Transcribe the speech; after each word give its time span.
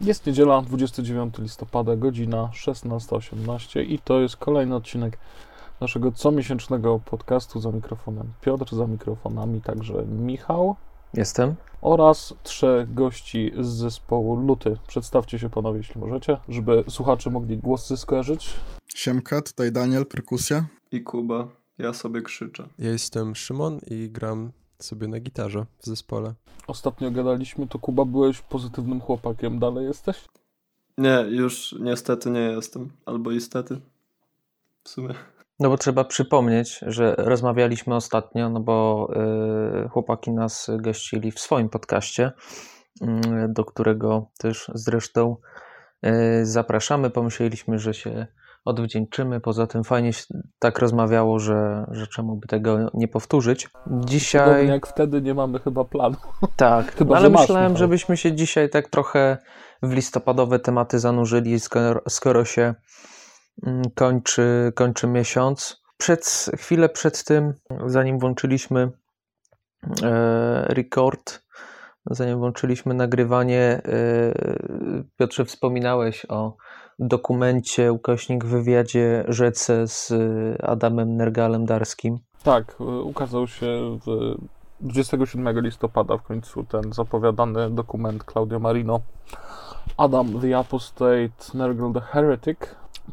Jest 0.00 0.26
niedziela, 0.26 0.62
29 0.62 1.38
listopada, 1.38 1.96
godzina 1.96 2.50
16.18 2.54 3.80
i 3.80 3.98
to 3.98 4.20
jest 4.20 4.36
kolejny 4.36 4.74
odcinek 4.74 5.18
naszego 5.80 6.12
comiesięcznego 6.12 6.98
podcastu 6.98 7.60
za 7.60 7.70
mikrofonem 7.72 8.32
Piotr, 8.40 8.74
za 8.76 8.86
mikrofonami 8.86 9.60
także 9.60 10.06
Michał 10.06 10.76
Jestem. 11.14 11.54
oraz 11.80 12.34
trzech 12.42 12.94
gości 12.94 13.52
z 13.60 13.66
zespołu 13.66 14.36
Luty. 14.36 14.76
Przedstawcie 14.86 15.38
się 15.38 15.50
panowie, 15.50 15.78
jeśli 15.78 16.00
możecie, 16.00 16.36
żeby 16.48 16.84
słuchacze 16.88 17.30
mogli 17.30 17.58
głosy 17.58 17.96
skojarzyć. 17.96 18.54
Siemka, 18.94 19.42
tutaj 19.42 19.72
Daniel, 19.72 20.06
perkusja. 20.06 20.64
i 20.92 21.02
Kuba. 21.02 21.48
Ja 21.78 21.92
sobie 21.92 22.22
krzyczę. 22.22 22.68
Ja 22.78 22.90
jestem 22.90 23.34
Szymon 23.34 23.78
i 23.86 24.10
gram 24.10 24.52
sobie 24.78 25.08
na 25.08 25.20
gitarze 25.20 25.66
w 25.78 25.86
zespole. 25.86 26.34
Ostatnio 26.66 27.10
gadaliśmy, 27.10 27.66
to 27.66 27.78
Kuba 27.78 28.04
byłeś 28.04 28.40
pozytywnym 28.40 29.00
chłopakiem, 29.00 29.58
dalej 29.58 29.86
jesteś? 29.86 30.28
Nie, 30.98 31.24
już 31.28 31.74
niestety 31.80 32.30
nie 32.30 32.40
jestem. 32.40 32.90
Albo 33.06 33.30
istety. 33.30 33.80
W 34.84 34.88
sumie. 34.88 35.14
No 35.60 35.68
bo 35.68 35.76
trzeba 35.76 36.04
przypomnieć, 36.04 36.80
że 36.86 37.14
rozmawialiśmy 37.18 37.94
ostatnio, 37.94 38.50
no 38.50 38.60
bo 38.60 39.08
y, 39.84 39.88
chłopaki 39.88 40.30
nas 40.30 40.70
gościli 40.76 41.32
w 41.32 41.40
swoim 41.40 41.68
podcaście, 41.68 42.32
y, 43.02 43.06
do 43.48 43.64
którego 43.64 44.26
też 44.38 44.70
zresztą 44.74 45.36
y, 46.06 46.46
zapraszamy. 46.46 47.10
Pomyśleliśmy, 47.10 47.78
że 47.78 47.94
się 47.94 48.26
odwdzięczymy. 48.68 49.40
Poza 49.40 49.66
tym 49.66 49.84
fajnie 49.84 50.12
się 50.12 50.24
tak 50.58 50.78
rozmawiało, 50.78 51.38
że, 51.38 51.86
że 51.90 52.06
czemu 52.06 52.36
by 52.36 52.46
tego 52.46 52.90
nie 52.94 53.08
powtórzyć. 53.08 53.68
Podobnie 53.68 54.06
Dzisiaj. 54.06 54.68
jak 54.68 54.86
wtedy 54.86 55.22
nie 55.22 55.34
mamy 55.34 55.58
chyba 55.58 55.84
planu. 55.84 56.16
Tak, 56.56 56.94
Chyba, 56.96 57.16
ale 57.16 57.26
że 57.26 57.30
masz, 57.30 57.40
myślałem, 57.40 57.72
Michał. 57.72 57.78
żebyśmy 57.78 58.16
się 58.16 58.32
dzisiaj 58.32 58.70
tak 58.70 58.88
trochę 58.88 59.38
w 59.82 59.92
listopadowe 59.92 60.58
tematy 60.58 60.98
zanurzyli, 60.98 61.60
skoro, 61.60 62.00
skoro 62.08 62.44
się 62.44 62.74
mm, 63.66 63.82
kończy, 63.94 64.72
kończy 64.74 65.06
miesiąc. 65.06 65.82
Przed, 65.98 66.50
chwilę 66.58 66.88
przed 66.88 67.24
tym, 67.24 67.54
zanim 67.86 68.18
włączyliśmy 68.18 68.90
e, 70.02 70.64
record, 70.68 71.42
zanim 72.10 72.38
włączyliśmy 72.38 72.94
nagrywanie, 72.94 73.60
e, 73.60 73.82
Piotrze, 75.16 75.44
wspominałeś 75.44 76.26
o 76.28 76.56
dokumencie 76.98 77.92
ukośnik 77.92 78.44
w 78.44 78.48
wywiadzie 78.48 79.24
rzece 79.28 79.86
z 79.86 80.12
Adamem 80.62 81.16
Nergalem-Darskim. 81.16 82.18
Tak, 82.42 82.76
y, 82.80 82.84
ukazał 82.84 83.46
się 83.46 83.98
w 84.06 84.34
27 84.80 85.60
listopada 85.60 86.16
w 86.16 86.22
końcu 86.22 86.64
ten 86.64 86.92
zapowiadany 86.92 87.70
dokument 87.70 88.24
Claudio 88.32 88.58
Marino. 88.58 89.00
Adam 89.96 90.40
the 90.40 90.58
Apostate, 90.58 91.30
Nergal 91.54 91.92
the 91.92 92.00
Heretic. 92.00 92.58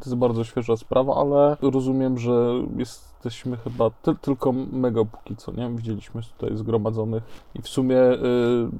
jest 0.04 0.14
bardzo 0.14 0.44
świeża 0.44 0.76
sprawa, 0.76 1.14
ale 1.14 1.56
rozumiem, 1.72 2.18
że 2.18 2.52
jesteśmy 2.76 3.56
chyba 3.56 3.90
ty 3.90 4.14
tylko 4.14 4.52
my 4.52 4.92
go 4.92 5.04
póki 5.04 5.36
co, 5.36 5.52
nie? 5.52 5.70
Widzieliśmy 5.70 6.22
tutaj 6.22 6.56
zgromadzonych 6.56 7.22
i 7.54 7.62
w 7.62 7.68
sumie 7.68 7.98
y, 7.98 8.18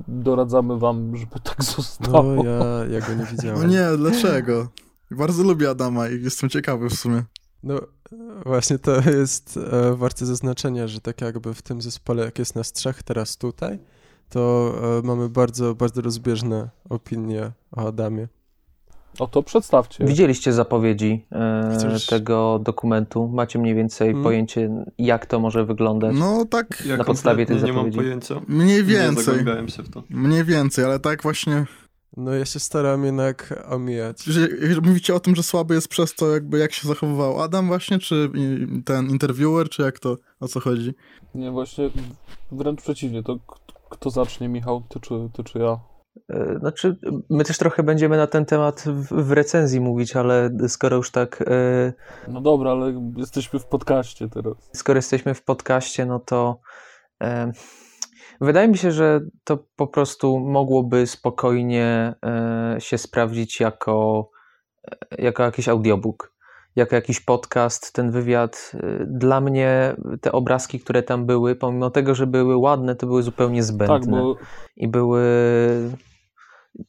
doradzamy 0.09 0.79
wam, 0.79 1.17
żeby 1.17 1.41
tak 1.41 1.65
zostało. 1.65 2.23
No, 2.23 2.45
ja, 2.45 2.85
ja 2.91 3.01
go 3.01 3.15
nie 3.15 3.25
widziałem. 3.25 3.71
nie, 3.71 3.87
dlaczego? 3.97 4.67
Bardzo 5.11 5.43
lubię 5.43 5.71
Adama 5.71 6.09
i 6.09 6.23
jestem 6.23 6.51
ciekawy 6.51 6.89
w 6.89 6.95
sumie. 6.95 7.23
No, 7.63 7.81
właśnie 8.47 8.79
to 8.79 9.11
jest 9.11 9.57
e, 9.73 9.97
warte 9.97 10.27
zaznaczenia, 10.27 10.89
że 10.89 11.01
tak 11.01 11.21
jakby 11.21 11.55
w 11.55 11.63
tym 11.63 11.83
zespole, 11.83 12.25
jak 12.25 12.39
jest 12.39 12.55
nas 12.55 12.73
trzech 12.73 13.03
teraz 13.03 13.37
tutaj, 13.37 13.79
to 14.29 14.73
e, 14.99 15.07
mamy 15.07 15.29
bardzo, 15.29 15.75
bardzo 15.75 16.01
rozbieżne 16.03 16.69
opinie 16.89 17.51
o 17.77 17.89
Adamie. 17.89 18.29
O 19.19 19.27
to 19.27 19.43
przedstawcie. 19.43 20.05
Widzieliście 20.05 20.53
zapowiedzi 20.53 21.27
e, 21.33 21.79
tego 22.09 22.59
dokumentu? 22.63 23.29
Macie 23.29 23.59
mniej 23.59 23.75
więcej 23.75 24.07
Hmm. 24.09 24.25
pojęcie, 24.25 24.71
jak 24.99 25.27
to 25.27 25.41
może 25.41 25.65
wyglądać? 25.65 26.17
No 26.19 26.45
tak 26.45 26.83
Ja 26.87 26.97
Na 26.97 27.05
podstawie 27.05 27.47
tych 27.47 27.57
kompletnie 27.57 27.67
nie 27.67 27.73
mam 27.73 27.93
zapowiedzi. 27.93 27.99
pojęcia. 27.99 28.35
mniej 28.49 28.77
Nie 28.77 28.83
więcej. 28.83 29.25
zagłębiałem 29.25 29.69
się 29.69 29.83
w 29.83 29.91
to. 29.91 30.03
Mniej 30.11 30.45
więcej, 30.45 30.85
ale 30.85 31.01
tak 31.01 31.23
właśnie, 31.23 31.67
No, 32.17 32.35
ja 32.35 32.45
się 32.45 32.61
staram 32.61 33.05
jednak 33.05 33.65
omijać. 33.69 34.23
że, 34.25 34.49
mówicie 34.83 35.15
o 35.15 35.21
tym, 35.21 35.37
że 35.37 35.43
słaby 35.43 35.75
jest 35.75 35.89
przez 35.89 36.15
to 36.15 36.31
jakby 36.33 36.59
jak 36.59 36.73
się 36.73 36.89
zachowywał 36.89 37.41
Adam 37.43 37.67
właśnie, 37.67 37.99
czy 37.99 38.31
ten 38.85 39.11
interviewer, 39.11 39.69
czy 39.69 39.83
jak 39.83 39.99
to, 39.99 40.17
o 40.41 40.49
co 40.49 40.61
chodzi? 40.61 40.95
Nie, 41.35 41.51
właśnie 41.51 41.91
wręcz 42.53 42.83
przeciwnie. 42.83 43.23
To 43.23 43.37
kto 43.91 44.11
zacznie, 44.11 44.49
Michał? 44.49 44.83
Ty 44.89 45.01
czy, 45.01 45.15
ty 45.33 45.45
czy 45.45 45.59
ja? 45.59 45.81
E, 46.31 46.59
Znaczy, 46.59 46.97
my 47.31 47.45
też 47.45 47.59
trochę 47.59 47.83
będziemy 47.83 48.17
na 48.17 48.27
ten 48.27 48.45
temat 48.45 48.85
w, 48.87 49.25
w 49.25 49.33
recenzji 49.33 49.81
mówić, 49.81 50.17
ale 50.17 50.51
skoro 50.69 50.97
już 50.97 51.11
tak, 51.11 51.43
e, 51.47 51.93
No 52.29 52.41
dobra, 52.41 52.71
ale 52.71 53.13
jesteśmy 53.17 53.59
w 53.59 53.65
podcaście 53.67 54.29
teraz. 54.29 54.55
skoro 54.75 54.99
jesteśmy 54.99 55.35
w 55.35 55.43
podcaście, 55.43 56.07
no 56.07 56.19
to 56.19 56.61
e, 57.23 57.53
wydaje 58.41 58.69
mi 58.69 58.79
się, 58.79 58.93
że 58.93 59.21
to 59.45 59.59
po 59.77 59.87
prostu 59.87 60.39
mogłoby 60.39 61.07
spokojnie 61.07 62.15
e, 62.27 62.77
się 62.79 62.99
sprawdzić 62.99 63.61
jako, 63.61 64.29
e, 64.91 65.23
jako 65.23 65.43
jakiś 65.43 65.69
audiobook. 65.69 66.33
Jako 66.77 66.95
jakiś 66.97 67.21
podcast, 67.21 67.93
ten 67.93 68.11
wywiad. 68.11 68.73
e, 68.75 69.07
Dla 69.07 69.41
mnie 69.41 69.97
te 70.21 70.33
obrazki, 70.33 70.81
które 70.81 71.03
tam 71.03 71.27
były, 71.27 71.55
pomimo 71.57 71.91
tego, 71.91 72.15
że 72.15 72.27
były 72.27 72.57
ładne, 72.57 72.97
to 72.97 73.07
były 73.07 73.23
zupełnie 73.23 73.63
zbędne. 73.63 74.01
Tak, 74.01 74.11
bo 74.11 74.37
i 74.77 74.89
były 74.89 75.23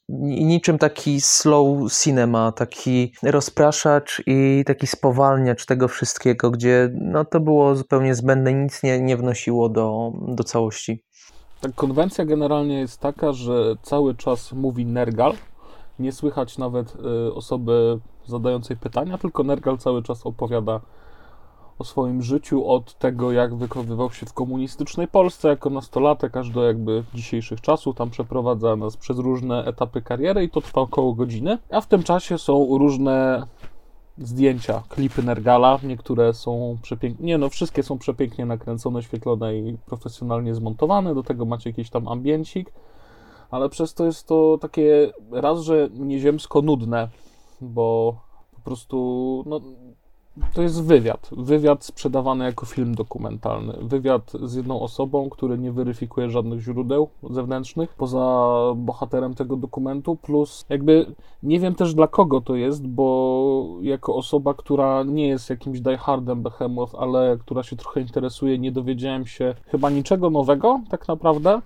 ni- 0.09 0.45
niczym 0.45 0.77
taki 0.77 1.21
slow 1.21 1.93
cinema, 1.93 2.51
taki 2.51 3.13
rozpraszacz 3.23 4.21
i 4.25 4.63
taki 4.65 4.87
spowalniacz 4.87 5.65
tego 5.65 5.87
wszystkiego, 5.87 6.51
gdzie 6.51 6.89
no, 7.01 7.25
to 7.25 7.39
było 7.39 7.75
zupełnie 7.75 8.15
zbędne, 8.15 8.53
nic 8.53 8.83
nie, 8.83 9.01
nie 9.01 9.17
wnosiło 9.17 9.69
do, 9.69 10.11
do 10.27 10.43
całości. 10.43 11.03
Tak, 11.61 11.75
konwencja 11.75 12.25
generalnie 12.25 12.79
jest 12.79 12.99
taka, 12.99 13.33
że 13.33 13.75
cały 13.81 14.15
czas 14.15 14.53
mówi 14.53 14.85
Nergal. 14.85 15.33
Nie 15.99 16.11
słychać 16.11 16.57
nawet 16.57 16.95
y, 17.29 17.33
osoby 17.33 17.99
zadającej 18.25 18.77
pytania, 18.77 19.17
tylko 19.17 19.43
Nergal 19.43 19.77
cały 19.77 20.03
czas 20.03 20.25
opowiada 20.25 20.81
o 21.79 21.83
swoim 21.83 22.21
życiu, 22.21 22.69
od 22.69 22.93
tego 22.93 23.31
jak 23.31 23.55
wychowywał 23.55 24.11
się 24.11 24.25
w 24.25 24.33
komunistycznej 24.33 25.07
Polsce 25.07 25.47
jako 25.47 25.69
nastolatek, 25.69 26.37
aż 26.37 26.49
do 26.49 26.63
jakby 26.63 27.03
dzisiejszych 27.13 27.61
czasów. 27.61 27.95
Tam 27.95 28.09
przeprowadza 28.09 28.75
nas 28.75 28.97
przez 28.97 29.19
różne 29.19 29.65
etapy 29.65 30.01
kariery 30.01 30.43
i 30.43 30.49
to 30.49 30.61
trwa 30.61 30.81
około 30.81 31.13
godziny. 31.13 31.57
A 31.71 31.81
w 31.81 31.87
tym 31.87 32.03
czasie 32.03 32.37
są 32.37 32.77
różne 32.77 33.47
zdjęcia, 34.17 34.83
klipy 34.89 35.23
Nergala. 35.23 35.79
Niektóre 35.83 36.33
są 36.33 36.77
przepięknie, 36.81 37.25
nie 37.25 37.37
no, 37.37 37.49
wszystkie 37.49 37.83
są 37.83 37.97
przepięknie 37.97 38.45
nakręcone, 38.45 39.03
świetlone 39.03 39.57
i 39.57 39.77
profesjonalnie 39.85 40.55
zmontowane. 40.55 41.15
Do 41.15 41.23
tego 41.23 41.45
macie 41.45 41.69
jakiś 41.69 41.89
tam 41.89 42.07
ambiencik, 42.07 42.71
ale 43.51 43.69
przez 43.69 43.93
to 43.93 44.05
jest 44.05 44.27
to 44.27 44.57
takie 44.61 45.11
raz, 45.31 45.61
że 45.61 45.89
nieziemsko 45.93 46.61
nudne, 46.61 47.09
bo 47.61 48.17
po 48.55 48.61
prostu, 48.61 49.43
no, 49.45 49.61
to 50.53 50.61
jest 50.61 50.83
wywiad. 50.83 51.29
Wywiad 51.31 51.85
sprzedawany 51.85 52.45
jako 52.45 52.65
film 52.65 52.95
dokumentalny. 52.95 53.73
Wywiad 53.81 54.31
z 54.43 54.55
jedną 54.55 54.81
osobą, 54.81 55.29
który 55.29 55.57
nie 55.57 55.71
weryfikuje 55.71 56.29
żadnych 56.29 56.59
źródeł 56.59 57.09
zewnętrznych 57.29 57.93
poza 57.93 58.57
bohaterem 58.75 59.33
tego 59.33 59.55
dokumentu. 59.55 60.15
Plus, 60.15 60.65
jakby 60.69 61.05
nie 61.43 61.59
wiem 61.59 61.75
też 61.75 61.93
dla 61.93 62.07
kogo 62.07 62.41
to 62.41 62.55
jest, 62.55 62.87
bo 62.87 63.67
jako 63.81 64.15
osoba, 64.15 64.53
która 64.53 65.03
nie 65.03 65.27
jest 65.27 65.49
jakimś 65.49 65.81
diehardem 65.81 66.41
Behemoth, 66.43 66.95
ale 66.95 67.37
która 67.39 67.63
się 67.63 67.75
trochę 67.75 68.01
interesuje, 68.01 68.59
nie 68.59 68.71
dowiedziałem 68.71 69.25
się 69.25 69.55
chyba 69.65 69.89
niczego 69.89 70.29
nowego, 70.29 70.81
tak 70.89 71.07
naprawdę 71.07 71.61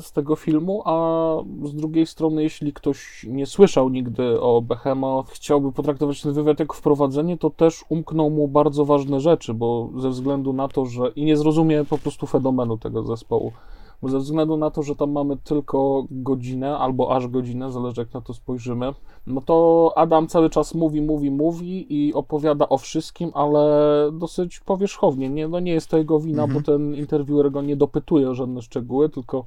z 0.00 0.12
tego 0.12 0.36
filmu, 0.36 0.82
a 0.84 1.36
z 1.62 1.74
drugiej 1.74 2.06
strony, 2.06 2.42
jeśli 2.42 2.72
ktoś 2.72 3.26
nie 3.28 3.46
słyszał 3.46 3.88
nigdy 3.88 4.40
o 4.40 4.62
Behemoth, 4.62 5.30
chciałby 5.30 5.72
potraktować 5.72 6.22
ten 6.22 6.32
wywiad 6.32 6.60
jako 6.60 6.74
wprowadzenie, 6.74 7.38
to 7.38 7.50
też 7.50 7.84
umkną 7.88 8.30
mu 8.30 8.48
bardzo 8.48 8.84
ważne 8.84 9.20
rzeczy, 9.20 9.54
bo 9.54 9.90
ze 9.96 10.10
względu 10.10 10.52
na 10.52 10.68
to, 10.68 10.86
że 10.86 11.08
i 11.08 11.24
nie 11.24 11.36
zrozumie 11.36 11.84
po 11.84 11.98
prostu 11.98 12.26
fenomenu 12.26 12.78
tego 12.78 13.02
zespołu, 13.02 13.52
Bo 14.02 14.08
ze 14.08 14.18
względu 14.18 14.56
na 14.56 14.70
to, 14.70 14.82
że 14.82 14.96
tam 14.96 15.12
mamy 15.12 15.36
tylko 15.36 16.06
godzinę 16.10 16.78
albo 16.78 17.16
aż 17.16 17.28
godzinę, 17.28 17.72
zależy 17.72 18.00
jak 18.00 18.14
na 18.14 18.20
to 18.20 18.34
spojrzymy, 18.34 18.94
no 19.26 19.40
to 19.40 19.92
Adam 19.96 20.26
cały 20.26 20.50
czas 20.50 20.74
mówi, 20.74 21.02
mówi, 21.02 21.30
mówi 21.30 21.86
i 21.94 22.14
opowiada 22.14 22.68
o 22.68 22.78
wszystkim, 22.78 23.30
ale 23.34 23.70
dosyć 24.12 24.60
powierzchownie. 24.60 25.28
Nie, 25.28 25.48
no 25.48 25.60
nie 25.60 25.72
jest 25.72 25.88
to 25.88 25.98
jego 25.98 26.20
wina, 26.20 26.42
Mhm. 26.42 26.62
bo 26.62 26.72
ten 26.72 26.94
interviewer 26.94 27.50
go 27.50 27.62
nie 27.62 27.76
dopytuje 27.76 28.30
o 28.30 28.34
żadne 28.34 28.62
szczegóły, 28.62 29.08
tylko 29.08 29.44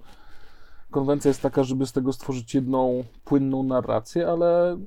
konwencja 0.91 1.29
jest 1.29 1.41
taka, 1.41 1.63
żeby 1.63 1.85
z 1.85 1.91
tego 1.91 2.13
stworzyć 2.13 2.55
jedną 2.55 3.03
płynną 3.25 3.63
narrację, 3.63 4.27
ale 4.29 4.77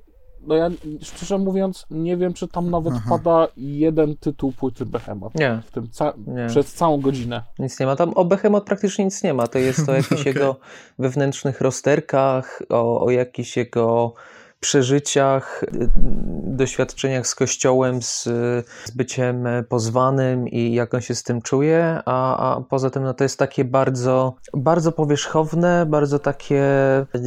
no 0.46 0.54
ja 0.54 0.70
szczerze 1.02 1.38
mówiąc 1.38 1.86
nie 1.90 2.16
wiem, 2.16 2.32
czy 2.34 2.48
tam 2.48 2.70
nawet 2.70 2.92
Aha. 2.96 3.06
pada 3.10 3.48
jeden 3.56 4.16
tytuł 4.16 4.52
płyty 4.52 4.86
Behemoth. 4.86 5.34
Nie, 5.34 5.62
W 5.66 5.70
tym 5.70 5.88
ca- 5.90 6.12
Nie. 6.26 6.46
przez 6.46 6.74
całą 6.74 7.00
godzinę. 7.00 7.42
nic 7.58 7.80
nie 7.80 7.86
ma. 7.86 7.96
Tam 7.96 8.12
o 8.14 8.24
Behemoth 8.24 8.66
praktycznie 8.66 9.04
nic 9.04 9.22
nie 9.22 9.34
ma. 9.34 9.46
To 9.46 9.58
jest 9.58 9.88
o 9.88 9.92
jakichś 10.00 10.20
Okej. 10.20 10.32
jego 10.34 10.56
wewnętrznych 10.98 11.60
rozterkach, 11.60 12.62
o, 12.70 13.04
o 13.04 13.10
jakichś 13.10 13.56
jego 13.56 14.14
przeżyciach, 14.60 15.62
y, 15.62 15.88
doświadczeniach 16.42 17.26
z 17.26 17.34
kościołem, 17.34 18.02
z, 18.02 18.22
z 18.84 18.90
byciem 18.96 19.44
pozwanym 19.68 20.48
i 20.48 20.72
jak 20.72 20.94
on 20.94 21.00
się 21.00 21.14
z 21.14 21.22
tym 21.22 21.42
czuje, 21.42 22.00
a, 22.04 22.54
a 22.56 22.60
poza 22.60 22.90
tym 22.90 23.02
no 23.02 23.14
to 23.14 23.24
jest 23.24 23.38
takie 23.38 23.64
bardzo, 23.64 24.34
bardzo 24.54 24.92
powierzchowne, 24.92 25.86
bardzo 25.86 26.18
takie 26.18 26.62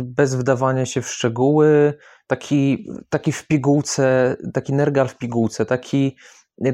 bez 0.04 0.36
wdawania 0.36 0.86
się 0.86 1.02
w 1.02 1.08
szczegóły, 1.10 1.94
taki, 2.30 2.88
taki 3.10 3.32
w 3.32 3.48
pigułce, 3.48 4.38
taki 4.54 4.74
nergal 4.74 5.08
w 5.08 5.18
pigułce, 5.18 5.66
taki 5.66 6.16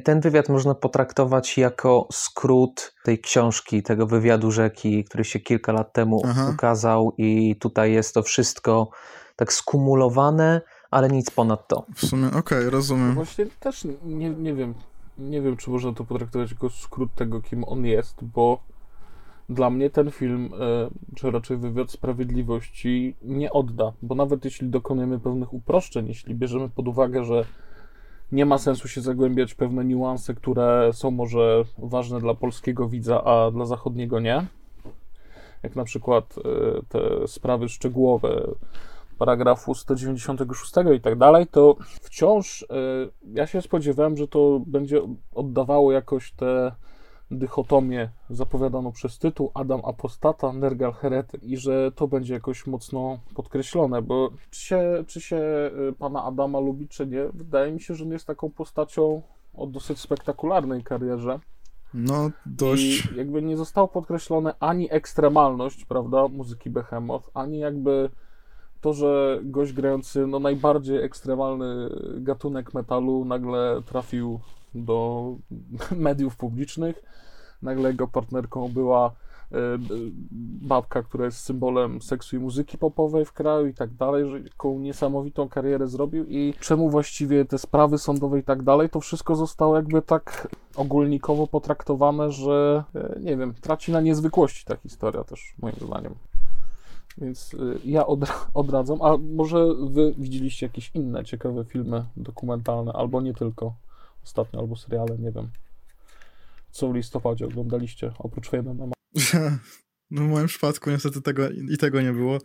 ten 0.04 0.22
wywiad 0.22 0.50
można 0.50 0.76
potraktować 0.76 1.58
jako 1.58 2.08
skrót 2.12 2.94
tej 3.04 3.20
książki, 3.20 3.84
tego 3.84 4.08
wywiadu 4.08 4.52
rzeki, 4.52 5.04
który 5.04 5.24
się 5.24 5.40
kilka 5.40 5.72
lat 5.72 5.94
temu 5.94 6.22
Aha. 6.26 6.52
ukazał, 6.54 7.14
i 7.18 7.56
tutaj 7.56 7.92
jest 7.92 8.14
to 8.14 8.24
wszystko 8.24 8.90
tak 9.36 9.54
skumulowane, 9.54 10.62
ale 10.92 11.10
nic 11.10 11.32
ponad 11.32 11.68
to. 11.68 11.86
W 11.96 12.06
sumie, 12.06 12.28
okej, 12.32 12.70
rozumiem. 12.70 13.14
Właśnie 13.14 13.46
też 13.60 13.84
nie, 14.06 14.30
nie 14.30 14.54
wiem, 14.54 14.74
nie 15.18 15.42
wiem, 15.42 15.58
czy 15.58 15.70
można 15.70 15.94
to 15.94 16.04
potraktować 16.04 16.52
jako 16.52 16.70
skrót 16.70 17.10
tego, 17.16 17.42
kim 17.42 17.64
on 17.64 17.86
jest, 17.86 18.24
bo 18.24 18.60
dla 19.50 19.70
mnie 19.70 19.90
ten 19.90 20.12
film, 20.12 20.50
e, 20.54 20.90
czy 21.16 21.32
raczej 21.32 21.58
wywiad 21.58 21.92
sprawiedliwości 21.92 23.16
nie 23.22 23.52
odda, 23.52 23.94
bo 24.02 24.16
nawet 24.16 24.46
jeśli 24.46 24.70
dokonujemy 24.70 25.20
pewnych 25.20 25.54
uproszczeń, 25.54 26.08
jeśli 26.08 26.36
bierzemy 26.36 26.70
pod 26.70 26.88
uwagę, 26.88 27.24
że 27.24 27.46
nie 28.32 28.46
ma 28.46 28.58
sensu 28.58 28.88
się 28.88 29.02
zagłębiać 29.02 29.54
w 29.54 29.56
pewne 29.56 29.86
niuanse, 29.86 30.34
które 30.34 30.90
są 30.94 31.12
może 31.12 31.64
ważne 31.78 32.20
dla 32.20 32.34
polskiego 32.34 32.90
widza, 32.90 33.24
a 33.24 33.52
dla 33.52 33.66
zachodniego 33.66 34.20
nie, 34.20 34.46
jak 35.64 35.76
na 35.76 35.84
przykład 35.84 36.36
e, 36.38 36.42
te 36.90 37.28
sprawy 37.28 37.70
szczegółowe, 37.70 38.48
paragrafu 39.18 39.76
196 39.76 40.74
i 40.98 41.02
tak 41.02 41.18
dalej, 41.18 41.48
to 41.48 41.76
wciąż 42.02 42.62
y, 42.62 42.66
ja 43.34 43.48
się 43.48 43.62
spodziewałem, 43.62 44.18
że 44.18 44.28
to 44.28 44.62
będzie 44.68 45.02
oddawało 45.34 45.92
jakoś 45.92 46.32
tę 46.32 46.72
dychotomię 47.32 48.10
zapowiadaną 48.30 48.92
przez 48.92 49.20
tytuł 49.20 49.52
Adam 49.54 49.82
Apostata, 49.86 50.54
Nergal 50.54 50.94
Heretyk 50.94 51.44
i 51.44 51.58
że 51.58 51.92
to 51.92 52.08
będzie 52.08 52.34
jakoś 52.34 52.68
mocno 52.68 53.20
podkreślone, 53.36 54.02
bo 54.02 54.30
czy 54.50 54.62
się, 54.62 55.04
czy 55.08 55.22
się 55.22 55.38
y, 55.90 55.94
pana 55.94 56.24
Adama 56.24 56.60
lubi, 56.60 56.88
czy 56.88 57.08
nie, 57.08 57.26
wydaje 57.34 57.72
mi 57.72 57.82
się, 57.82 57.96
że 57.96 58.06
on 58.06 58.12
jest 58.12 58.28
taką 58.28 58.50
postacią 58.50 59.22
o 59.54 59.68
dosyć 59.68 60.00
spektakularnej 60.00 60.84
karierze. 60.84 61.40
No, 61.94 62.32
dość. 62.46 63.12
I 63.12 63.18
jakby 63.18 63.42
nie 63.42 63.58
zostało 63.58 63.88
podkreślone 63.88 64.54
ani 64.60 64.88
ekstremalność, 64.92 65.86
prawda, 65.86 66.28
muzyki 66.28 66.70
Behemoth, 66.70 67.30
ani 67.34 67.60
jakby 67.60 68.10
to, 68.82 68.94
że 68.94 69.40
gość 69.44 69.74
grający 69.74 70.28
no, 70.28 70.40
najbardziej 70.40 71.04
ekstremalny 71.04 71.90
gatunek 72.20 72.74
metalu 72.74 73.26
nagle 73.26 73.82
trafił 73.86 74.40
do 74.76 75.30
mediów 75.92 76.38
publicznych. 76.38 77.04
Nagle 77.62 77.90
jego 77.90 78.08
partnerką 78.08 78.70
była 78.70 79.12
e, 79.52 79.58
babka, 80.62 81.04
która 81.04 81.26
jest 81.26 81.40
symbolem 81.40 82.02
seksu 82.02 82.36
i 82.36 82.40
muzyki 82.40 82.78
popowej 82.78 83.26
w 83.26 83.34
kraju 83.34 83.68
i 83.68 83.74
tak 83.74 83.94
dalej, 83.94 84.30
że 84.30 84.40
jaką 84.40 84.80
niesamowitą 84.80 85.50
karierę 85.50 85.88
zrobił 85.88 86.26
i 86.26 86.54
czemu 86.60 86.90
właściwie 86.90 87.46
te 87.46 87.58
sprawy 87.58 87.98
sądowe 87.98 88.40
i 88.40 88.44
tak 88.44 88.64
dalej, 88.64 88.90
to 88.90 89.00
wszystko 89.00 89.36
zostało 89.36 89.76
jakby 89.76 90.02
tak 90.02 90.48
ogólnikowo 90.76 91.48
potraktowane, 91.48 92.32
że 92.32 92.84
e, 92.96 93.20
nie 93.20 93.38
wiem, 93.38 93.54
traci 93.62 93.92
na 93.92 94.02
niezwykłości 94.02 94.66
ta 94.66 94.76
historia 94.76 95.24
też 95.24 95.54
moim 95.62 95.76
zdaniem. 95.82 96.16
Więc 97.18 97.54
y, 97.54 97.80
ja 97.86 98.02
odra- 98.02 98.46
odradzam, 98.54 99.02
a 99.02 99.18
może 99.18 99.66
wy 99.90 100.14
widzieliście 100.18 100.66
jakieś 100.66 100.92
inne 100.94 101.26
ciekawe 101.26 101.66
filmy 101.66 102.06
dokumentalne, 102.18 102.94
albo 102.94 103.22
nie 103.22 103.34
tylko 103.34 103.74
ostatnio, 104.26 104.60
albo 104.60 104.76
seriale, 104.76 105.18
nie 105.18 105.32
wiem. 105.32 105.52
Co 106.72 106.90
w 106.90 106.96
listopadzie 106.96 107.46
oglądaliście, 107.46 108.12
oprócz 108.20 108.50
Fejmena? 108.50 108.86
No 110.12 110.22
w 110.22 110.28
moim 110.28 110.48
przypadku 110.48 110.90
niestety 110.90 111.22
tego 111.22 111.50
i 111.50 111.78
tego 111.78 112.02
nie 112.02 112.14
było, 112.14 112.40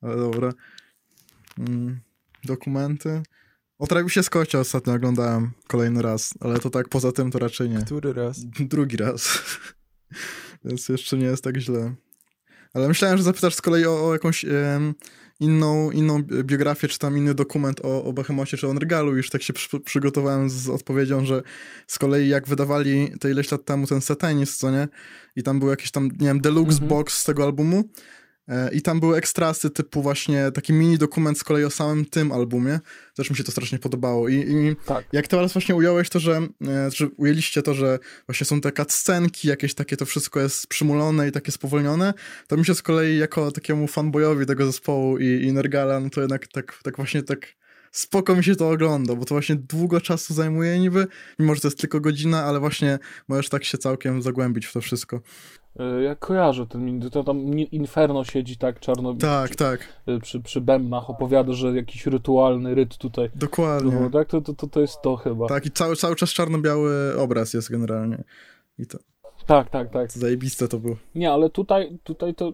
ale 0.00 0.16
dobra. 0.16 0.52
Mm, 1.58 2.00
dokumenty. 2.44 3.22
O 3.78 3.86
Travisie 3.86 4.22
Scottie 4.22 4.58
ostatnio 4.58 4.94
oglądałem 4.94 5.50
kolejny 5.66 6.02
raz, 6.02 6.34
ale 6.40 6.58
to 6.58 6.70
tak 6.70 6.88
poza 6.88 7.12
tym 7.12 7.30
to 7.30 7.38
raczej 7.38 7.70
nie. 7.70 7.78
Który 7.78 8.12
raz? 8.12 8.44
Drugi 8.44 8.96
raz. 8.96 9.42
Więc 10.64 10.88
jeszcze 10.88 11.16
nie 11.16 11.26
jest 11.26 11.44
tak 11.44 11.56
źle. 11.56 11.94
Ale 12.74 12.88
myślałem, 12.88 13.18
że 13.18 13.24
zapytasz 13.24 13.54
z 13.54 13.62
kolei 13.62 13.86
o, 13.86 14.08
o 14.08 14.12
jakąś 14.12 14.44
em, 14.44 14.94
inną, 15.40 15.90
inną 15.90 16.22
biografię, 16.22 16.88
czy 16.88 16.98
tam 16.98 17.18
inny 17.18 17.34
dokument 17.34 17.80
o, 17.84 18.04
o 18.04 18.12
Behemocie, 18.12 18.56
czy 18.56 18.68
o 18.68 18.74
Nergalu. 18.74 19.16
Już 19.16 19.30
tak 19.30 19.42
się 19.42 19.52
przy, 19.52 19.80
przygotowałem 19.80 20.50
z 20.50 20.68
odpowiedzią, 20.68 21.24
że 21.24 21.42
z 21.86 21.98
kolei 21.98 22.28
jak 22.28 22.48
wydawali 22.48 23.12
to 23.20 23.28
ileś 23.28 23.50
lat 23.50 23.64
temu 23.64 23.86
ten 23.86 24.00
Satanist, 24.00 24.58
co 24.58 24.70
nie? 24.70 24.88
I 25.36 25.42
tam 25.42 25.58
był 25.58 25.68
jakiś 25.68 25.90
tam, 25.90 26.04
nie 26.20 26.26
wiem, 26.26 26.40
deluxe 26.40 26.72
Mhm. 26.72 26.88
box 26.88 27.18
z 27.18 27.24
tego 27.24 27.44
albumu. 27.44 27.84
E, 28.50 28.70
I 28.72 28.82
tam 28.82 29.00
były 29.00 29.16
ekstrasy 29.16 29.70
typu 29.70 30.02
właśnie 30.02 30.52
taki 30.52 30.72
mini 30.72 30.98
dokument 30.98 31.38
z 31.38 31.44
kolei 31.44 31.64
o 31.64 31.70
samym 31.70 32.04
tym 32.04 32.32
albumie. 32.32 32.80
Też 33.14 33.30
mi 33.30 33.36
się 33.36 33.44
to 33.44 33.52
strasznie 33.52 33.78
podobało. 33.78 34.28
I, 34.28 34.34
i 34.34 34.76
Tak. 34.86 35.04
jak 35.12 35.28
teraz 35.28 35.52
właśnie 35.52 35.74
ująłeś 35.74 36.08
to, 36.08 36.20
że, 36.20 36.40
e, 36.68 36.90
że 36.90 37.08
ujęliście 37.16 37.62
to, 37.62 37.74
że 37.74 37.98
właśnie 38.26 38.44
są 38.44 38.60
te 38.60 38.72
cutscenki, 38.72 39.48
jakieś 39.48 39.74
takie, 39.74 39.96
to 39.96 40.06
wszystko 40.06 40.40
jest 40.40 40.66
przymulone 40.66 41.28
i 41.28 41.32
takie 41.32 41.52
spowolnione, 41.52 42.14
to 42.46 42.56
mi 42.56 42.64
się 42.64 42.74
z 42.74 42.82
kolei 42.82 43.18
jako 43.18 43.52
takiemu 43.52 43.86
fanboyowi 43.86 44.46
tego 44.46 44.66
zespołu 44.66 45.18
i, 45.18 45.26
i 45.26 45.52
Nergala, 45.52 46.00
no 46.00 46.10
to 46.10 46.20
jednak 46.20 46.46
tak, 46.46 46.78
tak 46.82 46.96
właśnie 46.96 47.22
tak 47.22 47.46
spoko 47.92 48.36
mi 48.36 48.44
się 48.44 48.56
to 48.56 48.70
ogląda, 48.70 49.14
bo 49.14 49.24
to 49.24 49.34
właśnie 49.34 49.56
długo 49.56 50.00
czasu 50.00 50.34
zajmuje 50.34 50.78
niby, 50.78 51.06
mimo 51.38 51.54
że 51.54 51.60
to 51.60 51.68
jest 51.68 51.80
tylko 51.80 52.00
godzina, 52.00 52.44
ale 52.44 52.60
właśnie 52.60 52.98
możesz 53.28 53.48
tak 53.48 53.64
się 53.64 53.78
całkiem 53.78 54.22
zagłębić 54.22 54.66
w 54.66 54.72
to 54.72 54.80
wszystko. 54.80 55.20
Y, 55.80 56.02
Ja 56.02 56.14
kojarzę 56.14 56.66
ten 56.66 57.10
to 57.10 57.24
tam 57.24 57.58
Inferno 57.58 58.24
siedzi 58.24 58.56
tak 58.56 58.80
czarno 58.80 59.14
Tak, 59.14 59.56
tak, 59.56 59.80
przy, 60.04 60.20
przy, 60.20 60.40
przy 60.40 60.60
bębnach, 60.60 61.10
opowiada, 61.10 61.52
że 61.52 61.76
jakiś 61.76 62.06
rytualny 62.06 62.74
ryt 62.74 62.96
tutaj 62.98 63.30
dokładnie. 63.34 63.92
było, 63.92 64.10
tak? 64.10 64.28
To, 64.28 64.40
to, 64.40 64.54
to, 64.54 64.66
to 64.66 64.80
jest 64.80 65.02
to 65.02 65.16
chyba. 65.16 65.46
Tak, 65.46 65.66
i 65.66 65.70
cały, 65.70 65.96
cały 65.96 66.16
czas 66.16 66.30
czarno-biały 66.30 67.16
obraz 67.18 67.54
jest 67.54 67.70
generalnie. 67.70 68.24
I 68.78 68.86
to 68.86 68.98
tak, 69.46 69.70
tak. 69.70 69.90
tak. 69.90 70.12
zajebiste 70.12 70.68
to 70.68 70.78
było. 70.78 70.96
Nie, 71.14 71.32
ale 71.32 71.50
tutaj, 71.50 71.98
tutaj 72.04 72.34
to. 72.34 72.52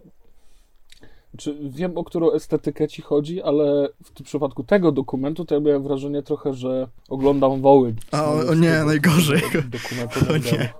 Czy 1.38 1.58
wiem, 1.62 1.98
o 1.98 2.04
którą 2.04 2.32
estetykę 2.32 2.88
ci 2.88 3.02
chodzi, 3.02 3.42
ale 3.42 3.88
w 4.04 4.10
tym 4.10 4.26
przypadku 4.26 4.64
tego 4.64 4.92
dokumentu 4.92 5.44
to 5.44 5.54
ja 5.54 5.60
miałem 5.60 5.82
wrażenie 5.82 6.22
trochę, 6.22 6.54
że 6.54 6.88
oglądam 7.08 7.62
woły. 7.62 7.94
A, 8.10 8.24
o, 8.24 8.48
o 8.48 8.54
nie, 8.54 8.84
najgorzej. 8.84 9.42
Dokumentu 9.70 10.20
O 10.32 10.36
nie. 10.36 10.72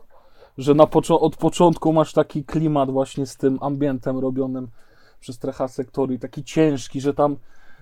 Że 0.59 0.75
na 0.75 0.89
od 1.09 1.37
początku 1.37 1.93
masz 1.93 2.13
taki 2.13 2.45
klimat 2.45 2.91
właśnie 2.91 3.27
z 3.27 3.37
tym 3.37 3.59
ambientem 3.61 4.19
robionym 4.19 4.69
przez 5.21 5.39
Trecha 5.39 5.69
Sektory, 5.69 6.19
taki 6.19 6.45
ciężki, 6.45 7.01
że 7.01 7.15
tam 7.15 7.37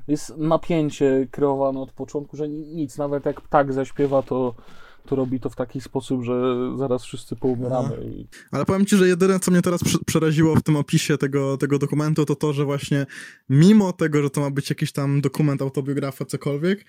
jest 0.09 0.37
napięcie 0.37 1.29
kreowane 1.31 1.81
od 1.81 1.93
początku, 1.93 2.37
że 2.37 2.49
nic, 2.49 2.99
nawet 2.99 3.27
jak 3.27 3.41
ptak 3.41 3.73
zaśpiewa, 3.73 4.23
to, 4.23 4.55
to 5.07 5.17
robi 5.17 5.41
to 5.41 5.51
w 5.51 5.57
taki 5.57 5.81
sposób, 5.81 6.25
że 6.25 6.55
zaraz 6.77 7.05
wszyscy 7.05 7.37
poumieramy. 7.37 8.05
I 8.05 8.27
Ale 8.53 8.65
powiem 8.65 8.87
ci, 8.87 8.97
że 8.97 9.09
jedyne, 9.09 9.41
co 9.41 9.51
mnie 9.51 9.63
teraz 9.63 9.81
przeraziło 10.07 10.57
w 10.57 10.63
tym 10.63 10.77
opisie 10.77 11.19
tego, 11.19 11.57
tego 11.57 11.79
dokumentu, 11.79 12.25
to 12.25 12.35
to, 12.37 12.53
że 12.53 12.65
właśnie 12.65 13.07
mimo 13.49 13.93
tego, 13.93 14.23
że 14.23 14.31
to 14.31 14.41
ma 14.41 14.51
być 14.51 14.71
jakiś 14.71 14.93
tam 14.93 15.21
dokument, 15.21 15.63
autobiografa, 15.63 16.25
cokolwiek, 16.25 16.85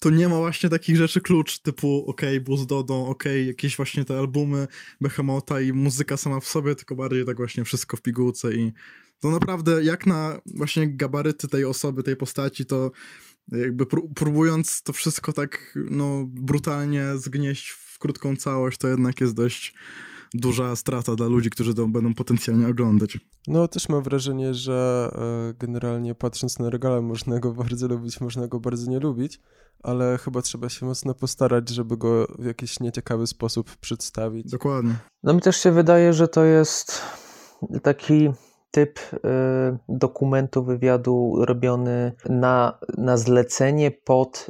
to 0.00 0.10
nie 0.10 0.28
ma 0.28 0.36
właśnie 0.36 0.68
takich 0.68 0.96
rzeczy 0.96 1.20
klucz 1.20 1.58
typu 1.58 2.04
okej, 2.06 2.36
okay, 2.36 2.40
Buzz 2.40 2.66
Dodą, 2.66 3.06
okej, 3.06 3.46
jakieś 3.46 3.76
właśnie 3.76 4.04
te 4.04 4.18
albumy 4.18 4.66
Behemota 5.00 5.60
i 5.60 5.72
muzyka 5.72 6.16
sama 6.16 6.40
w 6.40 6.46
sobie, 6.46 6.74
tylko 6.74 6.94
bardziej 6.94 7.26
tak 7.26 7.36
właśnie 7.36 7.64
wszystko 7.64 7.96
w 7.96 8.02
pigułce 8.02 8.54
i 8.54 8.72
to 9.20 9.30
naprawdę 9.30 9.84
jak 9.84 10.06
na 10.06 10.40
właśnie 10.46 10.88
gabaryty 10.88 11.48
tej 11.48 11.64
osoby, 11.64 12.02
tej 12.02 12.16
postaci, 12.16 12.66
to 12.66 12.90
jakby 13.52 13.84
pró- 13.84 14.14
próbując 14.14 14.82
to 14.82 14.92
wszystko 14.92 15.32
tak 15.32 15.78
no 15.90 16.24
brutalnie 16.26 17.04
zgnieść 17.16 17.68
w 17.68 17.98
krótką 17.98 18.36
całość, 18.36 18.78
to 18.78 18.88
jednak 18.88 19.20
jest 19.20 19.34
dość 19.34 19.74
duża 20.34 20.76
strata 20.76 21.14
dla 21.14 21.26
ludzi, 21.26 21.50
którzy 21.50 21.74
to 21.74 21.88
będą 21.88 22.14
potencjalnie 22.14 22.68
oglądać. 22.68 23.18
No 23.46 23.68
też 23.68 23.88
mam 23.88 24.02
wrażenie, 24.02 24.54
że 24.54 25.10
e, 25.50 25.54
generalnie 25.58 26.14
patrząc 26.14 26.58
na 26.58 26.70
regale 26.70 27.00
można 27.00 27.38
go 27.38 27.52
bardzo 27.52 27.88
lubić, 27.88 28.20
można 28.20 28.46
go 28.46 28.60
bardzo 28.60 28.90
nie 28.90 29.00
lubić, 29.00 29.40
ale 29.82 30.18
chyba 30.18 30.42
trzeba 30.42 30.68
się 30.68 30.86
mocno 30.86 31.14
postarać, 31.14 31.68
żeby 31.68 31.96
go 31.96 32.26
w 32.38 32.44
jakiś 32.44 32.80
nieciekawy 32.80 33.26
sposób 33.26 33.76
przedstawić. 33.76 34.50
Dokładnie. 34.50 34.94
No 35.22 35.32
mi 35.32 35.40
też 35.40 35.56
się 35.56 35.72
wydaje, 35.72 36.12
że 36.12 36.28
to 36.28 36.44
jest 36.44 37.02
taki 37.82 38.30
typ 38.70 38.98
y, 38.98 39.18
dokumentu, 39.88 40.64
wywiadu 40.64 41.34
robiony 41.38 42.12
na, 42.28 42.78
na 42.98 43.16
zlecenie 43.16 43.90
pod 43.90 44.46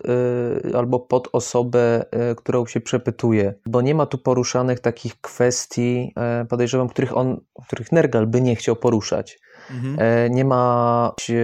y, 0.68 0.76
albo 0.76 1.00
pod 1.00 1.28
osobę, 1.32 2.04
y, 2.30 2.34
którą 2.34 2.66
się 2.66 2.80
przepytuje, 2.80 3.54
bo 3.66 3.80
nie 3.80 3.94
ma 3.94 4.06
tu 4.06 4.18
poruszanych 4.18 4.80
takich 4.80 5.20
kwestii, 5.20 6.14
podejrzewam, 6.48 6.88
których 6.88 7.16
on, 7.16 7.40
których 7.66 7.92
Nergal 7.92 8.26
by 8.26 8.40
nie 8.40 8.56
chciał 8.56 8.76
poruszać. 8.76 9.38
Mhm. 9.70 9.96
E, 9.98 10.30
Nie 10.30 10.44
ma 10.44 11.12
e, 11.30 11.34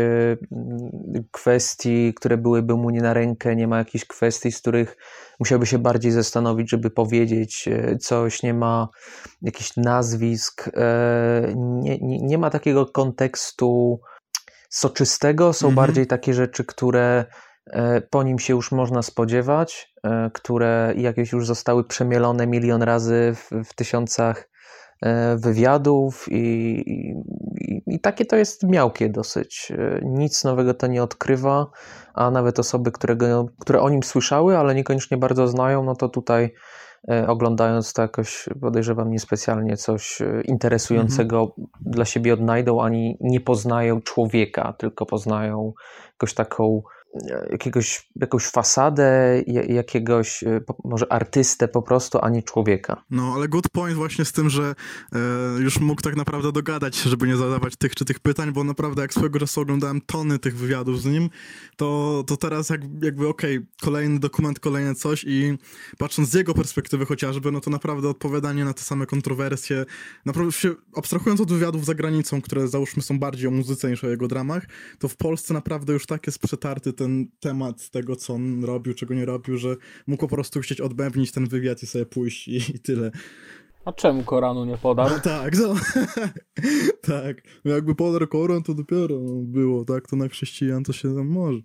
kwestii, 1.32 2.14
które 2.14 2.36
byłyby 2.36 2.74
mu 2.74 2.90
nie 2.90 3.00
na 3.00 3.14
rękę, 3.14 3.56
nie 3.56 3.68
ma 3.68 3.78
jakichś 3.78 4.04
kwestii, 4.04 4.52
z 4.52 4.60
których 4.60 4.96
musiałby 5.40 5.66
się 5.66 5.78
bardziej 5.78 6.12
zastanowić, 6.12 6.70
żeby 6.70 6.90
powiedzieć 6.90 7.68
e, 7.68 7.96
coś, 7.98 8.42
nie 8.42 8.54
ma 8.54 8.88
jakichś 9.42 9.76
nazwisk, 9.76 10.70
e, 10.76 11.52
nie, 11.56 11.98
nie, 11.98 12.18
nie 12.18 12.38
ma 12.38 12.50
takiego 12.50 12.86
kontekstu 12.86 14.00
soczystego, 14.70 15.52
są 15.52 15.68
Mhm. 15.68 15.86
bardziej 15.86 16.06
takie 16.06 16.34
rzeczy, 16.34 16.64
które 16.64 17.24
po 18.10 18.22
nim 18.22 18.38
się 18.38 18.54
już 18.54 18.72
można 18.72 19.02
spodziewać, 19.02 19.92
które 20.32 20.94
jakieś 20.96 21.32
już 21.32 21.46
zostały 21.46 21.84
przemielone 21.84 22.46
milion 22.46 22.82
razy 22.82 23.34
w, 23.34 23.50
w 23.68 23.74
tysiącach 23.74 24.48
wywiadów 25.36 26.26
i, 26.30 26.36
i, 26.86 27.82
i- 27.94 28.00
takie 28.00 28.24
to 28.24 28.36
jest 28.36 28.62
miałkie 28.62 29.08
dosyć. 29.08 29.72
E, 29.78 30.00
Nic 30.04 30.44
nowego 30.44 30.74
to 30.74 30.86
nie 30.86 31.02
odkrywa, 31.02 31.66
a 32.14 32.30
nawet 32.30 32.58
osoby, 32.58 32.92
które, 32.92 33.16
go, 33.16 33.46
które 33.60 33.80
o 33.80 33.90
nim 33.90 34.02
słyszały, 34.02 34.58
ale 34.58 34.74
niekoniecznie 34.74 35.16
bardzo 35.16 35.48
znają, 35.48 35.84
no 35.84 35.94
to 35.94 36.08
tutaj 36.08 36.54
e, 37.10 37.26
oglądając 37.28 37.92
to 37.92 38.02
jakoś 38.02 38.48
podejrzewam 38.60 39.10
niespecjalnie 39.10 39.76
coś 39.76 40.20
e, 40.22 40.40
interesującego 40.44 41.54
dla 41.80 42.04
siebie 42.04 42.34
odnajdą, 42.34 42.82
ani 42.82 43.16
nie 43.20 43.40
poznają 43.40 44.00
człowieka, 44.00 44.74
tylko 44.78 45.06
poznają 45.06 45.72
jakąś 46.12 46.34
taką 46.34 46.82
e, 46.84 47.03
jakiegoś, 47.50 48.08
jakąś 48.16 48.44
fasadę, 48.46 49.42
ja- 49.46 49.64
jakiegoś 49.64 50.44
po- 50.66 50.76
może 50.84 51.12
artystę 51.12 51.68
po 51.68 51.82
prostu, 51.82 52.18
a 52.22 52.28
nie 52.30 52.42
człowieka. 52.42 53.04
No, 53.10 53.32
ale 53.36 53.48
good 53.48 53.68
point 53.68 53.96
właśnie 53.96 54.24
z 54.24 54.32
tym, 54.32 54.50
że 54.50 54.74
e, 55.12 55.18
już 55.62 55.80
mógł 55.80 56.02
tak 56.02 56.16
naprawdę 56.16 56.52
dogadać 56.52 56.94
żeby 57.14 57.26
nie 57.26 57.36
zadawać 57.36 57.76
tych 57.76 57.94
czy 57.94 58.04
tych 58.04 58.20
pytań, 58.20 58.52
bo 58.52 58.64
naprawdę 58.64 59.02
jak 59.02 59.14
swego 59.14 59.38
czasu 59.38 59.60
oglądałem 59.60 60.00
tony 60.00 60.38
tych 60.38 60.56
wywiadów 60.56 61.02
z 61.02 61.04
nim, 61.04 61.30
to, 61.76 62.24
to 62.26 62.36
teraz 62.36 62.70
jak, 62.70 62.80
jakby 63.02 63.28
okej, 63.28 63.66
kolejny 63.82 64.18
dokument, 64.18 64.60
kolejne 64.60 64.94
coś 64.94 65.24
i 65.28 65.58
patrząc 65.98 66.30
z 66.30 66.34
jego 66.34 66.54
perspektywy 66.54 67.06
chociażby, 67.06 67.52
no 67.52 67.60
to 67.60 67.70
naprawdę 67.70 68.08
odpowiadanie 68.08 68.64
na 68.64 68.72
te 68.74 68.82
same 68.82 69.06
kontrowersje, 69.06 69.84
naprawdę 70.24 70.52
się, 70.52 70.74
abstrahując 70.96 71.40
od 71.40 71.52
wywiadów 71.52 71.84
za 71.84 71.94
granicą, 71.94 72.40
które 72.42 72.68
załóżmy 72.68 73.02
są 73.02 73.18
bardziej 73.18 73.48
o 73.48 73.50
muzyce 73.50 73.90
niż 73.90 74.04
o 74.04 74.08
jego 74.08 74.28
dramach, 74.28 74.66
to 74.98 75.08
w 75.08 75.16
Polsce 75.16 75.54
naprawdę 75.54 75.92
już 75.92 76.06
tak 76.06 76.26
jest 76.26 76.38
przetarty 76.38 76.92
ten 76.92 77.03
temat 77.40 77.90
tego, 77.90 78.16
co 78.16 78.34
on 78.34 78.64
robił, 78.64 78.94
czego 78.94 79.14
nie 79.14 79.24
robił, 79.24 79.58
że 79.58 79.76
mógł 80.06 80.20
po 80.20 80.28
prostu 80.28 80.60
chcieć 80.60 80.80
odbębnić 80.80 81.32
ten 81.32 81.48
wywiad 81.48 81.82
i 81.82 81.86
sobie 81.86 82.06
pójść 82.06 82.48
i, 82.48 82.56
i 82.56 82.78
tyle. 82.78 83.10
A 83.84 83.92
czemu 83.92 84.22
Koranu 84.22 84.64
nie 84.64 84.78
podał? 84.78 85.08
No 85.10 85.18
tak, 85.18 85.58
no. 85.58 85.74
tak. 87.12 87.36
No 87.64 87.72
Jakby 87.72 87.94
podarł 87.94 88.26
Koran, 88.26 88.62
to 88.62 88.74
dopiero 88.74 89.18
było, 89.42 89.84
tak? 89.84 90.08
To 90.08 90.16
na 90.16 90.28
chrześcijan 90.28 90.84
to 90.84 90.92
się 90.92 91.14
tam 91.14 91.26
może. 91.26 91.58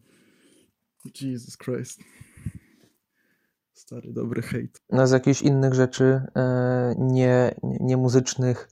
Jesus 1.21 1.57
Christ. 1.57 1.99
Stary, 3.73 4.13
dobry 4.13 4.41
hejt. 4.41 4.81
No 4.89 5.07
z 5.07 5.11
jakichś 5.11 5.41
innych 5.41 5.73
rzeczy, 5.73 6.21
e, 6.35 6.95
nie, 6.97 7.55
nie 7.63 7.97
muzycznych 7.97 8.69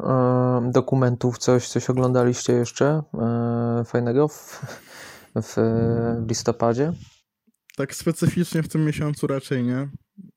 e, 0.00 0.70
dokumentów, 0.72 1.38
coś, 1.38 1.68
coś 1.68 1.90
oglądaliście 1.90 2.52
jeszcze 2.52 3.02
e, 3.14 3.84
fajnego 3.84 4.28
w, 5.36 5.54
w 6.26 6.28
listopadzie? 6.28 6.92
Tak 7.76 7.94
specyficznie 7.94 8.62
w 8.62 8.68
tym 8.68 8.84
miesiącu 8.84 9.26
raczej 9.26 9.64
nie. 9.64 9.88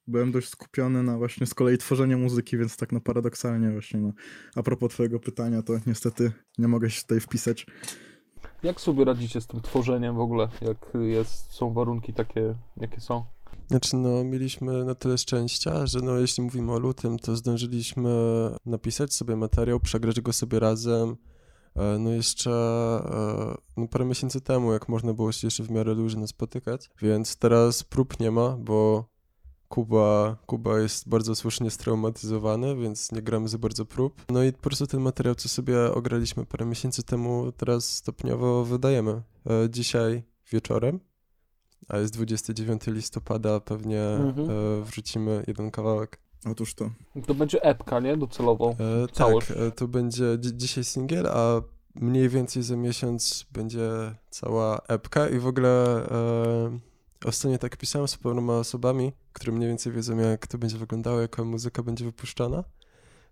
Byłem 0.08 0.32
dość 0.32 0.50
skupiony 0.50 1.04
na 1.04 1.18
właśnie 1.18 1.46
z 1.46 1.54
kolei 1.54 1.78
tworzeniu 1.78 2.20
muzyki, 2.20 2.58
więc 2.58 2.78
tak 2.78 2.92
no 2.92 3.02
paradoksalnie 3.02 3.72
właśnie 3.72 4.00
no. 4.00 4.12
A 4.56 4.64
propos 4.64 4.92
twojego 4.94 5.20
pytania, 5.20 5.62
to 5.62 5.74
niestety 5.88 6.32
nie 6.58 6.68
mogę 6.68 6.90
się 6.90 7.02
tutaj 7.02 7.20
wpisać. 7.20 7.66
Jak 8.64 8.82
sobie 8.82 9.06
radzicie 9.06 9.42
z 9.42 9.48
tym 9.48 9.62
tworzeniem 9.62 10.16
w 10.16 10.20
ogóle? 10.20 10.50
Jak 10.62 10.88
jest, 10.94 11.52
są 11.52 11.74
warunki 11.74 12.14
takie, 12.14 12.56
jakie 12.78 13.02
są? 13.02 13.26
Znaczy, 13.68 13.96
no, 13.96 14.24
mieliśmy 14.24 14.86
na 14.86 14.96
tyle 14.96 15.18
szczęścia, 15.18 15.88
że 15.88 16.00
no, 16.00 16.18
jeśli 16.18 16.44
mówimy 16.44 16.72
o 16.72 16.80
lutym, 16.80 17.20
to 17.20 17.36
zdążyliśmy 17.36 18.10
napisać 18.66 19.14
sobie 19.14 19.36
materiał, 19.36 19.80
przegrać 19.80 20.22
go 20.22 20.34
sobie 20.34 20.60
razem. 20.60 21.16
E, 21.76 21.98
No 22.00 22.10
jeszcze 22.10 22.52
e, 22.52 23.56
no, 23.78 23.88
parę 23.88 24.06
miesięcy 24.06 24.42
temu, 24.42 24.74
jak 24.74 24.90
można 24.90 25.14
było 25.14 25.32
się 25.32 25.48
jeszcze 25.48 25.64
w 25.64 25.72
miarę 25.72 25.94
luźno 25.94 26.28
spotykać, 26.28 26.90
więc 27.02 27.36
teraz 27.38 27.84
prób 27.84 28.20
nie 28.20 28.32
ma, 28.32 28.50
bo 28.58 29.06
Kuba, 29.68 30.38
Kuba 30.46 30.80
jest 30.80 31.10
bardzo 31.10 31.36
słusznie 31.36 31.72
straumatyzowany, 31.72 32.76
więc 32.76 33.12
nie 33.12 33.22
gramy 33.22 33.48
za 33.48 33.58
bardzo 33.58 33.86
prób. 33.86 34.22
No 34.30 34.44
i 34.44 34.52
po 34.54 34.60
prostu 34.62 34.88
ten 34.88 35.02
materiał, 35.02 35.36
co 35.36 35.50
sobie 35.50 35.92
ograliśmy 35.94 36.46
parę 36.46 36.66
miesięcy 36.66 37.04
temu, 37.04 37.52
teraz 37.52 37.86
stopniowo 37.92 38.66
wydajemy. 38.66 39.12
E, 39.12 39.70
Dzisiaj 39.70 40.24
wieczorem, 40.52 41.00
a 41.90 41.98
jest 41.98 42.14
29 42.14 42.82
listopada, 42.88 43.60
pewnie 43.60 44.02
Mhm. 44.02 44.84
wrzucimy 44.84 45.44
jeden 45.48 45.72
kawałek. 45.72 46.20
Otóż 46.52 46.74
to. 46.74 46.90
To 47.28 47.34
będzie 47.34 47.64
epka, 47.64 48.00
nie? 48.00 48.18
Docelowo. 48.18 48.76
E, 49.04 49.08
Całość. 49.08 49.48
tak, 49.48 49.76
to 49.76 49.88
będzie 49.88 50.38
dzi- 50.38 50.58
dzisiaj 50.58 50.84
singiel, 50.84 51.28
a 51.28 51.62
mniej 51.96 52.30
więcej 52.30 52.64
za 52.64 52.76
miesiąc 52.76 53.46
będzie 53.52 53.90
cała 54.30 54.82
epka 54.88 55.30
i 55.30 55.40
w 55.40 55.48
ogóle 55.48 56.06
e, 56.12 56.80
ostatnio 57.26 57.58
tak 57.58 57.78
pisałem 57.78 58.08
z 58.08 58.18
paroma 58.18 58.54
osobami, 58.54 59.12
które 59.34 59.52
mniej 59.52 59.70
więcej 59.70 59.94
wiedzą 59.94 60.18
jak 60.18 60.48
to 60.48 60.58
będzie 60.58 60.78
wyglądało, 60.78 61.22
jaka 61.22 61.44
muzyka 61.44 61.84
będzie 61.84 62.06
wypuszczana, 62.06 62.64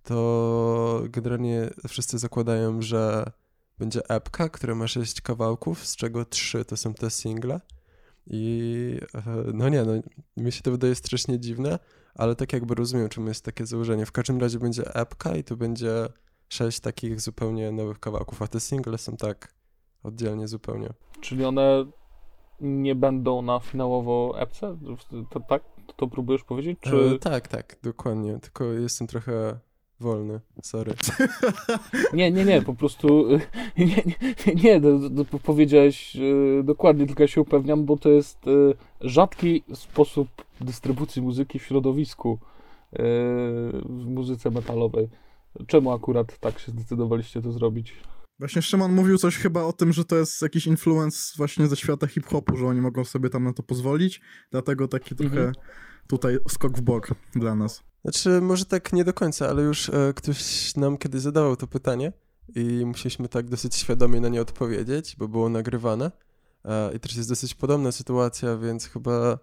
to 0.04 1.02
generalnie 1.10 1.70
wszyscy 1.88 2.18
zakładają, 2.18 2.82
że 2.82 3.32
będzie 3.80 4.10
epka, 4.10 4.50
która 4.50 4.76
ma 4.76 4.88
sześć 4.88 5.22
kawałków, 5.22 5.86
z 5.86 5.96
czego 5.96 6.26
trzy 6.26 6.66
to 6.66 6.78
są 6.78 6.94
te 6.94 7.10
single 7.10 7.60
i 8.28 9.00
e, 9.16 9.24
no 9.54 9.70
nie, 9.70 9.84
no 9.84 9.92
mi 10.38 10.52
się 10.52 10.62
to 10.62 10.72
wydaje 10.72 10.96
strasznie 10.96 11.40
dziwne, 11.40 11.80
ale 12.16 12.36
tak 12.36 12.54
jakby 12.54 12.76
rozumiem, 12.76 13.10
czym 13.10 13.28
jest 13.28 13.46
takie 13.46 13.66
założenie. 13.66 14.06
W 14.06 14.12
każdym 14.12 14.40
razie 14.40 14.60
będzie 14.60 14.96
epka 14.96 15.36
i 15.36 15.44
to 15.44 15.56
będzie 15.56 16.08
sześć 16.50 16.80
takich 16.80 17.22
zupełnie 17.22 17.72
nowych 17.72 18.00
kawałków, 18.00 18.42
a 18.42 18.48
te 18.48 18.60
single 18.60 18.98
są 18.98 19.18
tak 19.18 19.54
oddzielnie 20.04 20.48
zupełnie. 20.48 20.90
Czyli 21.22 21.46
one 21.46 21.86
nie 22.62 22.96
będą 22.96 23.42
na 23.42 23.60
finałowo 23.60 24.36
epce? 24.40 24.78
To, 25.30 25.40
tak? 25.40 25.64
To, 25.88 25.94
to 25.94 26.08
próbujesz 26.08 26.44
powiedzieć? 26.44 26.80
Czy... 26.82 27.12
E, 27.16 27.20
tak, 27.20 27.48
tak, 27.48 27.78
dokładnie, 27.84 28.40
tylko 28.40 28.64
jestem 28.64 29.08
trochę 29.08 29.60
wolny, 30.04 30.40
sorry. 30.64 30.94
Nie, 32.14 32.32
nie, 32.32 32.46
nie, 32.46 32.62
po 32.62 32.74
prostu 32.74 33.28
nie, 33.78 33.86
nie, 33.86 34.56
nie 34.64 34.80
no, 34.80 35.10
no, 35.12 35.26
powiedziałeś 35.44 36.16
y, 36.16 36.62
dokładnie, 36.64 37.06
tylko 37.08 37.24
ja 37.24 37.28
się 37.28 37.42
upewniam, 37.42 37.86
bo 37.86 37.98
to 37.98 38.10
jest 38.10 38.48
y, 38.48 38.74
rzadki 39.02 39.64
sposób 39.74 40.28
dystrybucji 40.62 41.22
muzyki 41.22 41.60
w 41.60 41.64
środowisku 41.64 42.40
y, 42.94 42.98
w 43.86 44.06
muzyce 44.08 44.52
metalowej. 44.52 45.10
Czemu 45.68 45.92
akurat 45.92 46.40
tak 46.40 46.60
się 46.60 46.72
zdecydowaliście 46.72 47.42
to 47.42 47.52
zrobić? 47.52 47.94
Właśnie 48.40 48.62
Szymon 48.62 48.94
mówił 48.94 49.18
coś 49.18 49.38
chyba 49.38 49.64
o 49.64 49.74
tym, 49.74 49.94
że 49.94 50.06
to 50.06 50.16
jest 50.16 50.42
jakiś 50.42 50.68
influence 50.68 51.34
właśnie 51.38 51.68
ze 51.68 51.76
świata 51.76 52.08
hip-hopu, 52.08 52.58
że 52.58 52.68
oni 52.68 52.82
mogą 52.82 53.04
sobie 53.04 53.30
tam 53.30 53.44
na 53.44 53.54
to 53.54 53.64
pozwolić, 53.64 54.22
dlatego 54.52 54.88
taki 54.88 55.16
trochę 55.16 55.40
Mhm. 55.40 55.54
Tutaj 56.08 56.38
skok 56.50 56.78
w 56.78 56.82
bok 56.82 57.08
dla 57.36 57.56
nas. 57.56 57.84
Znaczy, 58.04 58.42
może 58.42 58.66
tak 58.66 58.94
nie 58.94 59.04
do 59.04 59.14
końca, 59.14 59.50
ale 59.50 59.64
już 59.64 59.90
e, 59.90 60.14
ktoś 60.16 60.76
nam 60.76 60.98
kiedyś 60.98 61.22
zadawał 61.22 61.56
to 61.56 61.68
pytanie 61.68 62.14
i 62.56 62.84
musieliśmy 62.86 63.30
tak 63.30 63.50
dosyć 63.50 63.76
świadomie 63.76 64.22
na 64.22 64.30
nie 64.30 64.42
odpowiedzieć, 64.42 65.16
bo 65.16 65.28
było 65.28 65.50
nagrywane. 65.50 66.12
E, 66.66 66.96
I 66.96 67.00
też 67.00 67.16
jest 67.16 67.30
dosyć 67.30 67.56
podobna 67.56 67.92
sytuacja, 67.92 68.58
więc 68.58 68.86
chyba 68.86 69.40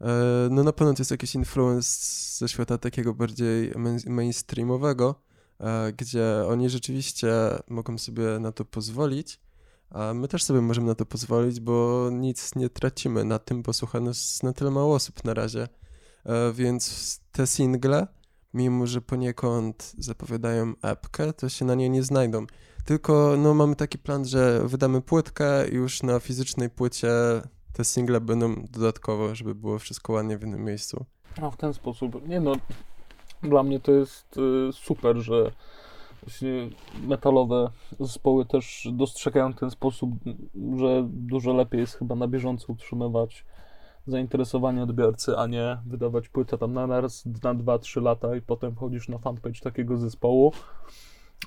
e, 0.00 0.48
no 0.50 0.62
na 0.64 0.72
pewno 0.72 0.94
to 0.94 1.00
jest 1.00 1.10
jakiś 1.10 1.34
influence 1.34 1.98
ze 2.38 2.48
świata 2.48 2.78
takiego 2.78 3.14
bardziej 3.14 3.72
main- 3.72 4.10
mainstreamowego, 4.10 5.14
e, 5.60 5.92
gdzie 5.92 6.44
oni 6.48 6.70
rzeczywiście 6.70 7.32
mogą 7.68 7.98
sobie 7.98 8.38
na 8.40 8.52
to 8.52 8.64
pozwolić, 8.64 9.40
a 9.90 10.14
my 10.14 10.28
też 10.28 10.44
sobie 10.44 10.60
możemy 10.60 10.86
na 10.86 10.94
to 10.94 11.06
pozwolić, 11.06 11.60
bo 11.60 12.08
nic 12.12 12.54
nie 12.54 12.68
tracimy 12.70 13.24
na 13.24 13.38
tym, 13.38 13.62
bo 13.62 13.72
słucha 13.72 14.00
nas 14.00 14.42
na 14.42 14.52
tyle 14.52 14.70
mało 14.70 14.94
osób 14.94 15.24
na 15.24 15.34
razie. 15.34 15.68
E, 16.26 16.52
Więc 16.52 17.20
te 17.32 17.46
single 17.46 18.06
mimo 18.54 18.86
że 18.86 19.00
poniekąd 19.00 19.92
zapowiadają 19.98 20.72
epkę, 20.82 21.32
to 21.32 21.48
się 21.48 21.64
na 21.64 21.74
nie 21.74 21.90
nie 21.90 22.02
znajdą. 22.02 22.46
Tylko 22.84 23.34
no, 23.38 23.54
mamy 23.54 23.76
taki 23.76 23.98
plan, 23.98 24.24
że 24.24 24.62
wydamy 24.64 25.00
płytkę 25.00 25.68
i 25.68 25.74
już 25.74 26.02
na 26.02 26.20
fizycznej 26.20 26.70
płycie 26.70 27.08
te 27.72 27.84
single 27.84 28.20
będą 28.20 28.54
dodatkowo, 28.70 29.34
żeby 29.34 29.54
było 29.54 29.78
wszystko 29.78 30.12
ładnie 30.12 30.38
w 30.38 30.40
jednym 30.40 30.64
miejscu. 30.64 31.04
A 31.42 31.50
w 31.50 31.56
ten 31.56 31.74
sposób. 31.74 32.28
Nie 32.28 32.40
no, 32.40 32.52
dla 33.42 33.62
mnie 33.62 33.80
to 33.80 33.92
jest 33.92 34.36
y, 34.68 34.72
super, 34.72 35.16
że 35.16 35.52
właśnie 36.22 36.68
metalowe 37.02 37.70
zespoły 38.00 38.46
też 38.46 38.88
dostrzegają 38.92 39.54
ten 39.54 39.70
sposób, 39.70 40.10
że 40.76 41.08
dużo 41.08 41.52
lepiej 41.52 41.80
jest 41.80 41.94
chyba 41.94 42.14
na 42.14 42.28
bieżąco 42.28 42.72
utrzymywać 42.72 43.44
zainteresowanie 44.06 44.82
odbiorcy, 44.82 45.38
a 45.38 45.46
nie 45.46 45.78
wydawać 45.86 46.28
płytę 46.28 46.58
tam 46.58 46.72
na 46.72 47.00
raz, 47.00 47.26
na 47.26 47.54
2-3 47.54 48.02
lata 48.02 48.36
i 48.36 48.40
potem 48.40 48.74
chodzisz 48.74 49.08
na 49.08 49.18
fanpage 49.18 49.60
takiego 49.60 49.96
zespołu. 49.96 50.52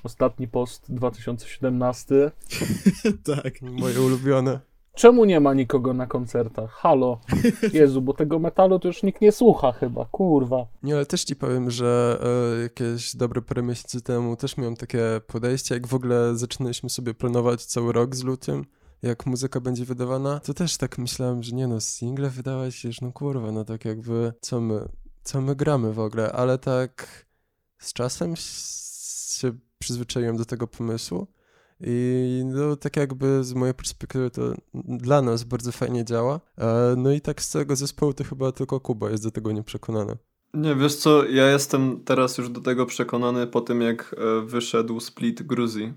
Ostatni 0.04 0.48
post 0.48 0.94
2017. 0.94 2.30
tak. 3.34 3.62
Moje 3.62 4.00
ulubione. 4.00 4.60
Czemu 4.96 5.24
nie 5.24 5.40
ma 5.40 5.54
nikogo 5.54 5.94
na 5.94 6.06
koncertach? 6.06 6.70
Halo. 6.70 7.20
Jezu, 7.72 8.02
bo 8.02 8.14
tego 8.14 8.38
metalu 8.38 8.78
to 8.78 8.88
już 8.88 9.02
nikt 9.02 9.20
nie 9.20 9.32
słucha 9.32 9.72
chyba, 9.72 10.04
kurwa. 10.04 10.66
Nie, 10.82 10.94
ale 10.94 11.06
też 11.06 11.24
ci 11.24 11.36
powiem, 11.36 11.70
że 11.70 12.18
e, 12.58 12.62
jakieś 12.62 13.16
dobre 13.16 13.42
parę 13.42 13.62
miesięcy 13.62 14.02
temu 14.02 14.36
też 14.36 14.56
miałem 14.56 14.76
takie 14.76 15.20
podejście, 15.26 15.74
jak 15.74 15.86
w 15.86 15.94
ogóle 15.94 16.36
zaczynaliśmy 16.36 16.90
sobie 16.90 17.14
planować 17.14 17.64
cały 17.64 17.92
rok 17.92 18.16
z 18.16 18.24
lutym, 18.24 18.64
jak 19.06 19.26
muzyka 19.26 19.60
będzie 19.60 19.84
wydawana, 19.84 20.40
to 20.40 20.54
też 20.54 20.76
tak 20.76 20.98
myślałem, 20.98 21.42
że 21.42 21.56
nie 21.56 21.66
no, 21.66 21.80
single 21.80 22.30
wydawać 22.30 22.84
już, 22.84 23.00
no 23.00 23.12
kurwa, 23.12 23.52
no 23.52 23.64
tak 23.64 23.84
jakby, 23.84 24.32
co 24.40 24.60
my, 24.60 24.88
co 25.22 25.40
my 25.40 25.56
gramy 25.56 25.92
w 25.92 25.98
ogóle, 25.98 26.32
ale 26.32 26.58
tak 26.58 27.26
z 27.78 27.92
czasem 27.92 28.34
się 28.36 29.52
przyzwyczaiłem 29.78 30.36
do 30.36 30.44
tego 30.44 30.66
pomysłu 30.66 31.26
i 31.80 32.42
no 32.46 32.76
tak 32.76 32.96
jakby 32.96 33.44
z 33.44 33.54
mojej 33.54 33.74
perspektywy 33.74 34.30
to 34.30 34.54
dla 34.74 35.22
nas 35.22 35.44
bardzo 35.44 35.72
fajnie 35.72 36.04
działa, 36.04 36.40
e, 36.58 36.94
no 36.96 37.12
i 37.12 37.20
tak 37.20 37.42
z 37.42 37.48
całego 37.48 37.76
zespołu 37.76 38.12
to 38.12 38.24
chyba 38.24 38.52
tylko 38.52 38.80
Kuba 38.80 39.10
jest 39.10 39.22
do 39.22 39.30
tego 39.30 39.52
nieprzekonany. 39.52 40.16
Nie, 40.54 40.74
wiesz 40.74 40.94
co, 40.94 41.24
ja 41.24 41.50
jestem 41.50 42.00
teraz 42.04 42.38
już 42.38 42.48
do 42.48 42.60
tego 42.60 42.86
przekonany 42.86 43.46
po 43.46 43.60
tym, 43.60 43.82
jak 43.82 44.14
e, 44.18 44.46
wyszedł 44.46 45.00
split 45.00 45.42
Gruzji 45.42 45.92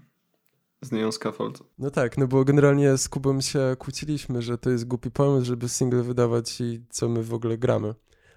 z 0.81 0.91
Neon 0.91 1.11
Scaffold. 1.11 1.63
No 1.77 1.91
tak, 1.91 2.17
no 2.17 2.27
bo 2.27 2.45
generalnie 2.45 2.97
z 2.97 3.09
Kubą 3.09 3.41
się 3.41 3.75
kłóciliśmy, 3.79 4.41
że 4.41 4.57
to 4.57 4.69
jest 4.69 4.87
głupi 4.87 5.11
pomysł, 5.11 5.45
żeby 5.45 5.69
single 5.69 6.03
wydawać 6.03 6.61
i 6.61 6.83
co 6.89 7.09
my 7.09 7.23
w 7.23 7.33
ogóle 7.33 7.57
gramy. 7.57 7.95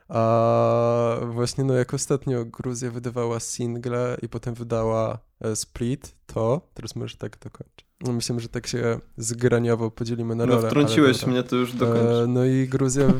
A 0.09 1.17
właśnie 1.27 1.65
no 1.65 1.75
jak 1.75 1.95
ostatnio 1.95 2.45
Gruzja 2.45 2.91
wydawała 2.91 3.41
single 3.41 4.17
i 4.23 4.29
potem 4.29 4.55
wydała 4.55 5.19
e, 5.41 5.57
Split, 5.57 6.15
to, 6.27 6.61
teraz 6.75 6.97
możesz 6.97 7.17
tak 7.17 7.39
dokończyć. 7.39 7.92
No 8.07 8.13
myślę, 8.13 8.41
że 8.41 8.49
tak 8.49 8.67
się 8.67 8.99
zgraniowo 9.17 9.91
podzielimy 9.91 10.35
na 10.35 10.47
No 10.47 10.55
rolę. 10.57 10.69
wtrąciłeś 10.69 11.17
ale 11.17 11.21
dobra. 11.21 11.33
mnie, 11.33 11.43
to 11.43 11.57
już 11.57 11.71
E, 11.71 11.77
dokończ. 11.77 12.29
no 12.29 12.45
i 12.45 12.69
Gruzja... 12.69 13.05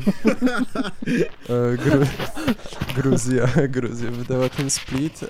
e, 1.49 1.77
Gru... 1.77 1.99
Gruzja, 2.95 3.47
Gruzja 3.69 4.11
wydała 4.11 4.49
ten 4.49 4.69
split, 4.69 5.23
e, 5.23 5.27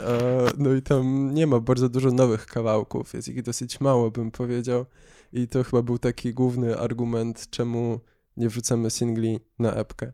no 0.57 0.73
i 0.73 0.81
tam 0.81 1.33
nie 1.33 1.47
ma 1.47 1.59
bardzo 1.59 1.89
dużo 1.89 2.11
nowych 2.11 2.45
kawałków, 2.45 3.13
jest 3.13 3.27
ich 3.27 3.41
dosyć 3.43 3.79
mało, 3.81 4.11
bym 4.11 4.31
powiedział. 4.31 4.85
I 5.33 5.47
to 5.47 5.63
chyba 5.63 5.81
był 5.81 5.97
taki 5.97 6.33
główny 6.33 6.77
argument, 6.79 7.49
czemu 7.49 7.99
nie 8.37 8.49
wrzucamy 8.49 8.89
singli 8.89 9.39
na 9.59 9.73
epkę. 9.73 10.13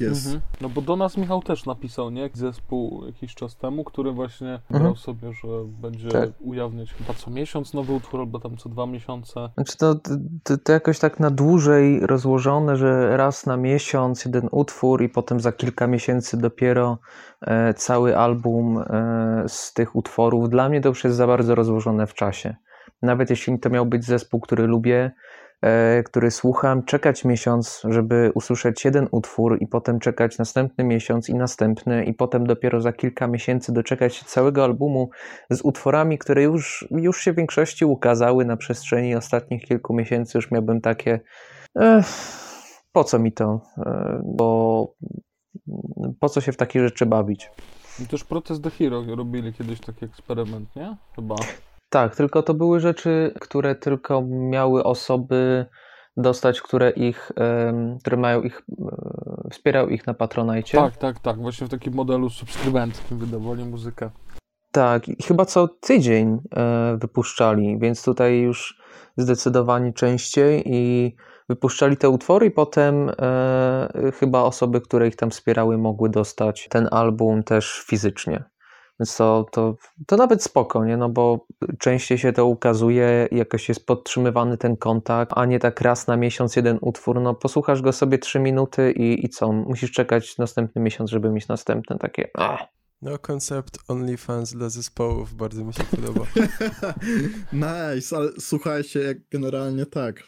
Jest. 0.00 0.26
Mhm. 0.26 0.42
No 0.60 0.68
bo 0.68 0.80
do 0.82 0.96
nas 0.96 1.16
Michał 1.16 1.42
też 1.42 1.66
napisał, 1.66 2.10
nie? 2.10 2.30
Zespół 2.32 3.06
jakiś 3.06 3.34
czas 3.34 3.56
temu, 3.56 3.84
który 3.84 4.12
właśnie 4.12 4.52
Mhm. 4.52 4.80
brał 4.82 4.96
sobie, 4.96 5.32
że 5.32 5.48
będzie 5.82 6.08
Tak. 6.08 6.30
ujawniać 6.40 6.94
chyba 6.94 7.14
co 7.14 7.30
miesiąc 7.30 7.74
nowy 7.74 7.92
utwór, 7.92 8.20
albo 8.20 8.40
tam 8.40 8.56
co 8.56 8.68
dwa 8.68 8.86
miesiące. 8.86 9.50
Znaczy 9.54 9.76
to, 9.76 9.94
to, 10.42 10.58
to 10.58 10.72
jakoś 10.72 10.98
tak 10.98 11.20
na 11.20 11.30
dłużej 11.30 12.06
rozłożone, 12.06 12.76
że 12.76 13.16
raz 13.16 13.46
na 13.46 13.56
miesiąc 13.56 14.24
jeden 14.24 14.48
utwór 14.52 15.02
i 15.02 15.08
potem 15.08 15.40
za 15.40 15.52
kilka 15.52 15.86
miesięcy 15.86 16.36
dopiero 16.36 16.98
e, 17.40 17.74
cały 17.74 18.16
album 18.16 18.78
e, 18.78 19.44
z 19.48 19.72
tych 19.72 19.96
utworów. 19.96 20.50
Dla 20.50 20.68
mnie 20.68 20.80
to 20.80 20.88
już 20.88 21.04
jest 21.04 21.16
za 21.16 21.26
bardzo 21.26 21.54
rozłożone 21.54 22.06
w 22.06 22.14
czasie. 22.14 22.56
Nawet 23.02 23.30
jeśli 23.30 23.58
to 23.58 23.70
miał 23.70 23.86
być 23.86 24.04
zespół, 24.04 24.40
który 24.40 24.66
lubię, 24.66 25.10
który 26.04 26.30
słucham, 26.30 26.84
czekać 26.84 27.24
miesiąc, 27.24 27.82
żeby 27.88 28.32
usłyszeć 28.34 28.84
jeden 28.84 29.08
utwór 29.10 29.58
i 29.60 29.66
potem 29.66 29.98
czekać 29.98 30.38
następny 30.38 30.84
miesiąc 30.84 31.28
i 31.28 31.34
następny 31.34 32.04
i 32.04 32.14
potem 32.14 32.46
dopiero 32.46 32.80
za 32.80 32.92
kilka 32.92 33.26
miesięcy 33.26 33.72
doczekać 33.72 34.24
całego 34.24 34.64
albumu 34.64 35.10
z 35.50 35.60
utworami, 35.62 36.18
które 36.18 36.42
już, 36.42 36.88
już 36.90 37.20
się 37.20 37.32
w 37.32 37.36
większości 37.36 37.84
ukazały 37.84 38.44
na 38.44 38.56
przestrzeni 38.56 39.14
ostatnich 39.14 39.62
kilku 39.64 39.94
miesięcy, 39.94 40.38
już 40.38 40.50
miałbym 40.50 40.80
takie 40.80 41.20
"Ech, 41.80 42.06
po 42.92 43.04
co 43.04 43.18
mi 43.18 43.32
to, 43.32 43.60
E, 43.86 44.20
bo 44.24 44.94
po 46.20 46.28
co 46.28 46.40
się 46.40 46.52
w 46.52 46.56
takie 46.56 46.80
rzeczy 46.80 47.06
bawić. 47.06 47.50
I 48.02 48.06
też 48.06 48.24
Protest 48.24 48.62
the 48.62 48.70
Hero 48.70 49.04
robili 49.16 49.52
kiedyś 49.52 49.80
taki 49.80 50.04
eksperyment, 50.04 50.76
nie? 50.76 50.96
Chyba. 51.16 51.34
Tak, 51.88 52.16
tylko 52.16 52.42
to 52.42 52.54
były 52.54 52.80
rzeczy, 52.80 53.34
które 53.40 53.74
tylko 53.74 54.22
miały 54.26 54.84
osoby 54.84 55.66
dostać, 56.16 56.62
które 56.62 56.90
ich, 56.90 57.32
które 58.00 58.16
mają 58.16 58.42
ich, 58.42 58.62
e, 58.78 59.50
wspierał 59.50 59.88
ich 59.88 60.06
na 60.06 60.14
Patronajcie. 60.14 60.78
Tak, 60.78 60.96
tak, 60.96 61.20
tak. 61.20 61.36
Właśnie 61.36 61.66
w 61.66 61.70
takim 61.70 61.94
modelu 61.94 62.30
subskrybentów 62.30 63.18
wydawali 63.18 63.64
muzykę. 63.64 64.10
Tak, 64.72 65.08
i 65.08 65.22
chyba 65.22 65.44
co 65.44 65.68
tydzień 65.68 66.38
e, 66.56 66.96
wypuszczali, 67.00 67.78
więc 67.78 68.04
tutaj 68.04 68.38
już 68.40 68.82
zdecydowanie 69.16 69.92
częściej 69.92 70.62
i 70.66 71.16
wypuszczali 71.48 71.96
te 71.96 72.08
utwory 72.08 72.46
i 72.46 72.50
potem 72.50 73.10
e, 73.18 74.12
chyba 74.20 74.42
osoby, 74.42 74.80
które 74.80 75.08
ich 75.08 75.16
tam 75.16 75.30
wspierały 75.30 75.78
mogły 75.78 76.10
dostać 76.10 76.68
ten 76.70 76.88
album 76.90 77.42
też 77.42 77.84
fizycznie. 77.86 78.44
Więc 79.00 79.16
to, 79.16 79.46
to, 79.52 79.76
to 80.06 80.16
nawet 80.16 80.42
spoko, 80.42 80.84
nie? 80.84 80.96
No 80.96 81.08
bo 81.08 81.46
częściej 81.78 82.18
się 82.18 82.32
to 82.32 82.46
ukazuje, 82.46 83.28
jakoś 83.32 83.68
jest 83.68 83.86
podtrzymywany 83.86 84.58
ten 84.58 84.76
kontakt, 84.76 85.32
a 85.34 85.44
nie 85.44 85.58
tak 85.58 85.80
raz 85.80 86.06
na 86.06 86.16
miesiąc 86.16 86.56
jeden 86.56 86.78
utwór. 86.80 87.20
No 87.20 87.34
posłuchasz 87.34 87.82
go 87.82 87.92
sobie 87.92 88.18
trzy 88.18 88.40
minuty 88.40 88.92
i, 88.92 89.24
i 89.24 89.28
co? 89.28 89.52
Musisz 89.52 89.92
czekać 89.92 90.38
następny 90.38 90.82
miesiąc, 90.82 91.10
żeby 91.10 91.30
mieć 91.30 91.48
następne 91.48 91.98
takie. 91.98 92.28
Ah. 92.34 92.66
No 93.02 93.18
koncept 93.18 93.78
OnlyFans 93.88 94.52
dla 94.52 94.68
zespołów 94.68 95.34
bardzo 95.34 95.64
mi 95.64 95.74
się 95.74 95.84
podoba. 95.96 96.24
nice, 97.52 98.16
ale 98.16 98.28
słuchajcie, 98.38 99.00
jak 99.00 99.16
generalnie 99.30 99.86
tak. 99.86 100.22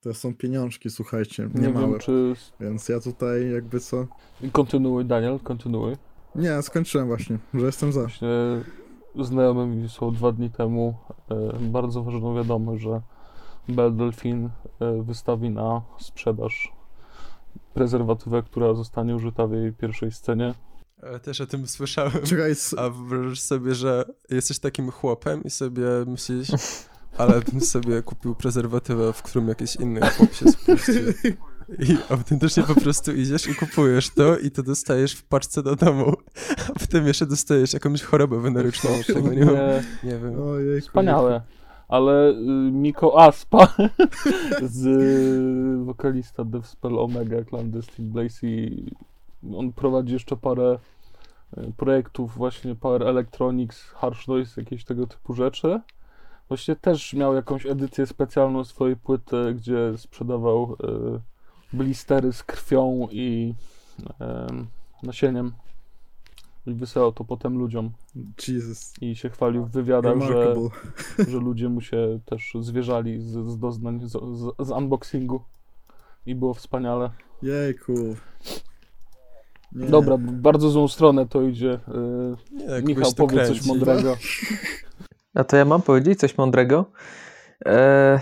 To 0.00 0.14
są 0.14 0.34
pieniążki, 0.34 0.90
słuchajcie, 0.90 1.48
nie, 1.54 1.60
Nie 1.62 1.68
małe. 1.68 1.86
wiem, 1.86 1.98
czy... 1.98 2.34
Więc 2.60 2.88
ja 2.88 3.00
tutaj 3.00 3.50
jakby 3.50 3.80
co... 3.80 4.06
Kontynuuj, 4.52 5.04
Daniel, 5.04 5.38
kontynuuj. 5.40 5.96
Nie, 6.34 6.62
skończyłem 6.62 7.06
właśnie, 7.06 7.38
że 7.54 7.66
jestem 7.66 7.92
za. 7.92 8.00
Właśnie 8.00 8.28
znajomy 9.20 9.66
mi 9.66 9.82
wysłał 9.82 10.12
dwa 10.12 10.32
dni 10.32 10.50
temu 10.50 10.94
e, 11.30 11.58
bardzo 11.60 12.02
ważną 12.02 12.34
wiadomość, 12.34 12.82
że 12.82 13.00
Belle 13.68 13.90
Delphine 13.90 14.50
e, 14.80 15.02
wystawi 15.02 15.50
na 15.50 15.82
sprzedaż 15.98 16.72
prezerwatywę, 17.74 18.42
która 18.42 18.74
zostanie 18.74 19.16
użyta 19.16 19.46
w 19.46 19.52
jej 19.52 19.72
pierwszej 19.72 20.12
scenie. 20.12 20.54
E, 21.02 21.20
Też 21.20 21.40
o 21.40 21.46
tym 21.46 21.66
słyszałem. 21.66 22.12
Czekaj, 22.24 22.50
s- 22.50 22.74
A 22.78 22.90
wyobraź 22.90 23.40
sobie, 23.40 23.74
że 23.74 24.04
jesteś 24.30 24.58
takim 24.58 24.90
chłopem 24.90 25.42
i 25.44 25.50
sobie 25.50 25.86
myślisz, 26.06 26.48
ale 27.18 27.40
bym 27.40 27.60
sobie 27.60 28.02
kupił 28.02 28.34
prezerwatywę, 28.34 29.12
w 29.12 29.22
którym 29.22 29.48
jakiś 29.48 29.76
inny 29.76 30.00
chłop 30.00 30.32
się 30.32 30.48
spuścił. 30.52 30.94
I 31.68 31.96
autentycznie 32.10 32.62
po 32.62 32.74
prostu 32.74 33.12
idziesz 33.12 33.46
i 33.46 33.54
kupujesz 33.54 34.10
to 34.10 34.38
i 34.38 34.50
to 34.50 34.62
dostajesz 34.62 35.12
w 35.12 35.24
paczce 35.24 35.62
do 35.62 35.76
domu, 35.76 36.12
a 36.68 36.78
potem 36.78 37.06
jeszcze 37.06 37.26
dostajesz 37.26 37.72
jakąś 37.72 38.02
chorobę 38.02 38.40
weneryczną 38.40 38.90
tego, 39.06 39.32
nie 39.32 39.44
mam, 39.44 39.54
Nie, 39.54 39.82
nie 40.04 40.18
wiem. 40.18 40.42
Ojej, 40.42 40.80
wspaniałe. 40.80 41.40
Ale 41.88 42.30
y, 42.30 42.34
Miko 42.72 43.22
Aspa 43.22 43.68
z 44.62 44.86
y, 44.86 45.84
wokalista 45.84 46.44
Deathspell 46.44 46.98
Omega, 46.98 47.44
Clandestine 47.44 48.10
Blaze 48.10 48.46
i 48.46 48.92
on 49.56 49.72
prowadzi 49.72 50.12
jeszcze 50.12 50.36
parę 50.36 50.78
y, 51.58 51.72
projektów 51.76 52.34
właśnie 52.34 52.74
Power 52.74 53.02
Electronics, 53.02 53.82
Harsh 53.82 54.28
Noise, 54.28 54.60
jakieś 54.60 54.84
tego 54.84 55.06
typu 55.06 55.34
rzeczy. 55.34 55.80
Właśnie 56.48 56.76
też 56.76 57.14
miał 57.14 57.34
jakąś 57.34 57.66
edycję 57.66 58.06
specjalną 58.06 58.64
swojej 58.64 58.96
płyty, 58.96 59.54
gdzie 59.54 59.98
sprzedawał 59.98 60.76
y, 61.16 61.33
blistery 61.72 62.32
z 62.32 62.42
krwią 62.42 63.08
i 63.10 63.54
y, 64.00 65.06
nasieniem 65.06 65.52
i 66.66 66.74
wysyłał 66.74 67.12
to 67.12 67.24
potem 67.24 67.58
ludziom 67.58 67.90
Jesus. 68.48 68.92
i 69.00 69.16
się 69.16 69.30
chwalił 69.30 69.64
w 69.64 69.70
wywiadach, 69.70 70.20
że, 70.20 70.54
że 71.30 71.38
ludzie 71.38 71.68
mu 71.68 71.80
się 71.80 72.20
też 72.24 72.52
zwierzali 72.60 73.20
z, 73.20 73.32
z 73.32 73.58
doznań, 73.58 74.00
z, 74.08 74.12
z, 74.12 74.66
z 74.66 74.70
unboxingu 74.70 75.40
i 76.26 76.34
było 76.34 76.54
wspaniale. 76.54 77.10
Jejku. 77.42 77.92
Nie. 79.72 79.86
Dobra, 79.86 80.16
w 80.16 80.20
bardzo 80.20 80.70
złą 80.70 80.88
stronę 80.88 81.26
to 81.26 81.42
idzie. 81.42 81.80
Yy, 81.88 82.36
Nie, 82.52 82.82
Michał, 82.82 83.12
to 83.12 83.26
powiedz 83.26 83.48
coś 83.48 83.60
kręci. 83.60 83.68
mądrego. 83.68 84.16
A 85.34 85.44
to 85.44 85.56
ja 85.56 85.64
mam 85.64 85.82
powiedzieć 85.82 86.20
coś 86.20 86.38
mądrego? 86.38 86.84
Eee, 87.64 88.18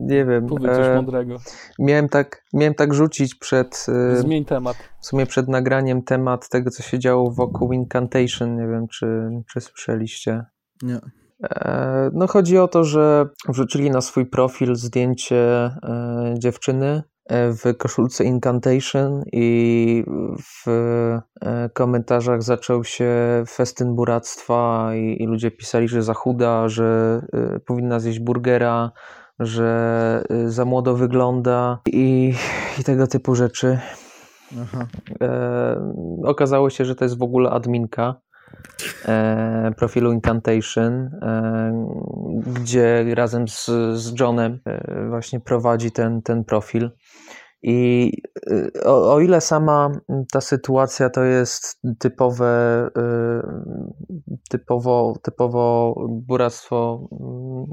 nie 0.00 0.24
wiem. 0.24 0.46
Powiedz 0.46 0.76
coś 0.76 0.86
eee, 0.86 0.96
mądrego. 0.96 1.36
miałem, 1.78 2.08
tak, 2.08 2.44
miałem 2.54 2.74
tak 2.74 2.94
rzucić 2.94 3.34
przed, 3.34 3.86
e, 4.12 4.16
Zmień 4.16 4.44
temat. 4.44 4.76
w 5.00 5.06
sumie 5.06 5.26
przed 5.26 5.48
nagraniem 5.48 6.02
temat 6.02 6.48
tego, 6.48 6.70
co 6.70 6.82
się 6.82 6.98
działo 6.98 7.30
wokół 7.30 7.72
Incantation. 7.72 8.56
Nie 8.56 8.66
wiem, 8.68 8.88
czy, 8.88 9.28
czy 9.52 9.60
słyszeliście. 9.60 10.44
Nie. 10.82 10.98
E, 11.44 12.10
No 12.12 12.26
chodzi 12.26 12.58
o 12.58 12.68
to, 12.68 12.84
że 12.84 13.26
wrzucili 13.48 13.90
na 13.90 14.00
swój 14.00 14.26
profil 14.26 14.74
zdjęcie 14.76 15.36
e, 15.36 16.34
dziewczyny 16.38 17.02
e, 17.26 17.52
w 17.52 17.76
koszulce 17.78 18.24
Incantation 18.24 19.22
i 19.32 20.04
w 20.42 20.68
e, 21.42 21.68
komentarzach 21.74 22.42
zaczął 22.42 22.84
się 22.84 23.10
festyn 23.48 23.94
buractwa 23.94 24.90
i, 24.94 25.22
i 25.22 25.26
ludzie 25.26 25.50
pisali, 25.50 25.88
że 25.88 26.02
za 26.02 26.14
chuda, 26.14 26.68
że 26.68 27.20
e, 27.32 27.60
powinna 27.60 28.00
zjeść 28.00 28.18
burgera, 28.18 28.90
że 29.40 30.22
e, 30.30 30.50
za 30.50 30.64
młodo 30.64 30.94
wygląda 30.94 31.78
i, 31.86 32.34
i 32.80 32.84
tego 32.84 33.06
typu 33.06 33.34
rzeczy. 33.34 33.78
E, 35.20 35.94
okazało 36.24 36.70
się, 36.70 36.84
że 36.84 36.94
to 36.94 37.04
jest 37.04 37.18
w 37.18 37.22
ogóle 37.22 37.50
adminka 37.50 38.14
e, 39.08 39.72
profilu 39.76 40.12
Incantation, 40.12 40.92
e, 40.92 41.86
gdzie 42.46 43.14
razem 43.14 43.48
z, 43.48 43.70
z 43.94 44.20
Johnem 44.20 44.60
e, 44.64 45.08
właśnie 45.08 45.40
prowadzi 45.40 45.92
ten, 45.92 46.22
ten 46.22 46.44
profil. 46.44 46.90
I 47.62 48.12
e, 48.50 48.84
o, 48.84 49.14
o 49.14 49.20
ile 49.20 49.40
sama 49.40 49.92
ta 50.32 50.40
sytuacja 50.40 51.10
to 51.10 51.24
jest 51.24 51.80
typowe, 51.98 52.88
e, 52.96 53.42
typowo, 54.50 55.14
typowo 55.22 55.94
buractwo 56.08 57.08
mm, 57.12 57.66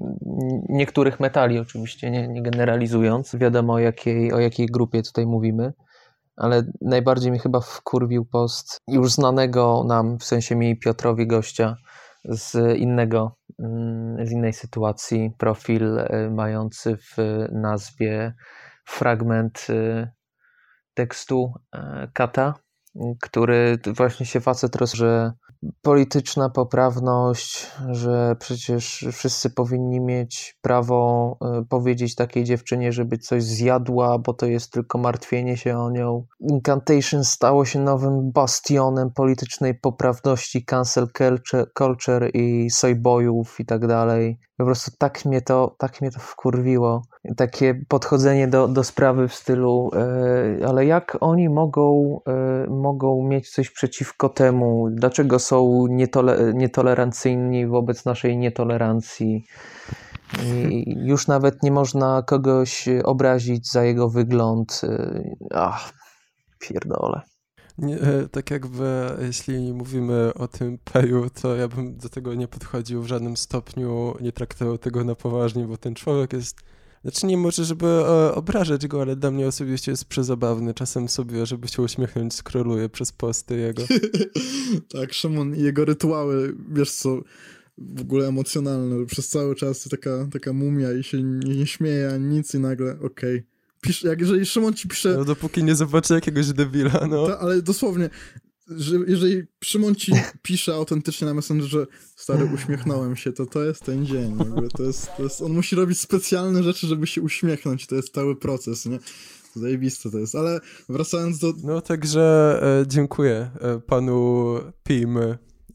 niektórych 0.70 1.20
metali, 1.20 1.60
oczywiście 1.60 2.12
nie, 2.12 2.28
nie 2.28 2.42
generalizując, 2.42 3.36
wiadomo 3.36 3.74
o 3.74 3.80
jakiej, 3.80 4.34
o 4.34 4.40
jakiej 4.40 4.68
grupie 4.68 5.04
tutaj 5.04 5.26
mówimy 5.26 5.74
ale 6.38 6.64
najbardziej 6.82 7.32
mi 7.32 7.40
chyba 7.40 7.60
wkurwił 7.60 8.26
post 8.26 8.82
już 8.88 9.12
znanego 9.12 9.84
nam, 9.88 10.18
w 10.18 10.24
sensie 10.24 10.56
mi 10.56 10.80
Piotrowi 10.80 11.28
gościa 11.28 11.76
z 12.26 12.78
innego, 12.78 13.36
z 14.24 14.32
innej 14.32 14.54
sytuacji, 14.54 15.32
profil 15.38 15.98
y, 15.98 16.32
mający 16.32 16.98
w 16.98 17.18
nazwie 17.52 18.34
fragment 18.88 19.68
y, 19.70 20.08
tekstu 20.94 21.54
y, 21.76 21.80
Kata, 22.14 22.54
który 23.22 23.78
właśnie 23.96 24.26
się 24.26 24.40
facet 24.42 24.76
roz, 24.76 24.94
że 24.94 25.32
polityczna 25.82 26.50
poprawność, 26.50 27.72
że 27.90 28.36
przecież 28.40 29.06
wszyscy 29.14 29.50
powinni 29.50 30.02
mieć 30.02 30.58
prawo 30.62 31.38
y, 31.62 31.66
powiedzieć 31.66 32.16
takiej 32.16 32.44
dziewczynie, 32.44 32.92
żeby 32.92 33.18
coś 33.18 33.44
zjadła, 33.44 34.20
bo 34.20 34.34
to 34.34 34.46
jest 34.46 34.72
tylko 34.72 34.98
martwienie 34.98 35.58
się 35.58 35.78
o 35.78 35.92
nią. 35.92 36.26
Incantation 36.40 37.24
stało 37.24 37.66
się 37.66 37.80
nowym 37.80 38.32
bastionem 38.32 39.12
politycznej 39.14 39.80
poprawności, 39.80 40.66
cancel 40.66 41.08
culture, 41.78 42.30
i 42.34 42.70
soyboyów 42.70 43.60
i 43.60 43.66
tak 43.66 43.88
dalej. 43.88 44.40
Po 44.58 44.66
prostu 44.66 44.92
tak 45.00 45.26
mnie 45.26 45.42
to, 45.42 45.76
tak 45.80 46.02
mnie 46.02 46.12
to 46.12 46.20
wkurwiło. 46.20 47.02
Takie 47.38 47.82
podchodzenie 47.88 48.48
do, 48.48 48.68
do 48.68 48.84
sprawy 48.84 49.28
w 49.28 49.34
stylu, 49.34 49.92
e, 49.94 50.68
ale 50.68 50.86
jak 50.86 51.18
oni 51.20 51.50
mogą, 51.50 52.20
e, 52.28 52.68
mogą 52.70 53.24
mieć 53.24 53.50
coś 53.50 53.70
przeciwko 53.70 54.30
temu? 54.30 54.88
Dlaczego 54.92 55.40
są 55.40 55.86
nietole, 55.90 56.54
nietolerancyjni 56.54 57.68
wobec 57.68 58.06
naszej 58.06 58.38
nietolerancji? 58.38 59.46
I 60.70 60.96
już 61.06 61.28
nawet 61.28 61.64
nie 61.64 61.72
można 61.72 62.24
kogoś 62.24 62.90
obrazić 63.04 63.72
za 63.72 63.84
jego 63.84 64.10
wygląd. 64.10 64.82
E, 64.84 65.24
Ach, 65.52 65.94
pierdole. 66.60 67.22
Nie, 67.78 67.98
tak 68.32 68.52
jakby 68.52 69.18
jeśli 69.22 69.74
mówimy 69.74 70.32
o 70.34 70.48
tym 70.48 70.78
peju, 70.78 71.30
to 71.42 71.56
ja 71.56 71.68
bym 71.68 71.98
do 71.98 72.10
tego 72.10 72.34
nie 72.34 72.48
podchodził 72.48 73.02
w 73.02 73.08
żadnym 73.08 73.38
stopniu, 73.38 74.16
nie 74.22 74.32
traktował 74.32 74.78
tego 74.78 75.04
na 75.04 75.16
poważnie, 75.16 75.68
bo 75.68 75.78
ten 75.78 75.96
człowiek 75.96 76.34
jest, 76.34 76.62
znaczy 77.02 77.26
nie 77.26 77.38
może, 77.38 77.66
żeby 77.66 77.88
e, 77.88 78.36
obrażać 78.36 78.88
go, 78.88 79.02
ale 79.02 79.16
dla 79.16 79.32
mnie 79.32 79.48
osobiście 79.48 79.92
jest 79.92 80.06
przezabawny. 80.06 80.74
Czasem 80.74 81.10
sobie, 81.10 81.46
żeby 81.46 81.68
się 81.68 81.82
uśmiechnąć, 81.82 82.34
skroluję 82.34 82.90
przez 82.90 83.12
posty 83.12 83.58
jego. 83.58 83.84
tak, 84.94 85.14
Szymon 85.14 85.56
i 85.56 85.62
jego 85.62 85.86
rytuały, 85.86 86.56
wiesz 86.70 86.92
co, 86.92 87.22
w 87.78 88.02
ogóle 88.02 88.28
emocjonalne, 88.28 89.06
przez 89.06 89.28
cały 89.28 89.56
czas 89.56 89.84
taka, 89.90 90.28
taka 90.32 90.54
mumia 90.54 90.94
i 90.94 91.04
się 91.04 91.24
nie, 91.24 91.56
nie 91.56 91.68
śmieje 91.68 92.10
ani 92.10 92.26
nic 92.26 92.56
i 92.56 92.60
nagle, 92.60 93.00
okej. 93.02 93.44
Pisze, 93.82 94.08
jak 94.08 94.20
jeżeli 94.20 94.46
Szymon 94.46 94.74
ci 94.74 94.88
pisze, 94.88 95.14
No 95.18 95.26
dopóki 95.26 95.64
nie 95.64 95.76
zobaczę 95.76 96.14
jakiegoś 96.14 96.48
debila, 96.54 97.08
no. 97.10 97.28
ta, 97.28 97.40
ale 97.40 97.62
dosłownie, 97.62 98.10
że 98.70 98.96
jeżeli 99.08 99.44
Szymon 99.64 99.96
ci 99.96 100.12
pisze 100.42 100.74
autentycznie 100.74 101.28
na 101.28 101.34
Messengerze, 101.34 101.86
stary, 102.16 102.46
uśmiechnąłem 102.54 103.16
się, 103.16 103.34
to 103.34 103.46
to 103.46 103.64
jest 103.64 103.84
ten 103.84 104.06
dzień, 104.06 104.38
jakby, 104.40 104.68
to 104.68 104.84
jest, 104.84 105.10
to 105.18 105.24
jest, 105.24 105.42
on 105.42 105.52
musi 105.54 105.76
robić 105.76 106.00
specjalne 106.00 106.64
rzeczy, 106.64 106.88
żeby 106.88 107.08
się 107.08 107.22
uśmiechnąć, 107.22 107.88
to 107.88 107.96
jest 107.96 108.14
cały 108.14 108.36
proces, 108.36 108.86
nie? 108.86 109.00
Zajebiste 109.56 110.12
to 110.12 110.18
jest, 110.18 110.36
ale 110.36 110.60
wracając 110.90 111.40
do, 111.40 111.54
No 111.64 111.82
także 111.82 112.60
e, 112.82 112.88
dziękuję 112.88 113.50
e, 113.62 113.80
panu 113.80 114.56
Pim. 114.84 115.20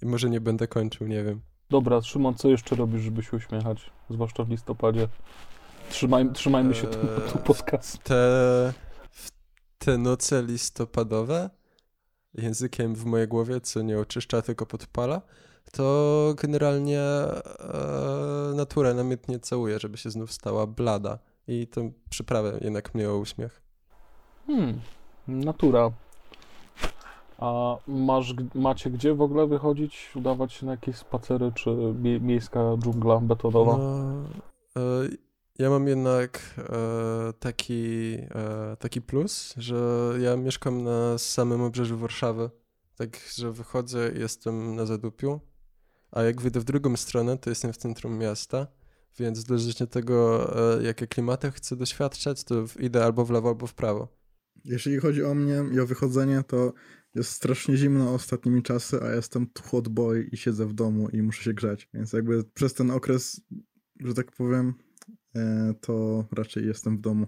Może 0.02 0.30
nie 0.30 0.40
będę 0.40 0.68
kończył, 0.68 1.06
nie 1.06 1.24
wiem. 1.24 1.40
Dobra, 1.70 2.02
Szymon, 2.02 2.34
co 2.34 2.48
jeszcze 2.48 2.76
robisz, 2.76 3.02
żeby 3.02 3.22
się 3.22 3.36
uśmiechać? 3.36 3.90
Zwłaszcza 4.10 4.44
w 4.44 4.50
listopadzie. 4.50 5.08
Trzymaj, 5.90 6.32
trzymajmy 6.32 6.74
się 6.74 6.86
Eee, 6.86 6.92
tematu 6.92 7.38
podcastu. 7.38 7.98
Te, 8.04 8.72
w 9.10 9.30
te 9.78 9.98
noce 9.98 10.42
listopadowe, 10.42 11.50
językiem 12.34 12.94
w 12.94 13.04
mojej 13.04 13.28
głowie, 13.28 13.60
co 13.60 13.82
nie 13.82 13.98
oczyszcza, 13.98 14.42
tylko 14.42 14.66
podpala, 14.66 15.22
to 15.72 16.34
generalnie 16.42 17.00
e, 17.00 18.52
natura 18.54 18.94
namiętnie 18.94 19.38
całuje, 19.38 19.78
żeby 19.78 19.96
się 19.98 20.10
znów 20.10 20.32
stała 20.32 20.66
blada. 20.66 21.18
I 21.48 21.66
tę 21.66 21.92
przyprawę 22.10 22.58
jednak 22.60 22.94
mnie 22.94 23.10
o 23.10 23.16
uśmiech. 23.16 23.62
Hmm, 24.46 24.80
natura. 25.28 25.90
A 27.38 27.76
masz, 27.86 28.34
macie 28.54 28.90
gdzie 28.90 29.14
w 29.14 29.22
ogóle 29.22 29.46
wychodzić, 29.46 30.10
udawać 30.16 30.52
się 30.52 30.66
na 30.66 30.72
jakieś 30.72 30.96
spacery, 30.96 31.52
czy 31.54 31.70
mie 32.02 32.20
miejska 32.20 32.60
dżungla 32.78 33.20
betonowa? 33.20 33.76
No, 33.78 34.12
e, 34.76 35.08
ja 35.62 35.70
mam 35.70 35.88
jednak 35.88 36.54
e, 36.58 37.32
taki, 37.38 38.14
e, 38.34 38.76
taki 38.78 39.02
plus, 39.02 39.54
że 39.56 40.12
ja 40.20 40.36
mieszkam 40.36 40.82
na 40.82 41.18
samym 41.18 41.60
obrzeżu 41.60 41.98
Warszawy. 41.98 42.50
Także 42.96 43.52
wychodzę 43.52 44.12
i 44.16 44.20
jestem 44.20 44.74
na 44.76 44.86
zadupiu, 44.86 45.40
a 46.10 46.22
jak 46.22 46.40
wyjdę 46.40 46.60
w 46.60 46.64
drugą 46.64 46.96
stronę, 46.96 47.38
to 47.38 47.50
jestem 47.50 47.72
w 47.72 47.76
centrum 47.76 48.18
miasta, 48.18 48.66
więc 49.18 49.38
zależnie 49.46 49.84
od 49.84 49.90
tego, 49.90 50.48
e, 50.78 50.82
jakie 50.82 51.06
klimaty 51.06 51.50
chcę 51.50 51.76
doświadczać, 51.76 52.44
to 52.44 52.64
idę 52.78 53.04
albo 53.04 53.24
w 53.24 53.30
lewo, 53.30 53.48
albo 53.48 53.66
w 53.66 53.74
prawo. 53.74 54.08
Jeżeli 54.64 54.98
chodzi 54.98 55.24
o 55.24 55.34
mnie 55.34 55.64
i 55.72 55.80
o 55.80 55.86
wychodzenie, 55.86 56.42
to 56.46 56.72
jest 57.14 57.30
strasznie 57.30 57.76
zimno 57.76 58.14
ostatnimi 58.14 58.62
czasy, 58.62 59.02
a 59.02 59.14
jestem 59.14 59.46
hot 59.64 59.88
boy 59.88 60.28
i 60.32 60.36
siedzę 60.36 60.66
w 60.66 60.72
domu 60.72 61.08
i 61.08 61.22
muszę 61.22 61.42
się 61.42 61.54
grzać. 61.54 61.88
Więc 61.94 62.12
jakby 62.12 62.44
przez 62.44 62.74
ten 62.74 62.90
okres, 62.90 63.40
że 64.00 64.14
tak 64.14 64.32
powiem, 64.32 64.74
to 65.80 66.24
raczej 66.32 66.66
jestem 66.66 66.96
w 66.96 67.00
domu. 67.00 67.26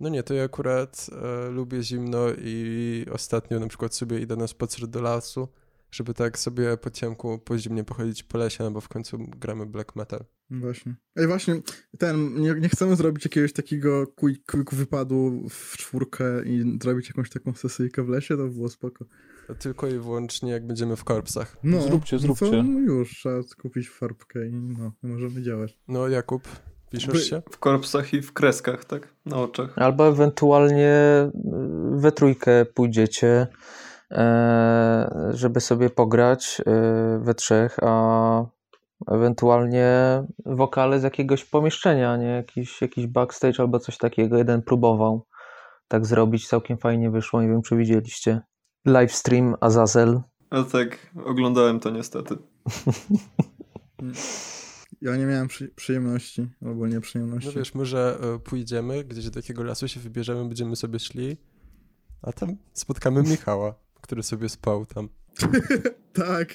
No 0.00 0.08
nie, 0.08 0.22
to 0.22 0.34
ja 0.34 0.44
akurat 0.44 1.06
e, 1.12 1.50
lubię 1.50 1.82
zimno 1.82 2.26
i 2.38 3.06
ostatnio 3.12 3.60
na 3.60 3.66
przykład 3.66 3.94
sobie 3.94 4.20
idę 4.20 4.36
na 4.36 4.46
spacer 4.46 4.88
do 4.88 5.00
lasu, 5.00 5.48
żeby 5.90 6.14
tak 6.14 6.38
sobie 6.38 6.76
po 6.76 6.90
ciemku, 6.90 7.38
po 7.38 7.58
zimnie 7.58 7.84
pochodzić 7.84 8.22
po 8.22 8.38
lesie, 8.38 8.64
no 8.64 8.70
bo 8.70 8.80
w 8.80 8.88
końcu 8.88 9.18
gramy 9.18 9.66
black 9.66 9.96
metal. 9.96 10.24
Właśnie. 10.50 10.94
Ej, 11.16 11.26
właśnie, 11.26 11.62
ten, 11.98 12.34
nie, 12.34 12.54
nie 12.54 12.68
chcemy 12.68 12.96
zrobić 12.96 13.24
jakiegoś 13.24 13.52
takiego 13.52 14.06
quick, 14.06 14.52
quick 14.52 14.74
wypadu 14.74 15.46
w 15.50 15.76
czwórkę 15.76 16.44
i 16.44 16.78
zrobić 16.82 17.08
jakąś 17.08 17.30
taką 17.30 17.52
sesyjkę 17.52 18.02
w 18.02 18.08
lesie, 18.08 18.36
to 18.36 18.42
by 18.42 18.50
było 18.50 18.68
spoko. 18.68 19.04
To 19.46 19.54
tylko 19.54 19.88
i 19.88 19.98
wyłącznie 19.98 20.50
jak 20.50 20.66
będziemy 20.66 20.96
w 20.96 21.04
korpsach. 21.04 21.56
No, 21.62 21.82
Zróbcie, 21.82 22.16
no 22.16 22.22
zróbcie. 22.22 22.50
To, 22.50 22.62
no 22.62 22.80
już, 22.80 23.10
trzeba 23.10 23.40
kupić 23.62 23.88
farbkę 23.88 24.48
i 24.48 24.52
no, 24.52 24.92
i 25.02 25.06
możemy 25.06 25.42
działać. 25.42 25.78
No 25.88 26.08
Jakub, 26.08 26.48
piszesz 26.90 27.30
się? 27.30 27.42
W 27.50 27.58
korpsach 27.58 28.14
i 28.14 28.22
w 28.22 28.32
kreskach, 28.32 28.84
tak? 28.84 29.08
Na 29.26 29.36
oczach. 29.36 29.78
Albo 29.78 30.08
ewentualnie 30.08 30.88
y, 30.88 31.30
we 31.90 32.12
trójkę 32.12 32.64
pójdziecie, 32.64 33.46
e, 34.10 35.30
żeby 35.30 35.60
sobie 35.60 35.90
pograć 35.90 36.62
e, 36.66 37.18
we 37.18 37.34
trzech, 37.34 37.76
a 37.82 38.44
ewentualnie 39.10 39.88
wokale 40.46 41.00
z 41.00 41.02
jakiegoś 41.02 41.44
pomieszczenia, 41.44 42.16
nie? 42.16 42.28
Jakiś, 42.28 42.82
jakiś 42.82 43.06
backstage 43.06 43.54
albo 43.58 43.78
coś 43.78 43.98
takiego. 43.98 44.38
Jeden 44.38 44.62
próbował 44.62 45.26
tak 45.88 46.06
zrobić. 46.06 46.48
Całkiem 46.48 46.78
fajnie 46.78 47.10
wyszło. 47.10 47.42
Nie 47.42 47.48
wiem, 47.48 47.62
czy 47.62 47.76
widzieliście. 47.76 48.40
Livestream 48.86 49.54
Azazel. 49.60 50.20
A 50.50 50.62
tak, 50.62 50.98
oglądałem 51.24 51.80
to 51.80 51.90
niestety. 51.90 52.36
Ja 55.02 55.16
nie 55.16 55.26
miałem 55.26 55.48
przy, 55.48 55.68
przyjemności, 55.68 56.48
albo 56.62 56.86
No 56.86 56.94
nieprzyjemności. 56.94 57.52
wiesz, 57.56 57.74
może 57.74 58.18
e, 58.34 58.38
pójdziemy, 58.38 59.04
gdzieś 59.04 59.24
do 59.24 59.30
takiego 59.30 59.62
lasu 59.62 59.88
się 59.88 60.00
wybierzemy, 60.00 60.44
będziemy 60.44 60.76
sobie 60.76 60.98
szli, 60.98 61.36
a 62.22 62.32
tam 62.32 62.56
spotkamy 62.72 63.22
Michała, 63.22 63.74
który 64.00 64.22
sobie 64.22 64.48
spał 64.48 64.86
tam. 64.86 65.08
tak, 66.12 66.54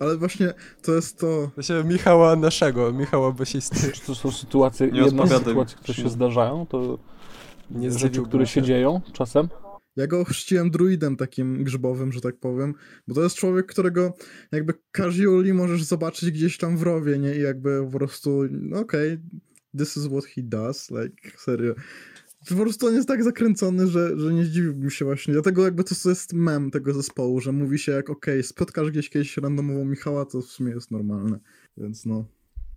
ale 0.00 0.16
właśnie 0.16 0.54
to 0.82 0.92
jest 0.92 1.18
to. 1.18 1.50
Się 1.60 1.84
Michała 1.84 2.36
naszego, 2.36 2.92
Michała 2.92 3.32
Basisty. 3.32 3.92
Czy 3.92 4.00
to 4.00 4.14
są 4.14 4.30
sytuacje, 4.30 4.86
Nie 4.86 5.00
jedne 5.00 5.24
które 5.76 5.94
się 5.94 6.08
zdarzają, 6.08 6.66
to 6.66 6.98
Nie 7.70 7.90
rzeczy, 7.90 8.22
które 8.22 8.46
się 8.46 8.62
dzieją 8.62 9.00
czasem. 9.12 9.48
Ja 9.96 10.06
go 10.06 10.24
chrzciłem 10.24 10.70
druidem 10.70 11.16
takim 11.16 11.64
grzybowym, 11.64 12.12
że 12.12 12.20
tak 12.20 12.36
powiem, 12.36 12.74
bo 13.08 13.14
to 13.14 13.22
jest 13.22 13.36
człowiek, 13.36 13.66
którego 13.66 14.14
jakby 14.52 14.74
casually 14.96 15.54
możesz 15.54 15.82
zobaczyć 15.82 16.30
gdzieś 16.30 16.58
tam 16.58 16.76
w 16.76 16.82
rowie, 16.82 17.18
nie? 17.18 17.36
I 17.36 17.40
jakby 17.40 17.88
po 17.92 17.98
prostu, 17.98 18.42
no 18.50 18.80
okej, 18.80 19.18
this 19.78 19.96
is 19.96 20.06
what 20.06 20.24
he 20.24 20.42
does, 20.42 20.90
like, 20.90 21.38
serio. 21.38 21.74
Po 22.48 22.54
prostu 22.54 22.86
on 22.86 22.94
jest 22.94 23.08
tak 23.08 23.24
zakręcony, 23.24 23.86
że, 23.86 24.18
że 24.18 24.32
nie 24.32 24.44
zdziwiłbym 24.44 24.90
się 24.90 25.04
właśnie. 25.04 25.34
Dlatego 25.34 25.64
jakby 25.64 25.84
to 25.84 26.08
jest 26.08 26.32
mem 26.32 26.70
tego 26.70 26.94
zespołu, 26.94 27.40
że 27.40 27.52
mówi 27.52 27.78
się 27.78 27.92
jak 27.92 28.10
okej, 28.10 28.42
spotkasz 28.42 28.90
gdzieś 28.90 29.10
kiedyś 29.10 29.36
randomową 29.36 29.84
Michała, 29.84 30.24
to 30.24 30.40
w 30.40 30.44
sumie 30.44 30.72
jest 30.72 30.90
normalne. 30.90 31.38
Więc 31.76 32.06
no. 32.06 32.24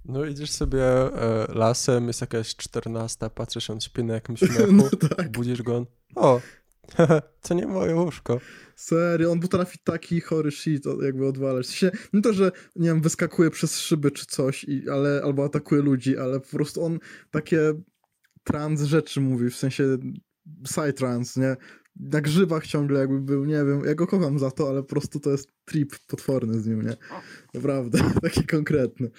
No 0.06 0.26
idziesz 0.26 0.52
sobie 0.52 0.84
e, 0.84 1.47
lasem, 1.54 2.08
jest 2.08 2.21
jakaś 2.21 2.56
14, 2.56 3.30
patrzysz, 3.36 3.69
on 3.69 3.82
śpi 3.82 4.04
na 4.04 4.13
jakimś 4.13 4.41
mechu, 4.41 4.71
No 4.73 4.89
tak. 4.89 5.32
budzisz 5.32 5.62
go, 5.62 5.78
on, 5.78 5.86
o, 6.15 6.41
to 7.41 7.54
nie 7.54 7.67
moje 7.67 7.96
łóżko. 7.96 8.39
Serio, 8.76 9.32
on 9.32 9.39
potrafi 9.39 9.80
taki 9.84 10.22
chory 10.22 10.52
shit 10.52 10.84
jakby 11.02 11.28
odwalać. 11.28 11.65
W 11.65 11.69
sensie, 11.69 11.98
nie 12.13 12.22
to, 12.22 12.34
że 12.34 12.52
nie 12.76 12.88
wiem, 12.88 13.02
wyskakuje 13.02 13.50
przez 13.50 13.80
szyby 13.80 14.12
czy 14.12 14.26
coś, 14.26 14.63
i, 14.63 14.89
ale, 14.89 15.22
albo 15.24 15.46
atakuje 15.46 15.82
ludzi, 15.82 16.17
ale 16.17 16.39
po 16.39 16.48
prostu 16.48 16.86
on 16.86 17.00
takie 17.32 17.74
trans 18.43 18.82
rzeczy 18.82 19.22
mówi, 19.22 19.50
w 19.50 19.56
sensie 19.56 19.98
psytrance, 20.63 21.41
nie? 21.41 21.56
Na 21.96 22.22
grzybach 22.22 22.67
ciągle 22.67 23.00
jakby 23.00 23.22
był, 23.22 23.46
nie 23.46 23.65
wiem, 23.65 23.82
ja 23.86 23.96
go 23.96 24.08
kocham 24.08 24.39
za 24.39 24.52
to, 24.52 24.69
ale 24.69 24.82
po 24.82 24.89
prostu 24.89 25.19
to 25.19 25.30
jest 25.30 25.48
trip 25.65 25.96
potworny 26.08 26.60
z 26.60 26.67
nim, 26.67 26.82
nie? 26.82 26.98
Naprawdę, 27.54 28.00
taki 28.22 28.46
konkretny. 28.46 29.12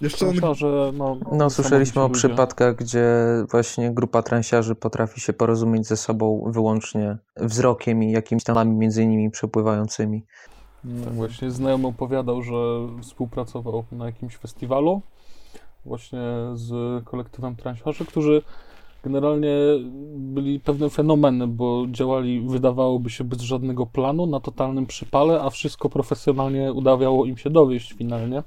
Jeszcze 0.00 0.26
on 0.26 0.34
Myślę, 0.34 0.54
że 0.54 0.92
no, 0.94 1.16
No, 1.32 1.50
słyszeliśmy 1.50 2.02
o 2.02 2.08
ludzie. 2.08 2.18
przypadkach, 2.18 2.76
gdzie 2.76 3.06
właśnie 3.50 3.90
grupa 3.90 4.22
transiarzy 4.22 4.74
potrafi 4.74 5.20
się 5.20 5.32
porozumieć 5.32 5.86
ze 5.86 5.96
sobą 5.96 6.44
wyłącznie 6.46 7.16
wzrokiem 7.36 8.02
i 8.02 8.12
jakimiś 8.12 8.44
tam 8.44 8.76
między 8.76 9.06
nimi 9.06 9.30
przepływającymi. 9.30 10.24
No, 10.84 11.10
właśnie 11.10 11.50
znajomy 11.50 11.86
opowiadał, 11.86 12.42
że 12.42 12.54
współpracował 13.02 13.84
na 13.92 14.06
jakimś 14.06 14.36
festiwalu 14.36 15.02
właśnie 15.84 16.20
z 16.54 17.04
kolektywem 17.04 17.56
transiarzy, 17.56 18.04
którzy 18.04 18.42
generalnie 19.04 19.56
byli 20.16 20.60
pewne 20.60 20.90
fenomeny, 20.90 21.46
bo 21.46 21.86
działali, 21.90 22.40
wydawałoby 22.40 23.10
się, 23.10 23.24
bez 23.24 23.40
żadnego 23.40 23.86
planu, 23.86 24.26
na 24.26 24.40
totalnym 24.40 24.86
przypale, 24.86 25.42
a 25.42 25.50
wszystko 25.50 25.88
profesjonalnie 25.88 26.72
udawało 26.72 27.26
im 27.26 27.36
się 27.36 27.50
dowieść 27.50 27.92
finalnie. 27.92 28.42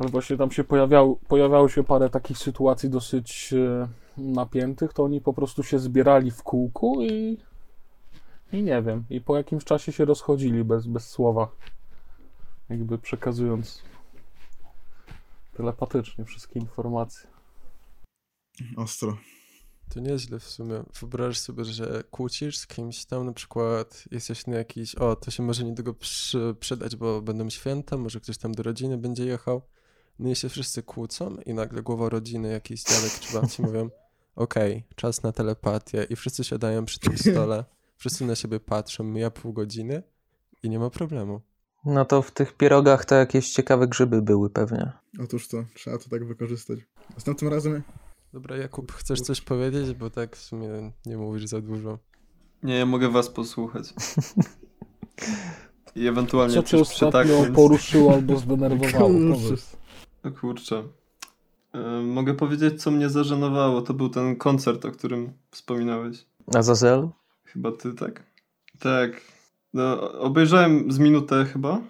Ale 0.00 0.08
właśnie 0.08 0.36
tam 0.36 0.50
się 0.50 0.64
pojawiało, 0.64 1.16
pojawiało 1.28 1.68
się 1.68 1.84
parę 1.84 2.10
takich 2.10 2.38
sytuacji 2.38 2.90
dosyć 2.90 3.52
e, 3.52 3.88
napiętych, 4.16 4.92
to 4.92 5.04
oni 5.04 5.20
po 5.20 5.32
prostu 5.32 5.62
się 5.62 5.78
zbierali 5.78 6.30
w 6.30 6.42
kółku 6.42 7.02
i, 7.02 7.38
i 8.52 8.62
nie 8.62 8.82
wiem, 8.82 9.04
i 9.10 9.20
po 9.20 9.36
jakimś 9.36 9.64
czasie 9.64 9.92
się 9.92 10.04
rozchodzili 10.04 10.64
bez, 10.64 10.86
bez 10.86 11.08
słowa, 11.08 11.48
jakby 12.68 12.98
przekazując 12.98 13.82
telepatycznie 15.56 16.24
wszystkie 16.24 16.60
informacje. 16.60 17.28
ostro. 18.76 19.16
To 19.94 20.00
nieźle 20.00 20.38
w 20.38 20.44
sumie. 20.44 20.82
Wyobraź 21.00 21.38
sobie, 21.38 21.64
że 21.64 22.04
kłócisz 22.10 22.58
z 22.58 22.66
kimś 22.66 23.04
tam, 23.04 23.26
na 23.26 23.32
przykład 23.32 24.04
jesteś 24.10 24.46
na 24.46 24.56
jakiś, 24.56 24.94
o, 24.94 25.16
to 25.16 25.30
się 25.30 25.42
może 25.42 25.64
niedługo 25.64 25.94
przy, 25.94 26.56
przydać, 26.60 26.96
bo 26.96 27.22
będą 27.22 27.50
święta, 27.50 27.96
może 27.96 28.20
ktoś 28.20 28.38
tam 28.38 28.52
do 28.52 28.62
rodziny 28.62 28.98
będzie 28.98 29.24
jechał. 29.24 29.62
No 30.20 30.30
i 30.30 30.36
się 30.36 30.48
wszyscy 30.48 30.82
kłócą 30.82 31.36
i 31.46 31.54
nagle 31.54 31.82
głowa 31.82 32.08
rodziny, 32.08 32.48
jakiś 32.48 32.82
dziadek 32.82 33.12
czy 33.20 33.34
babci 33.34 33.62
mówią, 33.66 33.90
okej, 34.36 34.84
czas 34.96 35.22
na 35.22 35.32
telepatię 35.32 36.06
i 36.10 36.16
wszyscy 36.16 36.44
siadają 36.44 36.84
przy 36.84 37.00
tym 37.00 37.18
stole, 37.18 37.64
wszyscy 37.96 38.24
na 38.24 38.34
siebie 38.34 38.60
patrzą, 38.60 39.04
mija 39.04 39.30
pół 39.30 39.52
godziny 39.52 40.02
i 40.62 40.70
nie 40.70 40.78
ma 40.78 40.90
problemu. 40.90 41.40
No 41.84 42.04
to 42.04 42.22
w 42.22 42.30
tych 42.30 42.56
pierogach 42.56 43.04
to 43.04 43.14
jakieś 43.14 43.50
ciekawe 43.50 43.88
grzyby 43.88 44.22
były 44.22 44.50
pewnie. 44.50 44.92
Otóż 45.20 45.48
to, 45.48 45.64
trzeba 45.74 45.98
to 45.98 46.08
tak 46.08 46.26
wykorzystać. 46.26 46.78
Następnym 47.14 47.52
razem 47.52 47.82
Dobra, 48.32 48.56
Jakub, 48.56 48.92
chcesz 48.92 49.20
coś 49.20 49.40
powiedzieć, 49.40 49.94
bo 49.94 50.10
tak 50.10 50.36
w 50.36 50.42
sumie 50.42 50.92
nie 51.06 51.16
mówisz 51.16 51.46
za 51.46 51.60
dużo. 51.60 51.98
Nie, 52.62 52.78
ja 52.78 52.86
mogę 52.86 53.08
was 53.08 53.28
posłuchać. 53.28 53.94
I 55.96 56.06
ewentualnie 56.06 56.54
Co 56.54 56.62
cię 56.62 56.78
ostatnio 56.78 57.22
przytaknąć. 57.22 57.56
poruszyło 57.56 58.14
albo 58.14 58.36
zdenerwowało? 58.36 59.08
Powiedz. 59.08 59.79
O 60.24 60.30
kurczę. 60.30 60.82
E, 61.74 61.78
mogę 62.02 62.34
powiedzieć, 62.34 62.82
co 62.82 62.90
mnie 62.90 63.08
zażenowało. 63.08 63.82
To 63.82 63.94
był 63.94 64.08
ten 64.08 64.36
koncert, 64.36 64.84
o 64.84 64.92
którym 64.92 65.32
wspominałeś. 65.50 66.26
Azazel? 66.54 67.08
Chyba 67.44 67.72
ty, 67.72 67.94
tak? 67.94 68.22
Tak. 68.78 69.20
No, 69.74 70.12
obejrzałem 70.12 70.92
z 70.92 70.98
minutę 70.98 71.44
chyba 71.44 71.80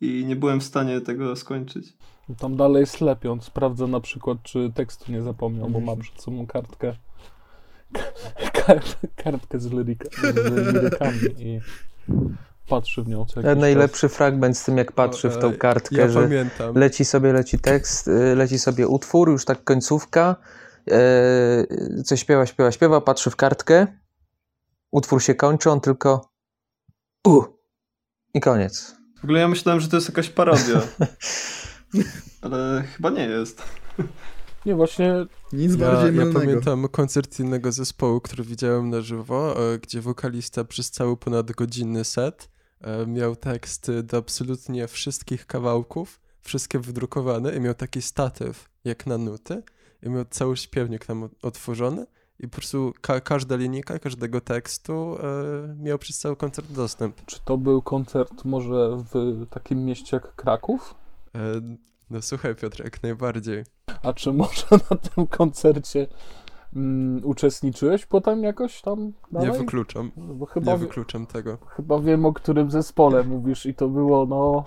i 0.00 0.24
nie 0.24 0.36
byłem 0.36 0.60
w 0.60 0.64
stanie 0.64 1.00
tego 1.00 1.36
skończyć. 1.36 1.92
Tam 2.38 2.56
dalej 2.56 2.86
slepiąc, 2.86 3.44
sprawdza 3.44 3.86
na 3.86 4.00
przykład, 4.00 4.38
czy 4.42 4.72
tekstu 4.74 5.12
nie 5.12 5.22
zapomniał, 5.22 5.70
bo 5.70 5.80
ma 5.80 5.96
przed 5.96 6.22
sobą 6.22 6.46
kartkę. 6.46 6.96
Kart, 8.66 8.96
kartkę 9.16 9.60
z, 9.60 9.72
liryka, 9.72 10.08
z 10.10 10.74
lirykami 10.74 11.18
i 11.38 11.60
patrzy 12.68 13.02
w 13.02 13.08
nią 13.08 13.26
Najlepszy 13.56 14.08
fragment 14.08 14.58
z 14.58 14.64
tym, 14.64 14.78
jak 14.78 14.92
patrzy 14.92 15.30
w 15.30 15.38
tą 15.38 15.56
kartkę, 15.56 15.96
Ja 15.96 16.08
że 16.08 16.22
pamiętam. 16.22 16.74
leci 16.74 17.04
sobie, 17.04 17.32
leci 17.32 17.58
tekst, 17.58 18.08
y, 18.08 18.34
leci 18.36 18.58
sobie 18.58 18.88
utwór, 18.88 19.30
już 19.30 19.44
tak 19.44 19.64
końcówka, 19.64 20.36
e, 20.90 22.02
coś 22.04 22.20
śpiewa, 22.20 22.46
śpiewa, 22.46 22.72
śpiewa, 22.72 23.00
patrzy 23.00 23.30
w 23.30 23.36
kartkę, 23.36 23.86
utwór 24.90 25.22
się 25.22 25.34
kończy, 25.34 25.70
on 25.70 25.80
tylko 25.80 26.30
u 27.26 27.42
i 28.34 28.40
koniec. 28.40 28.96
W 29.20 29.24
ogóle 29.24 29.40
ja 29.40 29.48
myślałem, 29.48 29.80
że 29.80 29.88
to 29.88 29.96
jest 29.96 30.08
jakaś 30.08 30.28
parodia. 30.28 30.80
Ale 32.42 32.82
chyba 32.96 33.10
nie 33.10 33.24
jest. 33.26 33.62
Tekst. 34.62 34.66
Nie, 34.66 34.74
właśnie 34.74 35.26
nic 35.52 35.72
Ja, 35.72 35.78
bardziej 35.78 36.06
ja 36.06 36.12
mylnego. 36.24 36.40
pamiętam 36.40 36.88
koncert 36.88 37.40
innego 37.40 37.72
zespołu, 37.72 38.20
który 38.20 38.44
widziałem 38.44 38.90
na 38.90 39.00
żywo, 39.00 39.72
e, 39.74 39.78
gdzie 39.78 40.00
wokalista 40.00 40.64
przez 40.64 40.90
cały 40.90 41.16
ponad 41.16 41.52
godzinny 41.52 42.04
set 42.04 42.48
e, 42.80 43.06
miał 43.06 43.36
teksty 43.36 44.02
do 44.02 44.16
absolutnie 44.16 44.88
wszystkich 44.88 45.46
kawałków, 45.46 46.20
wszystkie 46.40 46.78
wydrukowane 46.78 47.56
i 47.56 47.60
miał 47.60 47.74
taki 47.74 48.02
statyw 48.02 48.68
jak 48.84 49.06
na 49.06 49.18
nuty 49.18 49.62
i 50.02 50.08
miał 50.10 50.24
cały 50.30 50.56
śpiewnik 50.56 51.04
tam 51.04 51.28
otworzony 51.42 52.06
i 52.38 52.48
po 52.48 52.56
prostu 52.56 52.92
ka- 53.00 53.20
każda 53.20 53.56
linijka 53.56 53.98
każdego 53.98 54.40
tekstu 54.40 55.16
e, 55.18 55.76
miał 55.82 55.98
przez 55.98 56.18
cały 56.18 56.36
koncert 56.36 56.72
dostęp. 56.72 57.24
Czy 57.26 57.38
to 57.44 57.58
był 57.58 57.82
koncert 57.82 58.44
może 58.44 58.96
w 59.14 59.46
takim 59.50 59.84
mieście 59.84 60.16
jak 60.16 60.34
Kraków? 60.36 60.94
E, 61.34 61.38
no 62.10 62.22
słuchaj 62.22 62.54
Piotr, 62.56 62.84
jak 62.84 63.02
najbardziej. 63.02 63.64
A 64.02 64.12
czy 64.12 64.32
może 64.32 64.66
na 64.90 64.96
tym 64.96 65.26
koncercie 65.26 66.06
mm, 66.76 67.24
uczestniczyłeś 67.24 68.06
potem 68.06 68.42
jakoś 68.42 68.82
tam 68.82 69.12
dalej? 69.32 69.50
Nie 69.50 69.58
wykluczam, 69.58 70.10
Bo 70.16 70.46
chyba, 70.46 70.72
nie 70.72 70.78
wykluczam 70.78 71.26
tego. 71.26 71.58
chyba 71.76 72.00
wiem, 72.00 72.26
o 72.26 72.32
którym 72.32 72.70
zespole 72.70 73.24
mówisz 73.24 73.66
i 73.66 73.74
to 73.74 73.88
było, 73.88 74.26
no... 74.26 74.64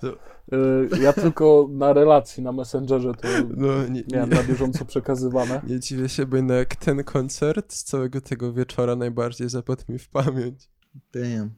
To- 0.00 0.12
y, 0.56 1.02
ja 1.02 1.12
tylko 1.12 1.68
na 1.70 1.92
relacji, 1.92 2.42
na 2.42 2.52
Messengerze 2.52 3.14
to 3.14 3.28
No, 3.56 3.86
nie, 3.88 4.02
miałem 4.12 4.30
nie. 4.30 4.36
na 4.36 4.42
bieżąco 4.42 4.84
przekazywane. 4.84 5.60
Nie 5.66 5.80
dziwię 5.80 6.08
się, 6.08 6.26
bo 6.26 6.36
jednak 6.36 6.76
ten 6.76 7.04
koncert 7.04 7.72
z 7.72 7.84
całego 7.84 8.20
tego 8.20 8.52
wieczora 8.52 8.96
najbardziej 8.96 9.48
zapadł 9.48 9.82
mi 9.88 9.98
w 9.98 10.08
pamięć. 10.08 10.70
Damn. 11.14 11.50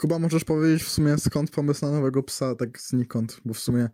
Kuba, 0.00 0.18
możesz 0.18 0.44
powiedzieć 0.44 0.82
w 0.82 0.88
sumie 0.88 1.18
skąd 1.18 1.50
pomysł 1.50 1.84
na 1.86 1.92
nowego 1.92 2.22
psa, 2.22 2.54
tak 2.54 2.80
znikąd, 2.80 3.40
bo 3.44 3.54
w 3.54 3.58
sumie 3.58 3.88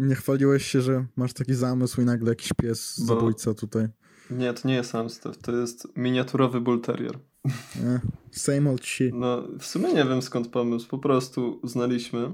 nie 0.00 0.14
chwaliłeś 0.14 0.66
się, 0.66 0.80
że 0.80 1.06
masz 1.16 1.32
taki 1.32 1.54
zamysł 1.54 2.00
i 2.00 2.04
nagle 2.04 2.28
jakiś 2.28 2.52
pies 2.62 3.00
Bo- 3.00 3.06
zabójca 3.06 3.54
tutaj. 3.54 3.88
Nie, 4.30 4.54
to 4.54 4.68
nie 4.68 4.74
jest 4.74 4.94
Amstaff, 4.94 5.38
to 5.38 5.56
jest 5.56 5.88
miniaturowy 5.96 6.60
bull 6.60 6.80
terrier. 6.80 7.18
Eh, 7.46 8.00
same 8.30 8.70
old 8.70 8.84
shit. 8.86 9.14
No, 9.14 9.48
w 9.58 9.66
sumie 9.66 9.92
nie 9.92 10.04
wiem 10.04 10.22
skąd 10.22 10.48
pomysł. 10.48 10.88
Po 10.88 10.98
prostu 10.98 11.60
uznaliśmy, 11.62 12.32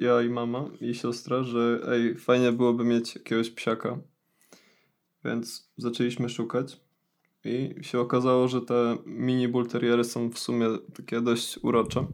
ja 0.00 0.22
i 0.22 0.28
mama 0.28 0.64
i 0.80 0.94
siostra, 0.94 1.42
że 1.42 1.80
ej, 1.88 2.18
fajnie 2.18 2.52
byłoby 2.52 2.84
mieć 2.84 3.14
jakiegoś 3.14 3.50
psiaka. 3.50 3.98
Więc 5.24 5.70
zaczęliśmy 5.76 6.28
szukać 6.28 6.80
i 7.44 7.74
się 7.80 8.00
okazało, 8.00 8.48
że 8.48 8.60
te 8.60 8.96
mini 9.06 9.48
bull 9.48 9.66
terriery 9.66 10.04
są 10.04 10.30
w 10.30 10.38
sumie 10.38 10.66
takie 10.96 11.20
dość 11.20 11.58
urocze. 11.62 12.06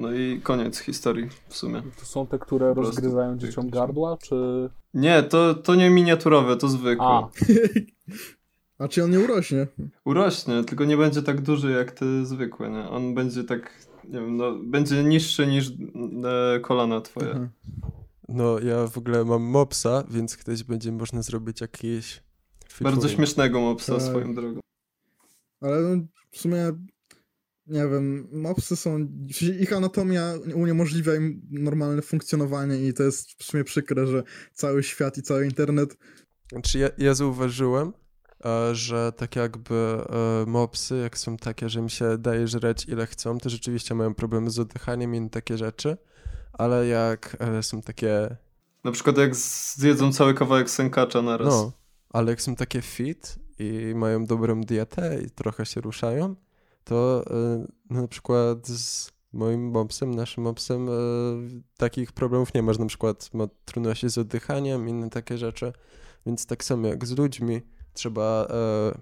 No 0.00 0.12
i 0.12 0.40
koniec 0.42 0.78
historii 0.78 1.28
w 1.48 1.56
sumie. 1.56 1.82
To 1.98 2.04
są 2.04 2.26
te, 2.26 2.38
które 2.38 2.74
rozgryzają 2.74 3.38
dzieciom 3.38 3.70
gardła, 3.70 4.16
czy... 4.16 4.70
Nie, 4.94 5.22
to, 5.22 5.54
to 5.54 5.74
nie 5.74 5.90
miniaturowe, 5.90 6.56
to 6.56 6.68
zwykłe. 6.68 7.06
A, 7.06 7.28
A 8.84 8.88
czy 8.88 9.04
on 9.04 9.10
nie 9.10 9.20
urośnie? 9.20 9.66
Urośnie, 10.04 10.64
tylko 10.64 10.84
nie 10.84 10.96
będzie 10.96 11.22
tak 11.22 11.40
duży 11.40 11.70
jak 11.70 11.92
te 11.92 12.26
zwykłe, 12.26 12.70
nie? 12.70 12.88
On 12.88 13.14
będzie 13.14 13.44
tak, 13.44 13.88
nie 14.04 14.20
wiem, 14.20 14.36
no, 14.36 14.58
będzie 14.64 15.04
niższy 15.04 15.46
niż 15.46 15.68
e, 15.68 16.60
kolana 16.60 17.00
twoje. 17.00 17.30
Aha. 17.30 17.48
No, 18.28 18.58
ja 18.58 18.86
w 18.86 18.98
ogóle 18.98 19.24
mam 19.24 19.42
mopsa, 19.42 20.04
więc 20.10 20.36
kiedyś 20.36 20.64
będzie 20.64 20.92
można 20.92 21.22
zrobić 21.22 21.60
jakieś... 21.60 22.22
Bardzo 22.80 23.00
featuring. 23.00 23.16
śmiesznego 23.16 23.60
mopsa 23.60 23.94
Tak. 23.94 24.02
swoją 24.02 24.34
drogą. 24.34 24.60
Ale 25.60 25.80
no, 25.80 26.02
w 26.30 26.38
sumie, 26.38 26.72
nie 27.70 27.88
wiem, 27.88 28.28
mopsy 28.32 28.76
są, 28.76 29.08
ich 29.60 29.72
anatomia 29.72 30.34
uniemożliwia 30.54 31.14
im 31.14 31.42
normalne 31.50 32.02
funkcjonowanie 32.02 32.88
i 32.88 32.94
to 32.94 33.02
jest 33.02 33.30
w 33.38 33.44
sumie 33.44 33.64
przykre, 33.64 34.06
że 34.06 34.22
cały 34.54 34.82
świat 34.82 35.18
i 35.18 35.22
cały 35.22 35.44
internet 35.44 35.96
Znaczy 36.52 36.78
ja, 36.78 36.88
ja 36.98 37.14
zauważyłem, 37.14 37.92
e, 38.44 38.74
że 38.74 39.12
tak 39.16 39.36
jakby 39.36 39.74
e, 39.74 40.46
mopsy, 40.46 40.96
jak 40.96 41.18
są 41.18 41.36
takie, 41.36 41.68
że 41.68 41.80
im 41.80 41.88
się 41.88 42.18
daje 42.18 42.48
żreć 42.48 42.88
ile 42.88 43.06
chcą, 43.06 43.38
to 43.38 43.50
rzeczywiście 43.50 43.94
mają 43.94 44.14
problemy 44.14 44.50
z 44.50 44.58
oddychaniem 44.58 45.14
i 45.14 45.18
inne 45.18 45.30
takie 45.30 45.58
rzeczy, 45.58 45.96
ale 46.52 46.86
jak 46.86 47.36
e, 47.40 47.62
są 47.62 47.82
takie, 47.82 48.36
Na 48.84 48.92
przykład 48.92 49.18
jak 49.18 49.36
zjedzą 49.36 50.12
cały 50.12 50.34
kawałek 50.34 50.70
sękacza 50.70 51.22
naraz. 51.22 51.48
no, 51.48 51.72
ale 52.10 52.30
jak 52.30 52.42
są 52.42 52.56
takie 52.56 52.82
fit 52.82 53.36
i 53.58 53.92
mają 53.94 54.26
dobrą 54.26 54.60
dietę 54.60 55.22
i 55.22 55.30
trochę 55.30 55.66
się 55.66 55.80
ruszają, 55.80 56.36
to 56.90 57.24
e, 57.30 57.66
na 57.94 58.08
przykład 58.08 58.68
z 58.68 59.12
moim 59.32 59.70
mopsem, 59.70 60.14
naszym 60.14 60.44
mopsem 60.44 60.88
e, 60.88 60.92
takich 61.76 62.12
problemów 62.12 62.54
nie 62.54 62.62
ma, 62.62 62.72
że 62.72 62.78
na 62.78 62.86
przykład 62.86 63.34
ma 63.34 63.46
trudności 63.64 64.10
z 64.10 64.18
oddychaniem, 64.18 64.88
inne 64.88 65.10
takie 65.10 65.38
rzeczy, 65.38 65.72
więc 66.26 66.46
tak 66.46 66.64
samo 66.64 66.86
jak 66.86 67.06
z 67.06 67.18
ludźmi, 67.18 67.60
trzeba, 67.92 68.46
e, 68.50 68.98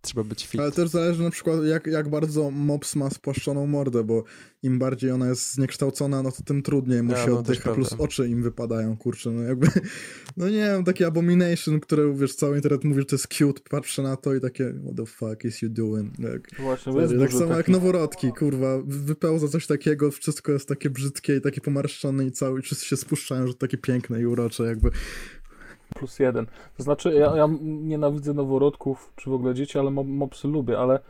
trzeba 0.00 0.24
być 0.24 0.46
fit. 0.46 0.60
Ale 0.60 0.72
też 0.72 0.88
zależy 0.88 1.22
na 1.22 1.30
przykład 1.30 1.64
jak, 1.64 1.86
jak 1.86 2.08
bardzo 2.08 2.50
mops 2.50 2.96
ma 2.96 3.10
spłaszczoną 3.10 3.66
mordę, 3.66 4.04
bo 4.04 4.24
im 4.62 4.78
bardziej 4.78 5.10
ona 5.10 5.28
jest 5.28 5.54
zniekształcona, 5.54 6.22
no 6.22 6.32
to 6.32 6.42
tym 6.42 6.62
trudniej 6.62 7.02
mu 7.02 7.12
Ja, 7.12 7.24
się 7.24 7.30
no, 7.30 7.38
oddycha, 7.38 7.74
plus 7.74 7.88
prawda. 7.88 8.04
oczy 8.04 8.28
im 8.28 8.42
wypadają, 8.42 8.96
kurczę, 8.96 9.30
no 9.30 9.42
jakby, 9.42 9.66
no 10.36 10.48
nie 10.48 10.56
wiem, 10.56 10.84
taki 10.84 11.04
abomination, 11.04 11.80
które, 11.80 12.14
wiesz, 12.16 12.34
cały 12.34 12.56
internet 12.56 12.84
mówi, 12.84 13.00
że 13.00 13.06
to 13.06 13.14
jest 13.16 13.28
cute, 13.28 13.60
patrzę 13.70 14.02
na 14.02 14.16
to 14.16 14.34
i 14.34 14.40
takie, 14.40 14.74
what 14.84 14.96
the 14.96 15.06
fuck 15.06 15.44
is 15.44 15.62
you 15.62 15.68
doing? 15.68 16.16
Tak, 16.16 16.60
właśnie, 16.60 16.92
tak 17.18 17.32
samo 17.32 17.44
jak 17.44 17.56
takich- 17.56 17.72
noworodki, 17.72 18.32
kurwa, 18.32 18.78
wypełza 18.86 19.48
coś 19.48 19.66
takiego, 19.66 20.10
wszystko 20.10 20.52
jest 20.52 20.68
takie 20.68 20.90
brzydkie 20.90 21.36
i 21.36 21.40
takie 21.40 21.60
pomarszczone 21.60 22.24
i 22.26 22.32
cały, 22.32 22.62
wszyscy 22.62 22.86
się 22.86 22.96
spuszczają, 22.96 23.46
że 23.46 23.52
to 23.52 23.58
takie 23.58 23.78
piękne 23.78 24.20
i 24.20 24.26
urocze, 24.26 24.64
jakby, 24.64 24.90
plus 25.94 26.18
jeden. 26.18 26.46
To 26.76 26.82
znaczy, 26.82 27.12
ja, 27.14 27.36
ja 27.36 27.48
nienawidzę 27.62 28.34
noworodków, 28.34 29.12
czy 29.16 29.30
w 29.30 29.32
ogóle 29.32 29.54
dzieci, 29.54 29.78
ale 29.78 29.90
mo- 29.90 30.04
mopsy 30.04 30.48
lubię, 30.48 30.78
ale 30.78 31.00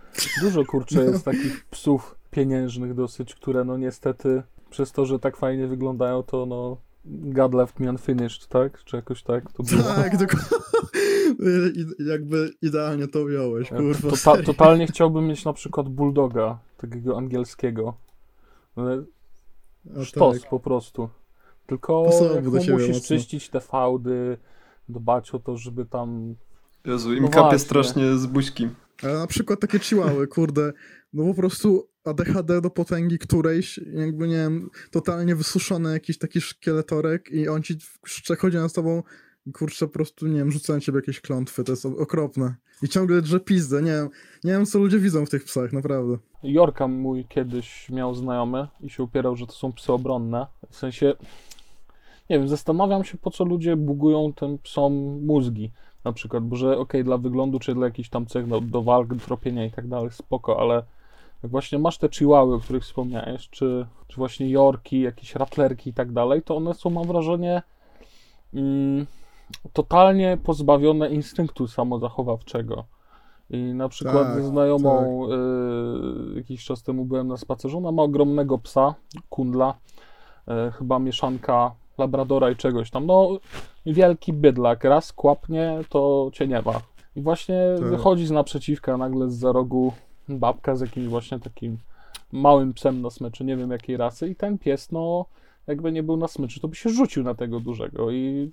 dużo, 0.42 0.64
kurczę, 0.64 1.04
jest 1.12 1.24
takich 1.24 1.64
psów 1.70 2.16
pieniężnych 2.30 2.94
dosyć, 2.94 3.34
które 3.34 3.64
no 3.64 3.76
niestety 3.76 4.42
przez 4.70 4.92
to, 4.92 5.06
że 5.06 5.18
tak 5.18 5.36
fajnie 5.36 5.66
wyglądają, 5.66 6.22
to 6.22 6.46
no 6.46 6.76
God 7.04 7.54
left 7.54 7.80
me 7.80 7.90
unfinished, 7.90 8.48
tak? 8.48 8.84
Czy 8.84 8.96
jakoś 8.96 9.22
tak 9.22 9.52
to 9.52 9.62
było? 9.62 9.82
tak, 9.82 10.16
dokładnie, 10.16 10.58
jakby 11.98 12.50
idealnie 12.62 13.08
to 13.08 13.22
ująłeś, 13.22 13.68
kurwa, 13.68 14.16
serio. 14.16 14.42
totalnie 14.44 14.86
chciałbym 14.86 15.26
mieć 15.26 15.44
na 15.44 15.52
przykład 15.52 15.88
bulldoga, 15.88 16.58
takiego 16.76 17.18
angielskiego. 17.18 17.94
Ale 18.76 19.04
Sztos 20.04 20.40
tak. 20.40 20.50
po 20.50 20.60
prostu. 20.60 21.08
Tylko 21.66 22.10
jak 22.34 22.44
musisz 22.44 22.70
mocno. 22.88 23.00
czyścić 23.00 23.48
te 23.48 23.60
fałdy, 23.60 24.38
dbać 24.88 25.30
o 25.30 25.38
to, 25.38 25.56
żeby 25.56 25.86
tam... 25.86 26.34
Jezu, 26.84 27.14
im 27.14 27.22
No 27.22 27.28
kapie 27.28 27.40
właśnie. 27.40 27.58
strasznie 27.58 28.18
z 28.18 28.26
buźki. 28.26 28.68
Ale 29.02 29.18
na 29.18 29.26
przykład 29.26 29.60
takie 29.60 29.78
chihuahy, 29.78 30.26
kurde, 30.26 30.72
no 31.12 31.24
po 31.24 31.34
prostu 31.34 31.88
ADHD 32.04 32.60
do 32.60 32.70
potęgi 32.70 33.18
którejś, 33.18 33.80
jakby 33.94 34.28
nie 34.28 34.36
wiem, 34.36 34.70
totalnie 34.90 35.36
wysuszony 35.36 35.92
jakiś 35.92 36.18
taki 36.18 36.40
szkieletorek 36.40 37.30
i 37.30 37.48
on 37.48 37.62
ci 37.62 37.76
przechodzi 38.02 38.56
nad 38.56 38.72
tobą, 38.72 39.02
kurczę, 39.54 39.86
po 39.86 39.92
prostu, 39.92 40.26
nie 40.26 40.38
wiem, 40.38 40.50
rzucają 40.50 40.80
ciebie 40.80 40.98
jakieś 40.98 41.20
klątwy, 41.20 41.64
to 41.64 41.72
jest 41.72 41.86
okropne. 41.86 42.54
I 42.82 42.88
ciągle 42.88 43.22
drze 43.22 43.40
pizdę, 43.40 43.82
nie 43.82 43.90
wiem, 43.90 44.08
nie 44.44 44.52
wiem 44.52 44.66
co 44.66 44.78
ludzie 44.78 44.98
widzą 44.98 45.26
w 45.26 45.30
tych 45.30 45.44
psach, 45.44 45.72
naprawdę. 45.72 46.18
Jorka 46.42 46.88
mój 46.88 47.24
kiedyś 47.24 47.90
miał 47.90 48.14
znajomy 48.14 48.68
i 48.80 48.90
się 48.90 49.02
upierał, 49.02 49.36
że 49.36 49.46
to 49.46 49.52
są 49.52 49.72
psy 49.72 49.92
obronne. 49.92 50.46
W 50.70 50.76
sensie, 50.76 51.14
nie 52.30 52.38
wiem, 52.38 52.48
zastanawiam 52.48 53.04
się, 53.04 53.18
po 53.18 53.30
co 53.30 53.44
ludzie 53.44 53.76
bugują 53.76 54.32
tym 54.32 54.58
psom 54.58 55.24
mózgi. 55.26 55.72
Na 56.04 56.12
przykład, 56.12 56.44
bo 56.44 56.56
że 56.56 56.78
okej, 56.78 57.04
dla 57.04 57.18
wyglądu, 57.18 57.58
czy 57.58 57.74
dla 57.74 57.86
jakichś 57.86 58.08
tam 58.08 58.26
cech 58.26 58.46
do, 58.46 58.60
do 58.60 58.82
walk, 58.82 59.08
tropienia 59.26 59.64
i 59.64 59.70
tak 59.70 59.88
dalej, 59.88 60.10
spoko, 60.10 60.60
ale 60.60 60.82
jak 61.42 61.52
właśnie 61.52 61.78
masz 61.78 61.98
te 61.98 62.08
chihuahy, 62.08 62.54
o 62.54 62.58
których 62.58 62.82
wspomniałeś, 62.82 63.48
czy, 63.48 63.86
czy 64.08 64.16
właśnie 64.16 64.50
jorki, 64.50 65.00
jakieś 65.00 65.34
ratlerki 65.34 65.90
i 65.90 65.94
tak 65.94 66.12
dalej, 66.12 66.42
to 66.42 66.56
one 66.56 66.74
są, 66.74 66.90
mam 66.90 67.06
wrażenie, 67.06 67.62
mm, 68.54 69.06
totalnie 69.72 70.38
pozbawione 70.44 71.10
instynktu 71.10 71.68
samozachowawczego. 71.68 72.84
I 73.50 73.74
na 73.74 73.88
przykład 73.88 74.26
Tak, 74.26 74.34
ze 74.34 74.48
znajomą 74.48 75.26
y, 75.26 76.36
jakiś 76.36 76.64
czas 76.64 76.82
temu 76.82 77.04
byłem 77.04 77.28
na 77.28 77.36
spacerze. 77.36 77.78
Ona 77.78 77.92
ma 77.92 78.02
ogromnego 78.02 78.58
psa, 78.58 78.94
kundla, 79.28 79.74
y, 80.68 80.72
chyba 80.72 80.98
mieszanka 80.98 81.74
labradora 82.00 82.50
i 82.50 82.56
czegoś 82.56 82.90
tam. 82.90 83.06
No, 83.06 83.38
wielki 83.86 84.32
bydlak. 84.32 84.84
Raz 84.84 85.12
kłapnie, 85.12 85.78
to 85.88 86.30
cię 86.32 86.46
nie 86.46 86.62
ma. 86.62 86.80
I 87.16 87.22
właśnie 87.22 87.58
Tak. 87.78 87.88
wychodzi 87.88 88.26
z 88.26 88.30
naprzeciwka 88.30 88.96
nagle 88.96 89.30
z 89.30 89.34
za 89.34 89.52
rogu 89.52 89.92
babka 90.28 90.76
z 90.76 90.80
jakimś 90.80 91.06
właśnie 91.06 91.38
takim 91.38 91.78
małym 92.32 92.72
psem 92.72 93.02
na 93.02 93.10
smyczy, 93.10 93.44
nie 93.44 93.56
wiem 93.56 93.70
jakiej 93.70 93.96
rasy. 93.96 94.28
I 94.28 94.36
ten 94.36 94.58
pies, 94.58 94.92
no, 94.92 95.26
jakby 95.66 95.92
nie 95.92 96.02
był 96.02 96.16
na 96.16 96.28
smyczy, 96.28 96.60
to 96.60 96.68
by 96.68 96.76
się 96.76 96.90
rzucił 96.90 97.22
na 97.22 97.34
tego 97.34 97.60
dużego 97.60 98.10
i 98.10 98.52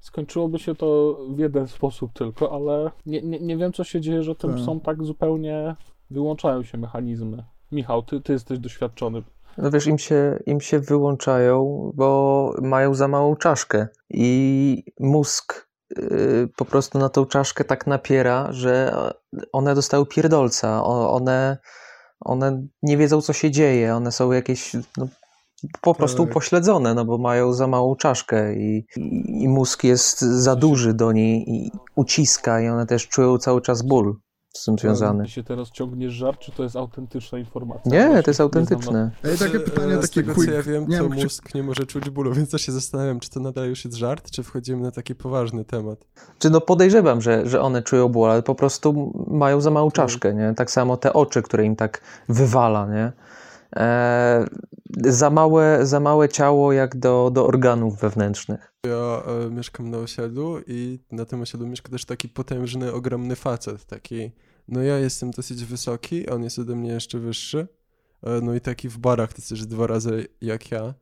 skończyłoby 0.00 0.58
się 0.58 0.74
to 0.74 1.18
w 1.30 1.38
jeden 1.38 1.68
sposób 1.68 2.12
tylko, 2.12 2.52
ale 2.52 2.90
nie, 3.06 3.22
nie, 3.22 3.40
nie 3.40 3.56
wiem, 3.56 3.72
co 3.72 3.84
się 3.84 4.00
dzieje, 4.00 4.22
że 4.22 4.34
tym 4.34 4.50
Tak. 4.50 4.60
psom 4.60 4.80
tak 4.80 5.04
zupełnie 5.04 5.74
wyłączają 6.10 6.62
się 6.62 6.78
mechanizmy. 6.78 7.44
Michał, 7.72 8.02
ty, 8.02 8.20
ty 8.20 8.32
jesteś 8.32 8.58
doświadczony. 8.58 9.22
No 9.58 9.70
wiesz, 9.70 9.86
im 9.86 9.98
się, 9.98 10.38
im 10.46 10.60
się 10.60 10.80
wyłączają, 10.80 11.90
bo 11.94 12.52
mają 12.62 12.94
za 12.94 13.08
małą 13.08 13.36
czaszkę 13.36 13.88
i 14.10 14.84
mózg 15.00 15.68
y, 15.98 16.48
po 16.56 16.64
prostu 16.64 16.98
na 16.98 17.08
tą 17.08 17.26
czaszkę 17.26 17.64
tak 17.64 17.86
napiera, 17.86 18.52
że 18.52 18.96
one 19.52 19.74
dostały 19.74 20.06
pierdolca. 20.06 20.84
One, 20.84 21.58
one 22.20 22.66
nie 22.82 22.96
wiedzą, 22.96 23.22
co 23.22 23.32
się 23.32 23.50
dzieje. 23.50 23.94
One 23.94 24.12
są 24.12 24.32
jakieś 24.32 24.76
no, 24.96 25.08
po 25.80 25.94
prostu 25.94 26.22
Tak. 26.22 26.30
upośledzone, 26.30 26.94
no 26.94 27.04
bo 27.04 27.18
mają 27.18 27.52
za 27.52 27.66
małą 27.66 27.96
czaszkę 27.96 28.54
i, 28.54 28.86
i, 28.96 29.42
i 29.42 29.48
mózg 29.48 29.84
jest 29.84 30.20
za 30.20 30.56
duży 30.56 30.94
do 30.94 31.12
niej 31.12 31.50
i 31.50 31.70
uciska 31.94 32.60
i 32.60 32.68
one 32.68 32.86
też 32.86 33.08
czują 33.08 33.38
cały 33.38 33.62
czas 33.62 33.82
ból 33.82 34.16
z 34.56 34.64
tym 34.64 34.78
związany. 34.78 35.24
Ty 35.24 35.30
się 35.30 35.42
teraz 35.44 35.70
ciągniesz 35.70 36.12
żart, 36.12 36.40
czy 36.40 36.52
to 36.52 36.62
jest 36.62 36.76
autentyczna 36.76 37.38
informacja? 37.38 37.92
Nie, 37.92 38.06
Właśnie 38.08 38.22
to 38.22 38.30
jest 38.30 38.40
nie 38.40 38.46
znam 38.46 38.50
na- 38.52 38.60
autentyczne. 38.60 39.10
Ej, 39.24 39.38
takie 39.38 39.60
pytanie, 39.60 39.96
takie 39.96 40.14
tego, 40.22 40.34
quick, 40.34 40.50
co 40.50 40.56
ja 40.56 40.62
wiem, 40.62 40.86
nie 40.88 40.98
to 40.98 41.02
wiem, 41.08 41.18
czy- 41.18 41.24
mózg 41.24 41.54
nie 41.54 41.62
może 41.62 41.86
czuć 41.86 42.10
bólu, 42.10 42.32
więc 42.34 42.50
też 42.50 42.62
się 42.62 42.72
zastanawiam, 42.72 43.20
czy 43.20 43.30
to 43.30 43.40
nadal 43.40 43.68
już 43.68 43.84
jest 43.84 43.96
żart, 43.96 44.30
czy 44.30 44.42
wchodzimy 44.42 44.82
na 44.82 44.90
taki 44.90 45.14
poważny 45.14 45.64
temat. 45.64 46.06
Czy 46.38 46.50
no 46.50 46.60
podejrzewam, 46.60 47.20
że, 47.20 47.46
że 47.48 47.60
one 47.60 47.82
czują 47.82 48.08
ból, 48.08 48.30
ale 48.30 48.42
po 48.42 48.54
prostu 48.54 49.12
mają 49.30 49.60
za 49.60 49.70
małą 49.70 49.90
czaszkę, 49.90 50.34
nie? 50.34 50.54
Tak 50.56 50.70
samo 50.70 50.96
te 50.96 51.12
oczy, 51.12 51.42
które 51.42 51.64
im 51.64 51.76
tak 51.76 52.00
wywala, 52.28 52.86
nie? 52.86 53.12
E, 53.76 54.44
za, 55.04 55.30
małe, 55.30 55.86
za 55.86 56.00
małe 56.00 56.28
ciało 56.28 56.72
jak 56.72 56.96
do, 56.96 57.30
do 57.32 57.46
organów 57.46 58.00
wewnętrznych. 58.00 58.72
Ja 58.86 59.22
e, 59.46 59.50
mieszkam 59.50 59.90
na 59.90 59.98
osiedlu 59.98 60.58
i 60.66 60.98
na 61.12 61.24
tym 61.24 61.42
osiedlu 61.42 61.66
mieszka 61.66 61.88
też 61.88 62.04
taki 62.04 62.28
potężny, 62.28 62.92
ogromny 62.92 63.36
facet, 63.36 63.84
taki, 63.84 64.32
no 64.68 64.82
ja 64.82 64.98
jestem 64.98 65.30
dosyć 65.30 65.64
wysoki, 65.64 66.28
on 66.28 66.42
jest 66.42 66.58
ode 66.58 66.76
mnie 66.76 66.90
jeszcze 66.90 67.18
wyższy, 67.18 67.68
e, 68.22 68.40
no 68.40 68.54
i 68.54 68.60
taki 68.60 68.88
w 68.88 68.98
barach, 68.98 69.32
to 69.32 69.42
też 69.42 69.66
dwa 69.66 69.86
razy 69.86 70.26
jak 70.40 70.70
ja 70.70 70.94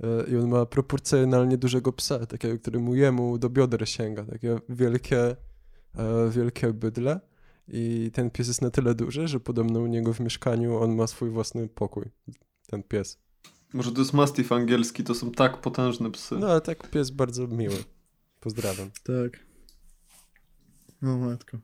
e, 0.00 0.30
i 0.30 0.36
on 0.36 0.48
ma 0.48 0.66
proporcjonalnie 0.66 1.58
dużego 1.58 1.92
psa, 1.92 2.26
takiego, 2.26 2.58
który 2.58 2.78
mu 2.78 2.94
jemu 2.94 3.38
do 3.38 3.50
bioder 3.50 3.88
sięga, 3.88 4.24
takie 4.24 4.58
wielkie, 4.68 5.36
e, 5.94 6.30
wielkie 6.30 6.72
bydle 6.72 7.20
i 7.68 8.10
ten 8.14 8.30
pies 8.30 8.48
jest 8.48 8.62
na 8.62 8.70
tyle 8.70 8.94
duży, 8.94 9.28
że 9.28 9.40
podobno 9.40 9.80
u 9.80 9.86
niego 9.86 10.14
w 10.14 10.20
mieszkaniu 10.20 10.76
on 10.76 10.94
ma 10.94 11.06
swój 11.06 11.30
własny 11.30 11.68
pokój, 11.68 12.04
ten 12.66 12.82
pies. 12.82 13.18
Może 13.72 13.92
to 13.92 14.00
jest 14.00 14.12
mastiff 14.12 14.52
angielski, 14.52 15.04
to 15.04 15.14
są 15.14 15.32
tak 15.32 15.60
potężne 15.60 16.10
psy. 16.10 16.34
No 16.38 16.46
ale 16.46 16.60
tak 16.60 16.90
pies 16.90 17.10
bardzo 17.10 17.46
miły. 17.46 17.76
Pozdrawiam. 18.40 18.90
Tak. 19.04 19.46
O 21.02 21.16
matko. 21.16 21.58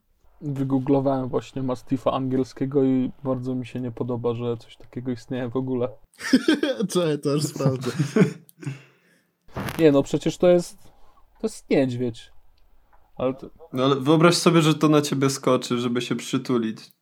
Wygooglowałem 0.45 1.29
właśnie 1.29 1.63
Mastifa 1.63 2.13
angielskiego 2.13 2.85
i 2.85 3.13
bardzo 3.25 3.55
mi 3.55 3.67
się 3.67 3.81
nie 3.81 3.91
podoba, 3.93 4.35
że 4.35 4.57
coś 4.57 4.77
takiego 4.77 5.11
istnieje 5.13 5.49
w 5.49 5.57
ogóle. 5.57 5.89
Czekaj, 6.93 7.19
to 7.19 7.31
już 7.33 7.43
sprawdzę. 7.45 7.91
Nie 9.79 9.93
no, 9.93 10.03
przecież 10.03 10.39
to 10.39 10.49
jest 10.49 10.79
to 11.41 11.47
jest 11.47 11.71
niedźwiedź. 11.71 12.33
Ale 13.17 13.35
to, 13.35 13.51
No 13.73 13.85
ale 13.85 13.97
wyobraź 13.97 14.35
sobie, 14.35 14.63
że 14.63 14.75
to 14.75 14.89
na 14.89 15.03
ciebie 15.03 15.31
skoczy, 15.31 15.79
żeby 15.79 16.01
się 16.01 16.17
przytulić. 16.17 16.93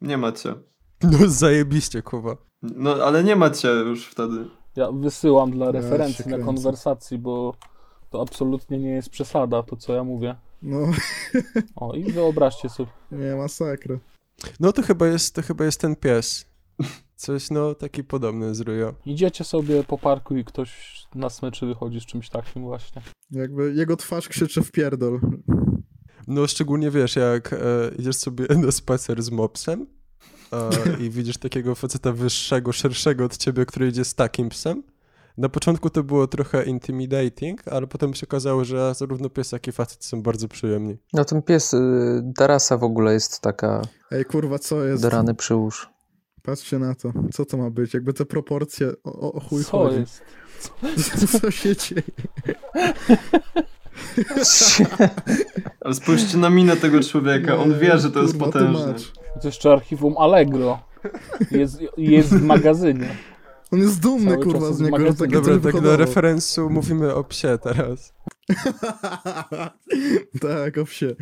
Nie 0.00 0.18
macie. 0.18 0.54
No 1.02 1.18
zajebiście, 1.26 2.02
Kuba. 2.02 2.36
No 2.62 2.94
ale 2.94 3.24
nie 3.24 3.36
macie 3.36 3.68
już 3.68 4.06
wtedy. 4.06 4.44
ja 4.76 4.92
wysyłam 4.92 5.50
dla 5.50 5.66
Ja 5.66 5.72
referencji 5.72 6.24
się 6.24 6.30
na 6.30 6.38
konwersacji, 6.38 7.18
bo 7.18 7.54
to 8.10 8.22
absolutnie 8.22 8.78
nie 8.78 8.90
jest 8.90 9.10
przesada, 9.10 9.62
to 9.62 9.76
co 9.76 9.94
ja 9.94 10.04
mówię. 10.04 10.36
No, 10.62 10.90
O, 11.76 11.94
i 11.94 12.12
wyobraźcie 12.12 12.68
sobie. 12.68 12.90
nie, 13.12 13.34
masakra. 13.34 13.98
No 14.60 14.72
to 14.72 14.82
chyba 14.82 15.06
jest, 15.06 15.34
to 15.34 15.42
chyba 15.42 15.64
jest 15.64 15.80
ten 15.80 15.96
pies. 15.96 16.46
Coś, 17.16 17.50
no, 17.50 17.74
taki 17.74 18.04
podobny 18.04 18.54
z 18.54 18.60
Rujo. 18.60 18.94
Idziecie 19.06 19.44
sobie 19.44 19.84
po 19.84 19.98
parku 19.98 20.36
i 20.36 20.44
ktoś 20.44 21.02
na 21.14 21.30
smyczy 21.30 21.66
wychodzi 21.66 22.00
z 22.00 22.06
czymś 22.06 22.28
takim 22.30 22.62
właśnie. 22.62 23.02
Jakby 23.30 23.74
jego 23.74 23.96
twarz 23.96 24.28
krzyczy 24.28 24.62
w 24.62 24.70
pierdol. 24.72 25.20
No 26.26 26.46
szczególnie 26.46 26.90
wiesz, 26.90 27.16
jak 27.16 27.52
e, 27.52 27.58
idziesz 27.98 28.16
sobie 28.16 28.46
na 28.56 28.70
spacer 28.72 29.22
z 29.22 29.30
mopsem 29.30 29.86
e, 30.52 30.70
i 31.04 31.10
widzisz 31.10 31.36
takiego 31.38 31.74
faceta 31.74 32.12
wyższego, 32.12 32.72
szerszego 32.72 33.24
od 33.24 33.36
ciebie, 33.36 33.66
który 33.66 33.88
idzie 33.88 34.04
z 34.04 34.14
takim 34.14 34.48
psem. 34.48 34.82
Na 35.38 35.48
początku 35.48 35.90
to 35.90 36.02
było 36.02 36.26
trochę 36.26 36.64
intimidating, 36.64 37.68
ale 37.68 37.86
potem 37.86 38.14
się 38.14 38.26
okazało, 38.26 38.64
że 38.64 38.94
zarówno 38.94 39.30
pies, 39.30 39.52
jak 39.52 39.68
i 39.68 39.72
facet 39.72 40.04
są 40.04 40.22
bardzo 40.22 40.48
przyjemni. 40.48 40.96
No 41.12 41.24
ten 41.24 41.42
pies, 41.42 41.74
y, 41.74 42.22
ta 42.36 42.46
rasa 42.46 42.76
w 42.76 42.84
ogóle 42.84 43.12
jest 43.12 43.40
taka 43.40 43.82
Ej, 44.10 44.24
kurwa, 44.24 44.58
co 44.58 44.84
jest? 44.84 45.02
do 45.02 45.10
rany 45.10 45.34
przyłóż. 45.34 45.88
Patrzcie 46.42 46.78
na 46.78 46.94
to. 46.94 47.12
Co 47.32 47.44
to 47.44 47.56
ma 47.56 47.70
być? 47.70 47.94
Jakby 47.94 48.12
te 48.12 48.24
proporcje 48.24 48.88
o, 49.04 49.32
o, 49.32 49.40
chuj 49.40 49.64
Co 49.64 49.70
chodzi. 49.70 50.00
jest? 50.00 50.22
Co 51.40 51.50
się 51.60 51.76
dzieje? 51.76 52.02
Ale 55.80 55.94
spójrzcie 55.94 56.38
na 56.38 56.50
minę 56.50 56.76
tego 56.76 57.00
człowieka. 57.00 57.56
On 57.56 57.78
wie, 57.78 57.98
że 57.98 58.10
to 58.10 58.22
jest 58.22 58.32
Kurwa, 58.38 58.46
potężne. 58.46 58.94
To 59.42 59.48
jeszcze 59.48 59.72
archiwum 59.72 60.14
Allegro. 60.18 60.78
Jest, 61.50 61.78
jest 61.96 62.28
w 62.28 62.42
magazynie. 62.42 63.08
On 63.72 63.78
jest 63.78 64.00
dumny, 64.00 64.30
Cały 64.30 64.44
kurwa, 64.44 64.60
czas 64.68 64.76
z 64.76 64.80
niego, 64.80 65.14
takie 65.14 65.32
Dobra, 65.32 65.54
tak 65.54 65.60
dla 65.60 65.70
wyhodował. 65.70 65.96
referensu 65.96 66.70
mówimy 66.70 67.14
o 67.14 67.24
psie 67.24 67.58
teraz. 67.62 68.14
tak, 70.40 70.78
o 70.78 70.84
wsie. 70.84 71.14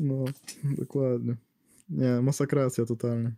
No, 0.00 0.24
dokładnie. 0.64 1.36
Nie, 1.88 2.20
masakracja 2.22 2.84
totalnie. 2.84 3.32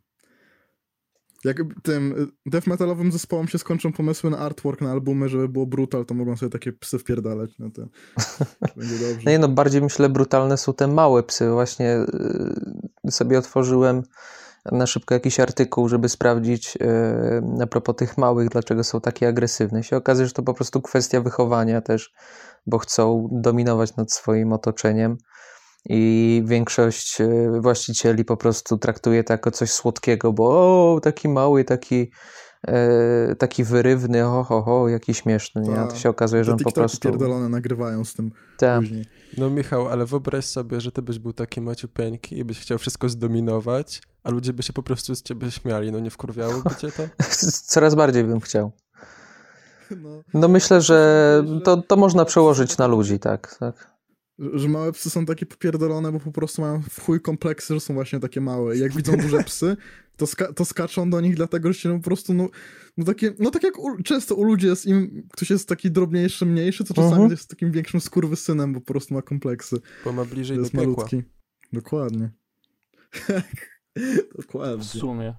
Jak 1.44 1.56
tym 1.82 2.12
y, 2.12 2.50
death 2.50 2.66
metalowym 2.66 3.12
zespołom 3.12 3.48
się 3.48 3.58
skończą 3.58 3.92
pomysły 3.92 4.30
na 4.30 4.38
artwork 4.38 4.80
na 4.80 4.92
albumy, 4.92 5.28
żeby 5.28 5.48
było 5.48 5.66
brutal, 5.66 6.04
to 6.06 6.14
mogą 6.14 6.36
sobie 6.36 6.50
takie 6.50 6.72
psy 6.72 6.98
wpierdalać. 6.98 7.50
No 7.58 7.70
to 7.70 7.82
będzie 8.76 8.94
No 8.94 9.08
dobrze. 9.12 9.30
nie 9.30 9.38
no, 9.38 9.48
bardziej 9.48 9.82
myślę 9.82 10.08
brutalne 10.08 10.56
są 10.56 10.74
te 10.74 10.88
małe 10.88 11.22
psy. 11.22 11.50
Właśnie 11.50 12.06
y, 13.06 13.10
sobie 13.10 13.38
otworzyłem 13.38 14.02
na 14.72 14.86
szybko 14.86 15.14
jakiś 15.14 15.40
artykuł, 15.40 15.88
żeby 15.88 16.08
sprawdzić 16.08 16.76
y, 16.76 17.62
a 17.62 17.66
propos 17.66 17.96
tych 17.96 18.18
małych, 18.18 18.48
dlaczego 18.48 18.84
są 18.84 19.00
takie 19.00 19.28
agresywne. 19.28 19.82
Się 19.82 19.96
okazuje, 19.96 20.26
że 20.26 20.32
to 20.32 20.42
po 20.42 20.54
prostu 20.54 20.82
kwestia 20.82 21.20
wychowania 21.20 21.80
też, 21.80 22.14
bo 22.66 22.78
chcą 22.78 23.28
dominować 23.32 23.96
nad 23.96 24.12
swoim 24.12 24.52
otoczeniem 24.52 25.16
i 25.84 26.42
większość 26.46 27.20
y, 27.20 27.60
właścicieli 27.60 28.24
po 28.24 28.36
prostu 28.36 28.78
traktuje 28.78 29.24
to 29.24 29.32
jako 29.32 29.50
coś 29.50 29.70
słodkiego, 29.70 30.32
bo 30.32 30.44
o, 30.94 31.00
taki 31.00 31.28
mały, 31.28 31.64
taki 31.64 32.10
y, 33.32 33.36
taki 33.36 33.64
wyrywny, 33.64 34.22
ho, 34.22 34.44
ho, 34.44 34.62
ho, 34.62 34.88
jaki 34.88 35.14
śmieszny, 35.14 35.62
nie? 35.62 35.78
A 35.80 35.86
to 35.86 35.96
się 35.96 36.08
okazuje, 36.08 36.44
że 36.44 36.52
on 36.52 36.58
po 36.58 36.72
prostu... 36.72 37.08
pierdolone 37.08 37.48
nagrywają 37.48 38.04
z 38.04 38.14
tym 38.14 38.30
Tak. 38.58 38.80
później. 38.80 39.04
No 39.38 39.50
Michał, 39.50 39.88
ale 39.88 40.06
wyobraź 40.06 40.44
sobie, 40.44 40.80
że 40.80 40.92
ty 40.92 41.02
byś 41.02 41.18
był 41.18 41.32
taki 41.32 41.60
maciupeńki 41.60 42.38
i 42.38 42.44
byś 42.44 42.60
chciał 42.60 42.78
wszystko 42.78 43.08
zdominować, 43.08 44.02
a 44.24 44.30
ludzie 44.30 44.52
by 44.52 44.62
się 44.62 44.72
po 44.72 44.82
prostu 44.82 45.14
z 45.14 45.22
ciebie 45.22 45.50
śmiali. 45.50 45.92
No 45.92 46.00
nie 46.00 46.10
wkurwiałoby 46.10 46.70
cię 46.80 46.92
to? 46.92 47.02
Coraz 47.72 47.94
bardziej 47.94 48.24
bym 48.24 48.40
chciał. 48.40 48.72
No, 50.02 50.22
No 50.34 50.48
myślę, 50.48 50.80
że 50.80 51.44
to, 51.64 51.76
to 51.76 51.96
można 51.96 52.24
przełożyć 52.24 52.78
na 52.78 52.86
ludzi, 52.86 53.18
tak, 53.18 53.56
tak. 53.60 53.96
że 54.38 54.58
że 54.58 54.68
małe 54.68 54.92
psy 54.92 55.10
są 55.10 55.26
takie 55.26 55.46
popierdolone, 55.46 56.12
bo 56.12 56.20
po 56.20 56.32
prostu 56.32 56.62
mają 56.62 56.82
w 56.90 57.04
chuj 57.04 57.20
kompleksy, 57.20 57.74
że 57.74 57.80
są 57.80 57.94
właśnie 57.94 58.20
takie 58.20 58.40
małe. 58.40 58.76
I 58.76 58.80
jak 58.80 58.92
widzą 58.92 59.16
duże 59.16 59.44
psy, 59.44 59.76
to, 60.16 60.26
ska 60.26 60.52
to 60.52 60.64
skaczą 60.64 61.10
do 61.10 61.20
nich, 61.20 61.34
dlatego 61.36 61.72
że 61.72 61.78
się 61.78 61.88
no 61.88 61.94
po 61.96 62.04
prostu, 62.04 62.34
no, 62.34 62.48
no 62.96 63.04
takie, 63.04 63.34
no 63.38 63.50
tak 63.50 63.62
jak 63.62 63.78
u, 63.78 64.02
często 64.02 64.34
u 64.34 64.44
ludzi 64.44 64.66
jest, 64.66 64.86
im 64.86 65.28
ktoś 65.32 65.50
jest 65.50 65.68
taki 65.68 65.90
drobniejszy, 65.90 66.46
mniejszy, 66.46 66.84
to 66.84 66.94
czasami 66.94 67.12
Mhm. 67.12 67.30
jest 67.30 67.48
takim 67.50 67.72
większym 67.72 68.00
skurwysynem, 68.00 68.72
bo 68.72 68.80
po 68.80 68.86
prostu 68.86 69.14
ma 69.14 69.22
kompleksy. 69.22 69.76
Bo 70.04 70.12
ma 70.12 70.24
bliżej 70.24 70.56
To 70.56 70.60
do 70.60 70.64
jest 70.64 70.72
piekła. 70.72 70.86
malutki. 70.86 71.22
Dokładnie. 71.72 72.30
W 74.34 74.36
Dokładnie. 74.36 74.84
sumie. 74.84 75.34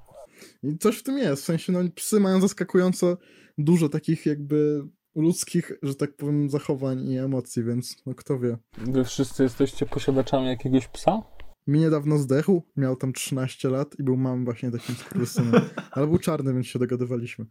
I 0.63 0.77
coś 0.77 0.97
w 0.97 1.03
tym 1.03 1.17
jest, 1.17 1.41
w 1.41 1.45
sensie, 1.45 1.73
no 1.73 1.79
psy 1.95 2.19
mają 2.19 2.41
zaskakująco 2.41 3.17
dużo 3.57 3.89
takich 3.89 4.25
jakby 4.25 4.83
ludzkich, 5.15 5.71
że 5.83 5.95
tak 5.95 6.15
powiem, 6.15 6.49
zachowań 6.49 7.07
i 7.09 7.17
emocji, 7.17 7.63
więc 7.63 7.95
no 8.05 8.13
kto 8.15 8.39
wie. 8.39 8.57
Wy 8.77 9.03
wszyscy 9.03 9.43
jesteście 9.43 9.85
posiadaczami 9.85 10.47
jakiegoś 10.47 10.87
psa? 10.87 11.21
Mi 11.67 11.79
niedawno 11.79 12.17
zdechł, 12.17 12.63
miał 12.77 12.95
tam 12.95 13.13
13 13.13 13.69
lat 13.69 13.99
i 13.99 14.03
był 14.03 14.17
mam 14.17 14.45
właśnie 14.45 14.71
takim 14.71 14.95
skurwysynem. 14.95 15.61
Ale 15.91 16.07
był 16.07 16.17
czarny, 16.17 16.53
więc 16.53 16.67
się 16.67 16.79
dogadywaliśmy. 16.79 17.45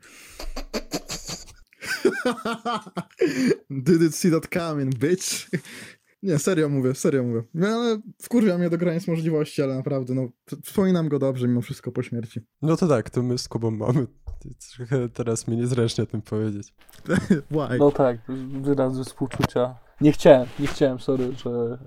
Did 3.70 4.02
it 4.02 4.14
see 4.14 4.30
that 4.30 4.48
coming, 4.48 4.94
bitch? 4.94 5.50
Nie, 6.22 6.38
serio 6.38 6.68
mówię, 6.68 6.94
serio 6.94 7.22
mówię. 7.22 7.42
No 7.54 7.66
ale 7.66 8.00
wkurwia 8.22 8.58
mnie 8.58 8.70
do 8.70 8.78
granic 8.78 9.08
możliwości, 9.08 9.62
ale 9.62 9.76
naprawdę, 9.76 10.14
no, 10.14 10.28
wspominam 10.64 11.08
go 11.08 11.18
dobrze 11.18 11.48
mimo 11.48 11.62
wszystko 11.62 11.92
po 11.92 12.02
śmierci. 12.02 12.40
No 12.62 12.76
to 12.76 12.88
tak, 12.88 13.10
to 13.10 13.22
my 13.22 13.38
z 13.38 13.48
Kubą 13.48 13.70
mamy. 13.70 14.06
Trochę 14.76 15.08
teraz 15.08 15.48
mi 15.48 15.56
niezręcznie 15.56 16.04
o 16.04 16.06
tym 16.06 16.22
powiedzieć. 16.22 16.74
Why? 17.50 17.78
No 17.78 17.90
tak, 17.90 18.18
wyrazy 18.62 19.04
współczucia. 19.04 19.85
Nie 20.00 20.12
chciałem, 20.12 20.48
nie 20.58 20.66
chciałem, 20.66 20.98
sorry, 21.00 21.32
że, 21.36 21.78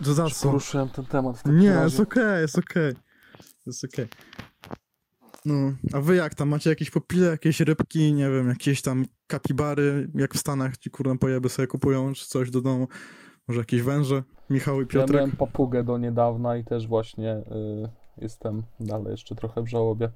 y, 0.00 0.04
To 0.04 0.14
za 0.14 0.30
co? 0.30 0.48
poruszyłem 0.48 0.88
ten 0.88 1.04
temat 1.06 1.46
Nie, 1.46 1.72
razie. 1.72 1.84
jest 1.84 2.00
okej, 2.00 2.40
jest 2.40 2.58
okej. 2.58 2.92
Jest 3.66 3.84
okej. 3.84 4.06
No, 5.44 5.54
a 5.92 6.00
wy 6.00 6.16
jak 6.16 6.34
tam? 6.34 6.48
Macie 6.48 6.70
jakieś 6.70 6.90
popile, 6.90 7.26
jakieś 7.26 7.60
rybki, 7.60 8.12
nie 8.12 8.30
wiem, 8.30 8.48
jakieś 8.48 8.82
tam 8.82 9.04
kapibary, 9.26 10.10
jak 10.14 10.34
w 10.34 10.38
Stanach 10.38 10.76
ci 10.76 10.90
kurde 10.90 11.18
pojeby 11.18 11.48
sobie 11.48 11.66
kupują, 11.68 12.12
czy 12.14 12.26
coś 12.26 12.50
do 12.50 12.60
domu? 12.60 12.88
Może 13.48 13.60
jakieś 13.60 13.82
węże? 13.82 14.22
Michał 14.50 14.76
i 14.76 14.80
Ja 14.80 14.86
Piotrek? 14.86 15.16
miałem 15.16 15.30
papugę 15.36 15.84
do 15.84 15.98
niedawna 15.98 16.56
i 16.56 16.64
też 16.64 16.86
właśnie 16.86 17.32
y, 17.36 17.42
jestem 18.18 18.62
dalej 18.80 19.10
jeszcze 19.10 19.34
trochę 19.34 19.62
w 19.62 19.66
żałobie. 19.68 20.10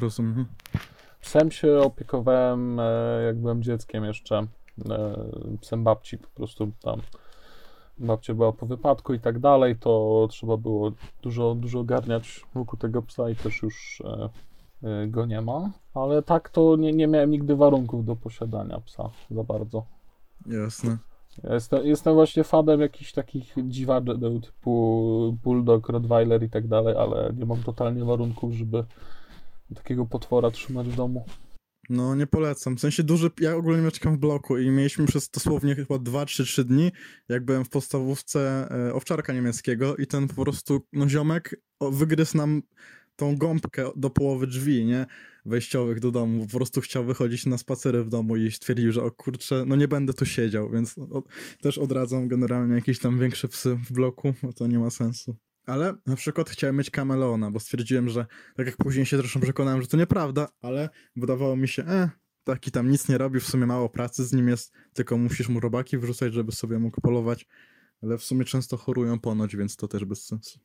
Rozumiem. 0.00 0.46
Psem 1.20 1.50
się 1.50 1.78
opiekowałem, 1.78 2.80
e, 2.80 3.22
jak 3.26 3.36
byłem 3.36 3.62
dzieckiem 3.62 4.04
jeszcze. 4.04 4.46
E, 4.90 5.16
psem 5.60 5.84
babci 5.84 6.18
po 6.18 6.28
prostu 6.28 6.72
tam. 6.82 7.00
Babcia 7.98 8.34
była 8.34 8.52
po 8.52 8.66
wypadku 8.66 9.14
i 9.14 9.20
tak 9.20 9.38
dalej, 9.38 9.76
to 9.76 10.26
trzeba 10.30 10.56
było 10.56 10.92
dużo, 11.22 11.54
dużo 11.54 11.80
ogarniać 11.80 12.46
wokół 12.54 12.78
tego 12.78 13.02
psa 13.02 13.30
i 13.30 13.36
też 13.36 13.62
już 13.62 14.02
e, 14.04 14.28
e, 14.88 15.06
go 15.06 15.26
nie 15.26 15.40
ma. 15.40 15.70
Ale 15.94 16.22
tak 16.22 16.48
to 16.48 16.76
nie, 16.76 16.92
nie 16.92 17.06
miałem 17.06 17.30
nigdy 17.30 17.56
warunków 17.56 18.04
do 18.04 18.16
posiadania 18.16 18.80
psa 18.80 19.10
za 19.30 19.44
bardzo. 19.44 19.84
Jasne. 20.46 20.98
Ja 21.44 21.54
jestem, 21.54 21.86
jestem 21.86 22.14
właśnie 22.14 22.44
fanem 22.44 22.80
jakichś 22.80 23.12
takich 23.12 23.54
dziwadeł 23.68 24.40
typu 24.40 25.36
Bulldog, 25.44 25.88
Rottweiler 25.88 26.42
i 26.42 26.50
tak 26.50 26.68
dalej, 26.68 26.96
ale 26.96 27.32
nie 27.36 27.46
mam 27.46 27.62
totalnie 27.62 28.04
warunków, 28.04 28.52
żeby 28.52 28.84
takiego 29.74 30.06
potwora 30.06 30.50
trzymać 30.50 30.88
w 30.88 30.96
domu. 30.96 31.24
No, 31.88 32.14
nie 32.14 32.26
polecam. 32.26 32.76
W 32.76 32.80
sensie 32.80 33.02
duży, 33.02 33.30
ja 33.40 33.56
ogólnie 33.56 33.82
mieszkam 33.82 34.16
w 34.16 34.18
bloku 34.18 34.58
i 34.58 34.70
mieliśmy 34.70 35.06
przez 35.06 35.30
dosłownie 35.30 35.74
chyba 35.74 35.98
2 35.98 36.26
czy 36.26 36.44
3 36.44 36.64
dni, 36.64 36.92
jak 37.28 37.44
byłem 37.44 37.64
w 37.64 37.68
podstawówce 37.68 38.68
e, 38.70 38.94
owczarka 38.94 39.32
niemieckiego 39.32 39.96
i 39.96 40.06
ten 40.06 40.28
po 40.28 40.42
prostu, 40.42 40.86
no 40.92 41.08
ziomek 41.08 41.60
wygryzł 41.80 42.36
nam 42.36 42.62
tą 43.16 43.36
gąbkę 43.36 43.90
do 43.96 44.10
połowy 44.10 44.46
drzwi, 44.46 44.84
nie? 44.84 45.06
Wejściowych 45.44 46.00
do 46.00 46.10
domu. 46.10 46.46
Po 46.46 46.58
prostu 46.58 46.80
chciał 46.80 47.04
wychodzić 47.04 47.46
na 47.46 47.58
spacery 47.58 48.04
w 48.04 48.08
domu 48.08 48.36
i 48.36 48.52
stwierdził, 48.52 48.92
że 48.92 49.02
o 49.02 49.10
kurczę, 49.10 49.64
no 49.66 49.76
nie 49.76 49.88
będę 49.88 50.12
tu 50.12 50.26
siedział, 50.26 50.70
więc 50.70 50.98
o, 50.98 51.22
też 51.60 51.78
odradzam 51.78 52.28
generalnie 52.28 52.74
jakieś 52.74 52.98
tam 52.98 53.18
większe 53.18 53.48
psy 53.48 53.78
w 53.88 53.92
bloku, 53.92 54.34
bo 54.42 54.52
to 54.52 54.66
nie 54.66 54.78
ma 54.78 54.90
sensu. 54.90 55.36
Ale 55.66 55.94
na 56.06 56.16
przykład 56.16 56.50
chciałem 56.50 56.76
mieć 56.76 56.90
kameleona, 56.90 57.50
bo 57.50 57.60
stwierdziłem, 57.60 58.08
że 58.08 58.26
tak 58.56 58.66
jak 58.66 58.76
później 58.76 59.06
się 59.06 59.16
zresztą 59.16 59.40
przekonałem, 59.40 59.82
że 59.82 59.88
to 59.88 59.96
nieprawda, 59.96 60.48
ale 60.62 60.88
wydawało 61.16 61.56
mi 61.56 61.68
się, 61.68 61.84
e, 61.84 62.10
taki 62.44 62.70
tam 62.70 62.90
nic 62.90 63.08
nie 63.08 63.18
robi, 63.18 63.40
w 63.40 63.46
sumie 63.46 63.66
mało 63.66 63.88
pracy 63.88 64.24
z 64.24 64.32
nim 64.32 64.48
jest, 64.48 64.72
tylko 64.94 65.16
musisz 65.18 65.48
mu 65.48 65.60
robaki 65.60 65.98
wrzucać, 65.98 66.34
żeby 66.34 66.52
sobie 66.52 66.78
mógł 66.78 67.00
polować, 67.00 67.46
ale 68.02 68.18
w 68.18 68.24
sumie 68.24 68.44
często 68.44 68.76
chorują 68.76 69.18
ponoć, 69.18 69.56
więc 69.56 69.76
to 69.76 69.88
też 69.88 70.04
bez 70.04 70.26
sensu. 70.26 70.58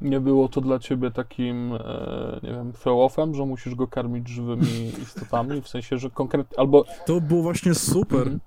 Nie 0.00 0.20
było 0.20 0.48
to 0.48 0.60
dla 0.60 0.78
ciebie 0.78 1.10
takim, 1.10 1.72
e, 1.72 2.40
nie 2.42 2.50
wiem, 2.50 2.72
throw-offem, 2.72 3.34
że 3.34 3.46
musisz 3.46 3.74
go 3.74 3.88
karmić 3.88 4.28
żywymi 4.28 4.92
istotami, 5.02 5.62
w 5.62 5.68
sensie, 5.68 5.98
że 5.98 6.10
konkretnie, 6.10 6.58
albo... 6.58 6.84
To 7.06 7.20
było 7.20 7.42
właśnie 7.42 7.74
super. 7.74 8.20
Mhm. 8.20 8.40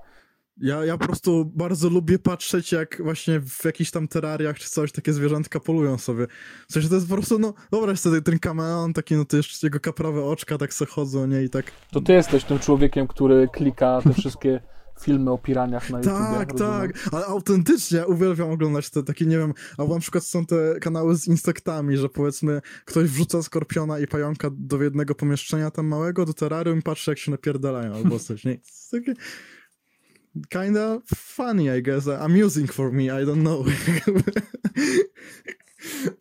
Ja, 0.57 0.85
ja 0.85 0.97
po 0.97 1.05
prostu 1.05 1.51
bardzo 1.55 1.89
lubię 1.89 2.19
patrzeć, 2.19 2.71
jak 2.71 3.01
właśnie 3.03 3.39
w 3.39 3.65
jakichś 3.65 3.91
tam 3.91 4.07
terrariach 4.07 4.59
czy 4.59 4.69
coś, 4.69 4.91
takie 4.91 5.13
zwierzątka 5.13 5.59
polują 5.59 5.97
sobie. 5.97 6.27
W 6.69 6.73
sensie 6.73 6.89
to 6.89 6.95
jest 6.95 7.07
po 7.07 7.15
prostu, 7.15 7.39
no, 7.39 7.53
wyobraź 7.71 7.99
sobie 7.99 8.21
ten 8.21 8.39
kameleon, 8.39 8.93
taki, 8.93 9.15
no 9.15 9.25
to 9.25 9.37
jeszcze 9.37 9.67
jego 9.67 9.79
kaprawe 9.79 10.25
oczka 10.25 10.57
tak 10.57 10.73
se 10.73 10.85
chodzą, 10.85 11.27
nie, 11.27 11.43
i 11.43 11.49
tak... 11.49 11.71
To 11.91 12.01
ty 12.01 12.13
jesteś 12.13 12.43
tym 12.43 12.59
człowiekiem, 12.59 13.07
który 13.07 13.47
klika 13.53 14.01
te 14.01 14.13
wszystkie 14.19 14.59
filmy 14.99 15.31
o 15.31 15.37
piraniach 15.37 15.89
na 15.89 15.97
YouTube. 15.97 16.13
Tak, 16.13 16.53
tak, 16.53 17.09
ale 17.11 17.25
autentycznie 17.25 18.07
uwielbiam 18.07 18.51
oglądać 18.51 18.89
te 18.89 19.03
takie, 19.03 19.25
nie 19.25 19.37
wiem, 19.37 19.53
albo 19.77 19.93
na 19.93 19.99
przykład 19.99 20.23
są 20.23 20.45
te 20.45 20.79
kanały 20.81 21.15
z 21.15 21.27
insektami, 21.27 21.97
że 21.97 22.09
powiedzmy 22.09 22.61
ktoś 22.85 23.09
wrzuca 23.09 23.43
skorpiona 23.43 23.99
i 23.99 24.07
pająka 24.07 24.49
do 24.51 24.83
jednego 24.83 25.15
pomieszczenia 25.15 25.71
tam 25.71 25.87
małego, 25.87 26.25
do 26.25 26.33
terrarium 26.33 26.79
i 26.79 26.81
patrzy 26.81 27.11
jak 27.11 27.17
się 27.17 27.31
napierdalają 27.31 27.93
albo 27.95 28.19
coś, 28.19 28.45
nie? 28.45 28.51
Jest 28.51 28.91
takie 28.91 29.13
kinda 30.49 30.99
funny, 31.15 31.77
I 31.77 31.81
guess, 31.81 32.07
amusing 32.07 32.71
for 32.71 32.91
me, 32.91 33.03
I 33.03 33.25
don't 33.25 33.41
know. 33.41 33.65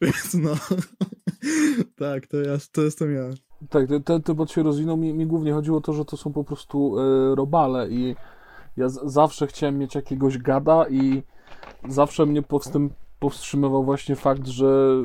Więc 0.00 0.34
no, 0.34 0.54
tak, 1.98 2.26
to, 2.26 2.36
ja, 2.36 2.58
to 2.72 2.82
jestem 2.82 3.14
ja. 3.14 3.22
Tak, 3.70 3.86
ten, 4.04 4.22
temat 4.22 4.50
się 4.50 4.62
rozwinął. 4.62 4.96
Mi, 4.96 5.14
mi 5.14 5.26
głównie 5.26 5.52
chodziło 5.52 5.78
o 5.78 5.80
to, 5.80 5.92
że 5.92 6.04
to 6.04 6.16
są 6.16 6.32
po 6.32 6.44
prostu 6.44 6.98
e, 6.98 7.34
robale 7.34 7.88
i 7.88 8.16
ja 8.76 8.88
z, 8.88 9.00
zawsze 9.04 9.46
chciałem 9.46 9.78
mieć 9.78 9.94
jakiegoś 9.94 10.38
gada 10.38 10.86
i 10.90 11.22
zawsze 11.88 12.26
mnie 12.26 12.42
pod 12.42 12.70
powstrzymywał 13.22 13.84
właśnie 13.84 14.16
fakt, 14.16 14.46
że 14.46 15.02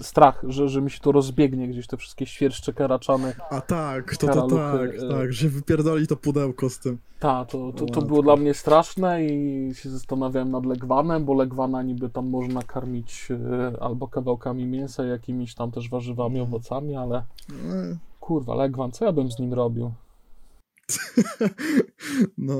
strach, 0.00 0.42
że, 0.48 0.68
że 0.68 0.82
mi 0.82 0.90
się 0.90 1.00
to 1.00 1.12
rozbiegnie 1.12 1.68
gdzieś, 1.68 1.86
te 1.86 1.96
wszystkie 1.96 2.26
świerszcze 2.26 2.72
karaczany. 2.72 3.34
A 3.50 3.60
tak, 3.60 4.16
to, 4.16 4.26
to 4.26 4.46
tak, 4.46 4.90
e, 4.94 5.08
tak, 5.08 5.32
że 5.32 5.48
wypierdoli 5.48 6.06
to 6.06 6.16
pudełko 6.16 6.70
z 6.70 6.78
tym. 6.78 6.98
Ta, 7.20 7.44
to, 7.44 7.72
to, 7.72 7.86
to 7.86 8.02
było 8.02 8.22
dla 8.22 8.36
mnie 8.36 8.54
straszne 8.54 9.24
i 9.24 9.70
się 9.74 9.90
zastanawiałem 9.90 10.50
nad 10.50 10.66
legwanem, 10.66 11.24
bo 11.24 11.34
legwana 11.34 11.82
niby 11.82 12.10
tam 12.10 12.28
można 12.28 12.62
karmić 12.62 13.28
e, 13.30 13.82
albo 13.82 14.08
kawałkami 14.08 14.66
mięsa, 14.66 15.04
jakimiś 15.04 15.54
tam 15.54 15.70
też 15.70 15.88
warzywami, 15.88 16.40
owocami, 16.40 16.96
ale 16.96 17.24
No, 17.48 17.96
kurwa, 18.20 18.54
legwan, 18.54 18.92
co 18.92 19.04
ja 19.04 19.12
bym 19.12 19.30
z 19.30 19.38
nim 19.38 19.54
robił? 19.54 19.92
No, 22.38 22.54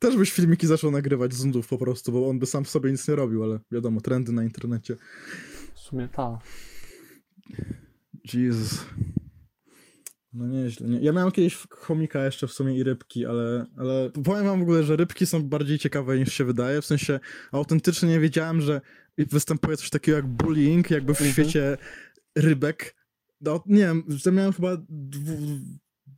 też 0.00 0.16
byś 0.16 0.32
filmiki 0.32 0.66
zaczął 0.66 0.90
nagrywać 0.90 1.34
z 1.34 1.44
nudów 1.44 1.68
po 1.68 1.78
prostu, 1.78 2.12
bo 2.12 2.28
on 2.28 2.38
by 2.38 2.46
sam 2.46 2.64
w 2.64 2.70
sobie 2.70 2.90
nic 2.90 3.08
nie 3.08 3.14
robił, 3.14 3.44
ale 3.44 3.60
wiadomo, 3.72 4.00
trendy 4.00 4.32
na 4.32 4.44
internecie. 4.44 4.96
W 5.74 5.80
sumie 5.80 6.08
ta. 6.08 6.38
Jesus. 8.34 8.84
No 10.32 10.46
nieźle. 10.46 10.88
Nie. 10.88 11.00
Ja 11.00 11.12
miałem 11.12 11.32
kiedyś 11.32 11.66
chomika 11.70 12.24
jeszcze 12.24 12.46
w 12.46 12.52
sumie 12.52 12.76
i 12.78 12.82
rybki, 12.82 13.26
ale, 13.26 13.66
ale 13.76 14.10
powiem 14.24 14.44
wam 14.44 14.58
w 14.58 14.62
ogóle, 14.62 14.82
że 14.84 14.96
rybki 14.96 15.26
są 15.26 15.42
bardziej 15.42 15.78
ciekawe 15.78 16.18
niż 16.18 16.32
się 16.34 16.44
wydaje. 16.44 16.82
W 16.82 16.86
sensie 16.86 17.20
autentycznie 17.52 18.08
nie 18.08 18.20
wiedziałem, 18.20 18.60
że 18.60 18.80
występuje 19.18 19.76
coś 19.76 19.90
takiego 19.90 20.16
jak 20.16 20.26
bullying, 20.26 20.90
jakby 20.90 21.14
w 21.14 21.20
Mhm. 21.20 21.32
świecie 21.32 21.76
rybek. 22.36 22.96
No, 23.40 23.62
nie 23.66 23.78
wiem, 23.78 24.04
że 24.08 24.32
miałem 24.32 24.52
chyba 24.52 24.76
dwu, 24.88 25.36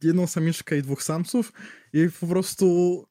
jedną 0.04 0.26
samiczkę 0.26 0.78
i 0.78 0.82
dwóch 0.82 1.02
samców 1.02 1.52
i 1.92 2.08
po 2.20 2.26
prostu 2.26 2.66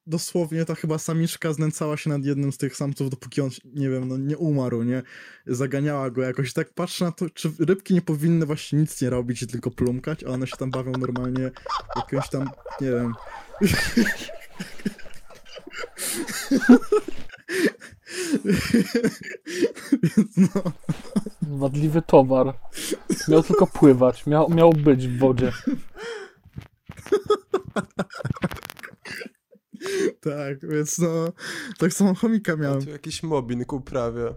dosłownie 0.08 0.66
ta 0.66 0.76
chyba 0.76 0.98
samiczka 0.98 1.54
znęcała 1.54 1.98
się 1.98 2.10
nad 2.10 2.26
jednym 2.26 2.52
z 2.52 2.58
tych 2.58 2.76
samców, 2.76 3.10
dopóki 3.10 3.42
on, 3.42 3.50
nie 3.66 3.90
wiem, 3.90 4.08
no 4.08 4.18
nie 4.18 4.38
umarł, 4.38 4.84
nie? 4.84 5.04
Zaganiała 5.48 6.10
go 6.10 6.22
jakoś. 6.22 6.54
Tak 6.54 6.74
patrzę 6.74 7.06
na 7.06 7.12
to, 7.12 7.30
czy 7.30 7.52
rybki 7.60 7.94
nie 7.94 8.02
powinny 8.02 8.46
właśnie 8.46 8.80
nic 8.80 9.02
nie 9.02 9.10
robić 9.10 9.48
tylko 9.48 9.72
plumkać, 9.72 10.24
a 10.24 10.28
one 10.28 10.48
się 10.48 10.58
tam 10.58 10.72
bawią 10.72 10.92
normalnie 10.92 11.52
jakimś 11.96 12.30
tam, 12.30 12.50
nie 12.82 12.92
wiem... 12.92 13.14
Więc 20.04 20.38
no, 20.38 20.72
Wadliwy 21.42 22.02
towar. 22.02 22.54
Miał 23.28 23.44
tylko 23.44 23.68
pływać, 23.68 24.28
miał, 24.28 24.50
miał 24.50 24.74
być 24.74 25.08
w 25.08 25.18
wodzie. 25.18 25.52
tak, 30.22 30.70
więc 30.70 31.00
no, 31.00 31.34
tak 31.78 31.94
samo 31.94 32.14
chomika 32.14 32.56
miałem. 32.56 32.82
tu 32.82 32.90
jakiś 32.90 33.24
mobbing 33.24 33.74
uprawia. 33.74 34.36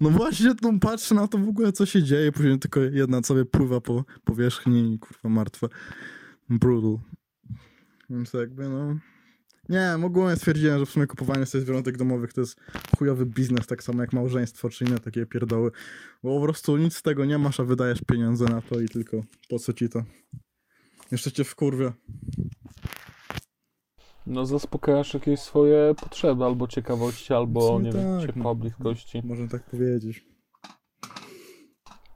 No 0.00 0.10
właśnie, 0.10 0.54
no 0.62 0.78
patrzę 0.80 1.14
na 1.14 1.28
to 1.28 1.38
w 1.38 1.48
ogóle, 1.48 1.72
co 1.72 1.86
się 1.86 2.02
dzieje, 2.02 2.32
później 2.32 2.58
tylko 2.58 2.80
jedna 2.80 3.22
sobie 3.22 3.44
pływa 3.44 3.80
po 3.80 4.04
powierzchni 4.24 4.94
i 4.94 4.98
kurwa 4.98 5.28
martwa. 5.28 5.66
Brutal. 6.48 6.98
Więc 8.10 8.32
jakby 8.32 8.68
no... 8.68 8.96
Nie, 9.68 9.94
ogólnie 10.04 10.36
stwierdziłem, 10.36 10.78
że 10.78 10.86
w 10.86 10.90
sumie 10.90 11.06
kupowanie 11.06 11.46
sobie 11.46 11.62
zwierzątek 11.62 11.96
domowych 11.96 12.32
to 12.32 12.40
jest 12.40 12.60
chujowy 12.98 13.26
biznes, 13.26 13.66
tak 13.66 13.82
samo 13.82 14.00
jak 14.00 14.12
małżeństwo 14.12 14.70
czy 14.70 14.84
inne 14.84 14.98
takie 14.98 15.26
pierdoły. 15.26 15.70
Bo 16.22 16.38
po 16.38 16.44
prostu 16.44 16.76
nic 16.76 16.96
z 16.96 17.02
tego 17.02 17.24
nie 17.24 17.38
masz, 17.38 17.60
a 17.60 17.64
wydajesz 17.64 18.00
pieniądze 18.06 18.44
na 18.44 18.62
to 18.62 18.80
i 18.80 18.88
tylko 18.88 19.20
po 19.48 19.58
co 19.58 19.72
ci 19.72 19.88
to? 19.88 20.04
Jeszcze 21.12 21.32
cię 21.32 21.44
wkurwia. 21.44 21.92
No 24.26 24.46
zaspokajasz 24.46 25.14
jakieś 25.14 25.40
swoje 25.40 25.94
potrzeby, 26.00 26.44
albo 26.44 26.68
ciekawości, 26.68 27.34
albo, 27.34 27.80
nie 27.80 27.92
wiem, 27.92 28.18
tak, 28.18 28.26
ciepła 28.26 28.42
no. 28.42 28.54
bliskości. 28.54 29.22
Można 29.24 29.48
tak 29.48 29.62
powiedzieć. 29.62 30.26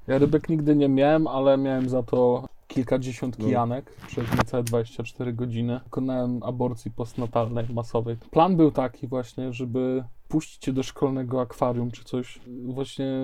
Ja 0.07 0.19
rybek 0.19 0.49
nigdy 0.49 0.77
nie 0.77 0.89
miałem, 0.89 1.27
ale 1.27 1.59
miałem 1.59 1.89
za 1.89 2.03
to 2.03 2.49
kilkadziesiąt 2.67 3.39
No. 3.39 3.45
kijanek 3.45 3.97
przez 4.07 4.33
niecałe 4.39 4.63
24 4.63 5.33
godziny. 5.33 5.81
Dokonałem 5.85 6.43
aborcji 6.43 6.91
postnatalnej 6.91 7.67
masowej. 7.73 8.17
Plan 8.31 8.57
był 8.57 8.71
taki 8.71 9.07
właśnie, 9.07 9.53
żeby 9.53 10.05
puścić 10.29 10.59
cię 10.59 10.73
do 10.73 10.83
szkolnego 10.83 11.41
akwarium 11.41 11.91
czy 11.91 12.05
coś. 12.05 12.41
Właśnie 12.65 13.21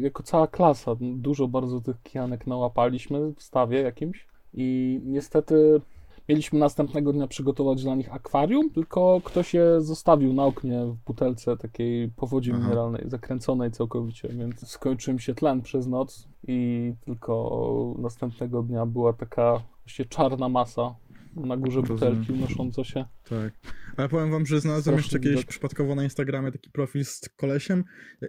jako 0.00 0.22
cała 0.22 0.46
klasa. 0.46 0.96
Dużo 1.00 1.48
bardzo 1.48 1.80
tych 1.80 2.02
kijanek 2.02 2.46
nałapaliśmy 2.46 3.32
w 3.32 3.42
stawie 3.42 3.80
jakimś 3.80 4.26
i 4.56 5.00
niestety 5.04 5.80
mieliśmy 6.28 6.58
następnego 6.58 7.12
dnia 7.12 7.26
przygotować 7.26 7.82
dla 7.82 7.94
nich 7.94 8.14
akwarium, 8.14 8.70
tylko 8.70 9.20
ktoś 9.24 9.54
je 9.54 9.80
zostawił 9.80 10.32
na 10.32 10.44
oknie 10.44 10.84
w 10.84 10.96
butelce 11.06 11.56
takiej 11.56 12.08
po 12.08 12.26
wodzie 12.26 12.52
Aha. 12.54 12.62
mineralnej, 12.62 13.02
zakręconej 13.06 13.70
całkowicie, 13.70 14.28
więc 14.28 14.68
skończył 14.68 15.14
mi 15.14 15.20
się 15.20 15.34
tlen 15.34 15.62
przez 15.62 15.86
noc 15.86 16.28
i 16.48 16.92
tylko 17.04 17.94
następnego 17.98 18.62
dnia 18.62 18.86
była 18.86 19.12
taka 19.12 19.62
właśnie 19.84 20.04
czarna 20.04 20.48
masa 20.48 20.94
na 21.36 21.56
górze 21.56 21.82
butelki 21.82 22.32
unosząca 22.32 22.84
się. 22.84 23.04
Tak. 23.28 23.54
Ale 23.96 24.08
powiem 24.08 24.30
wam, 24.30 24.46
że 24.46 24.60
znalazłem 24.60 24.94
Straszny 24.94 25.04
jeszcze 25.04 25.18
kiedyś 25.18 25.36
widok. 25.36 25.50
przypadkowo 25.50 25.94
na 25.94 26.04
Instagramie 26.04 26.52
taki 26.52 26.70
profil 26.70 27.04
z 27.04 27.20
kolesiem, 27.36 27.84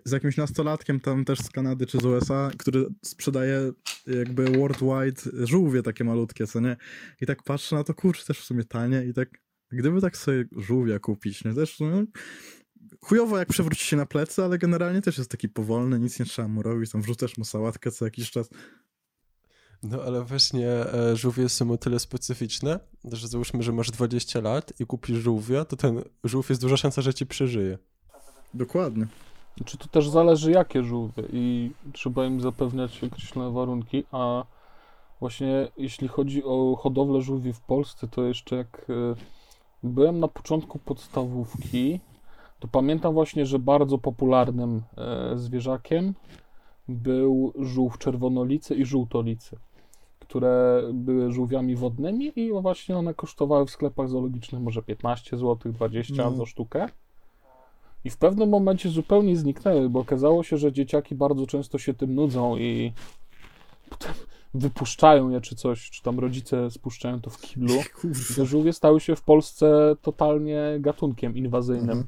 z 0.05 0.11
jakimś 0.11 0.37
nastolatkiem 0.37 0.99
tam 0.99 1.25
też 1.25 1.39
z 1.39 1.49
Kanady 1.49 1.85
czy 1.85 1.97
z 1.97 2.05
USA, 2.05 2.51
który 2.57 2.85
sprzedaje 3.05 3.71
jakby 4.07 4.45
worldwide 4.45 5.45
żółwie 5.47 5.83
takie 5.83 6.03
malutkie, 6.03 6.47
co 6.47 6.59
nie? 6.59 6.77
I 7.21 7.25
tak 7.25 7.43
patrzę 7.43 7.75
na 7.75 7.83
to, 7.83 7.93
kurczę, 7.93 8.25
też 8.25 8.39
w 8.39 8.43
sumie 8.43 8.63
tanie 8.63 9.05
i 9.05 9.13
tak, 9.13 9.29
gdyby 9.71 10.01
tak 10.01 10.17
sobie 10.17 10.45
żółwia 10.57 10.99
kupić, 10.99 11.43
nie? 11.43 11.53
Też 11.53 11.73
w 11.73 11.75
sumie 11.75 12.05
chujowo 13.01 13.37
jak 13.37 13.47
przewróci 13.47 13.85
się 13.85 13.97
na 13.97 14.05
plecy, 14.05 14.43
ale 14.43 14.57
generalnie 14.57 15.01
też 15.01 15.17
jest 15.17 15.31
taki 15.31 15.49
powolny, 15.49 15.99
nic 15.99 16.19
nie 16.19 16.25
trzeba 16.25 16.47
mu 16.47 16.61
robić, 16.61 16.91
tam 16.91 17.01
wrzucasz 17.01 17.37
mu 17.37 17.45
sałatkę 17.45 17.91
co 17.91 18.05
jakiś 18.05 18.31
czas. 18.31 18.49
No 19.83 19.97
ale 20.01 20.23
właśnie 20.23 20.69
e, 20.69 21.15
żółwie 21.15 21.49
są 21.49 21.71
o 21.71 21.77
tyle 21.77 21.99
specyficzne, 21.99 22.79
że 23.11 23.27
załóżmy, 23.27 23.63
że 23.63 23.71
masz 23.71 23.91
20 23.91 24.41
lat 24.41 24.73
i 24.79 24.85
kupisz 24.85 25.17
żółwia, 25.17 25.65
to 25.65 25.75
ten 25.75 26.03
żółw 26.23 26.49
jest 26.49 26.61
duża 26.61 26.77
szansa, 26.77 27.01
że 27.01 27.13
ci 27.13 27.25
przeżyje. 27.25 27.77
Dokładnie. 28.53 29.07
Czy 29.65 29.77
to 29.77 29.87
też 29.87 30.09
zależy 30.09 30.51
jakie 30.51 30.83
żółwie 30.83 31.23
i 31.33 31.71
trzeba 31.93 32.25
im 32.25 32.41
zapewniać 32.41 33.03
określone 33.03 33.51
warunki, 33.51 34.03
a 34.11 34.45
właśnie 35.19 35.67
jeśli 35.77 36.07
chodzi 36.07 36.43
o 36.43 36.75
hodowlę 36.79 37.21
żółwi 37.21 37.53
w 37.53 37.61
Polsce, 37.61 38.07
to 38.07 38.23
jeszcze 38.23 38.55
jak 38.55 38.85
e, 38.89 38.93
byłem 39.83 40.19
na 40.19 40.27
początku 40.27 40.79
podstawówki, 40.79 41.99
to 42.59 42.67
pamiętam 42.67 43.13
właśnie, 43.13 43.45
że 43.45 43.59
bardzo 43.59 43.97
popularnym 43.97 44.83
e, 44.97 45.37
zwierzakiem 45.37 46.13
był 46.87 47.53
żółw 47.59 47.97
czerwonolicy 47.97 48.75
i 48.75 48.85
żółtolicy, 48.85 49.57
które 50.27 50.83
były 50.93 51.31
żółwiami 51.31 51.75
wodnymi 51.75 52.39
i 52.39 52.51
właśnie 52.61 52.97
one 52.97 53.13
kosztowały 53.13 53.65
w 53.65 53.69
sklepach 53.71 54.09
zoologicznych 54.09 54.61
może 54.61 54.81
15 54.83 55.37
zł, 55.37 55.71
20 55.71 56.13
No. 56.17 56.35
za 56.35 56.45
sztukę. 56.45 56.89
I 58.03 58.09
w 58.09 58.17
pewnym 58.17 58.49
momencie 58.49 58.89
zupełnie 58.89 59.37
zniknęły, 59.37 59.89
bo 59.89 59.99
okazało 59.99 60.43
się, 60.43 60.57
że 60.57 60.71
dzieciaki 60.71 61.15
bardzo 61.15 61.47
często 61.47 61.77
się 61.77 61.93
tym 61.93 62.15
nudzą 62.15 62.57
i 62.57 62.93
potem 63.89 64.13
wypuszczają 64.53 65.29
je 65.29 65.41
czy 65.41 65.55
coś, 65.55 65.89
czy 65.89 66.03
tam 66.03 66.19
rodzice 66.19 66.71
spuszczają 66.71 67.21
to 67.21 67.29
w 67.29 67.41
kiblu. 67.41 67.73
Te 68.35 68.45
żółwie 68.45 68.73
stały 68.73 68.99
się 68.99 69.15
w 69.15 69.21
Polsce 69.21 69.95
totalnie 70.01 70.61
gatunkiem 70.79 71.37
inwazyjnym. 71.37 71.89
Mhm. 71.89 72.07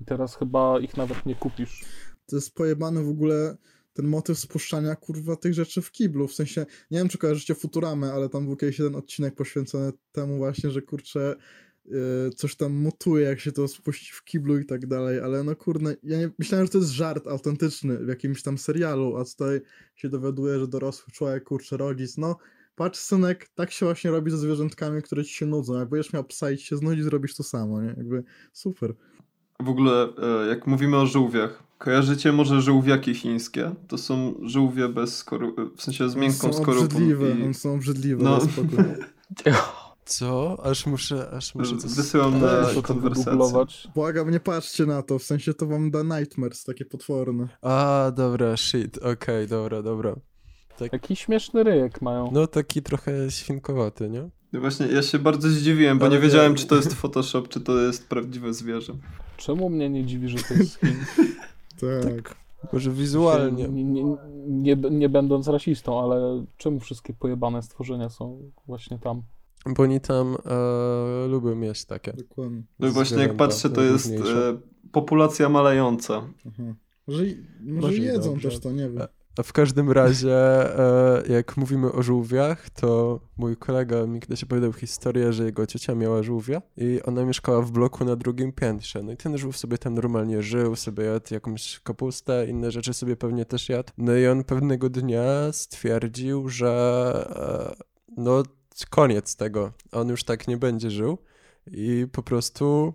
I 0.00 0.04
teraz 0.04 0.36
chyba 0.36 0.78
ich 0.80 0.96
nawet 0.96 1.26
nie 1.26 1.34
kupisz. 1.34 1.84
to 2.26 2.36
jest 2.36 2.54
pojebane 2.54 3.02
w 3.02 3.08
ogóle 3.08 3.56
ten 3.98 4.06
motyw 4.06 4.38
spuszczania 4.38 4.96
kurwa 4.96 5.36
tych 5.36 5.54
rzeczy 5.54 5.82
w 5.82 5.92
kiblu. 5.92 6.28
W 6.28 6.34
sensie, 6.34 6.66
nie 6.90 6.98
wiem 6.98 7.08
czy 7.08 7.18
kojarzycie 7.18 7.54
Futuramę, 7.54 8.12
ale 8.12 8.28
tam 8.28 8.46
był 8.46 8.56
kiedyś 8.56 8.78
jeden 8.78 8.94
odcinek 8.94 9.34
poświęcony 9.34 9.92
temu 10.12 10.36
właśnie, 10.36 10.70
że 10.70 10.82
kurczę 10.82 11.36
yy, 11.84 12.30
coś 12.36 12.56
tam 12.56 12.72
mutuje, 12.72 13.24
jak 13.24 13.40
się 13.40 13.52
to 13.52 13.68
spuści 13.68 14.12
w 14.12 14.24
kiblu 14.24 14.58
i 14.58 14.66
tak 14.66 14.86
dalej, 14.86 15.20
ale 15.20 15.44
no 15.44 15.56
kurde, 15.56 15.96
ja 16.02 16.18
nie, 16.18 16.30
myślałem, 16.38 16.66
że 16.66 16.72
to 16.72 16.78
jest 16.78 16.90
żart 16.90 17.26
autentyczny 17.26 17.98
w 17.98 18.08
jakimś 18.08 18.42
tam 18.42 18.58
serialu, 18.58 19.16
a 19.16 19.24
tutaj 19.24 19.60
się 19.94 20.08
dowiaduję, 20.08 20.58
że 20.58 20.68
dorosły 20.68 21.12
człowiek, 21.12 21.44
kurczę, 21.44 21.76
rodzic, 21.76 22.16
no 22.16 22.36
patrz 22.76 22.98
synek, 22.98 23.48
tak 23.54 23.70
się 23.70 23.86
właśnie 23.86 24.10
robi 24.10 24.30
ze 24.30 24.38
zwierzętkami, 24.38 25.02
które 25.02 25.24
ci 25.24 25.34
się 25.34 25.46
nudzą, 25.46 25.78
jak 25.78 25.88
będziesz 25.88 26.12
miał 26.12 26.24
psa 26.24 26.50
i 26.50 26.56
ci 26.56 26.66
się 26.66 26.76
znudzi, 26.76 27.02
zrobisz 27.02 27.34
to 27.34 27.42
samo, 27.42 27.82
nie? 27.82 27.88
Jakby 27.88 28.24
super. 28.52 28.94
W 29.60 29.68
ogóle, 29.68 30.08
e, 30.18 30.46
jak 30.46 30.66
mówimy 30.66 30.96
o 30.96 31.06
żółwiach, 31.06 31.67
kojarzycie 31.78 32.32
może 32.32 32.60
żółwiaki 32.62 33.14
chińskie? 33.14 33.70
To 33.88 33.98
są 33.98 34.34
żółwie 34.42 34.88
bez 34.88 35.16
skoru... 35.16 35.54
w 35.76 35.82
sensie 35.82 36.08
z 36.08 36.16
miękką 36.16 36.52
są 36.52 36.62
skorupą. 36.62 36.84
obrzydliwe, 36.84 37.30
i- 37.30 37.42
one 37.42 37.54
są 37.54 37.74
obrzydliwe, 37.74 38.24
No. 38.24 38.30
no. 38.30 38.40
spokój. 38.40 38.84
Co? 40.04 40.58
Aż 40.64 40.86
muszę, 40.86 41.30
aż 41.30 41.54
muszę 41.54 41.76
to... 41.76 41.88
Wysyłam 41.88 42.40
na 42.40 42.64
to 42.64 42.82
konwersację. 42.82 43.90
Błagam, 43.94 44.30
nie 44.30 44.40
patrzcie 44.40 44.86
na 44.86 45.02
to, 45.02 45.18
w 45.18 45.22
sensie 45.22 45.54
to 45.54 45.66
wam 45.66 45.90
da 45.90 46.02
nightmares, 46.02 46.64
takie 46.64 46.84
potworne. 46.84 47.48
A, 47.62 48.12
dobra, 48.16 48.56
shit, 48.56 48.98
okej, 48.98 49.48
dobra, 49.48 49.82
dobra. 49.82 50.14
Jaki 50.92 51.16
śmieszny 51.16 51.62
ryjek 51.64 52.02
mają. 52.02 52.30
No 52.32 52.46
taki 52.46 52.82
trochę 52.82 53.30
świnkowaty, 53.30 54.08
nie? 54.08 54.28
No 54.52 54.60
Właśnie, 54.60 54.86
ja 54.86 55.02
się 55.02 55.18
bardzo 55.18 55.48
zdziwiłem, 55.48 55.98
bo 55.98 56.06
Ale 56.06 56.14
nie 56.16 56.20
wiedziałem, 56.22 56.54
czy 56.54 56.66
to 56.66 56.76
jest 56.76 56.94
Photoshop, 56.94 57.42
czy 57.48 57.60
to 57.60 57.78
jest 57.80 58.08
prawdziwe 58.08 58.54
zwierzę. 58.54 58.92
Czemu 59.36 59.70
mnie 59.70 59.90
nie 59.90 60.06
dziwi, 60.06 60.28
że 60.28 60.38
to 60.38 60.54
jest? 60.54 60.78
Tak. 61.80 62.36
Może 62.72 62.90
wizualnie. 62.90 63.68
Nie, 63.68 63.84
nie, 63.84 64.16
nie, 64.46 64.76
nie 64.90 65.08
będąc 65.08 65.48
rasistą, 65.48 66.00
ale 66.00 66.44
czemu 66.56 66.80
wszystkie 66.80 67.12
pojebane 67.14 67.62
stworzenia 67.62 68.08
są 68.08 68.50
właśnie 68.66 68.98
tam? 68.98 69.22
Bo 69.66 69.82
oni 69.82 70.00
tam 70.00 70.36
e, 70.46 71.28
lubią 71.28 71.54
mieć 71.54 71.84
takie. 71.84 72.12
Dokładnie. 72.12 72.62
No 72.78 72.88
i 72.88 72.90
właśnie 72.90 73.18
jak 73.18 73.36
patrzę, 73.36 73.70
to 73.70 73.82
jest 73.82 74.10
e, 74.10 74.58
populacja 74.92 75.48
malejąca. 75.48 76.22
Aha. 76.46 76.74
Może, 77.06 77.26
i- 77.26 77.44
może 77.62 77.94
jedzą 77.94 78.30
dobrze. 78.30 78.48
też 78.50 78.58
to, 78.58 78.72
nie 78.72 78.88
wiem. 78.90 78.98
A 79.38 79.42
w 79.42 79.52
każdym 79.52 79.90
razie, 79.90 80.36
e, 80.78 81.22
jak 81.28 81.56
mówimy 81.56 81.92
o 81.92 82.02
żółwiach, 82.02 82.70
to 82.70 83.20
mój 83.36 83.56
kolega 83.56 84.06
mi 84.06 84.20
kiedyś 84.20 84.44
opowiadał 84.44 84.72
historię, 84.72 85.32
że 85.32 85.44
jego 85.44 85.66
ciocia 85.66 85.94
miała 85.94 86.22
żółwia 86.22 86.62
i 86.76 87.00
ona 87.02 87.24
mieszkała 87.24 87.62
w 87.62 87.70
bloku 87.70 88.04
na 88.04 88.16
drugim 88.16 88.52
piętrze. 88.52 89.02
No 89.02 89.12
i 89.12 89.16
ten 89.16 89.38
żółw 89.38 89.56
sobie 89.56 89.78
tam 89.78 89.94
normalnie 89.94 90.42
żył, 90.42 90.76
sobie 90.76 91.04
jadł 91.04 91.34
jakąś 91.34 91.80
kapustę, 91.80 92.46
inne 92.48 92.70
rzeczy 92.70 92.94
sobie 92.94 93.16
pewnie 93.16 93.44
też 93.44 93.68
jadł. 93.68 93.92
No 93.98 94.16
i 94.16 94.26
on 94.26 94.44
pewnego 94.44 94.90
dnia 94.90 95.52
stwierdził, 95.52 96.48
że 96.48 97.76
e, 97.78 97.84
no 98.16 98.42
koniec 98.90 99.36
tego, 99.36 99.72
on 99.92 100.08
już 100.08 100.24
tak 100.24 100.48
nie 100.48 100.56
będzie 100.56 100.90
żył 100.90 101.18
i 101.66 102.06
po 102.12 102.22
prostu 102.22 102.94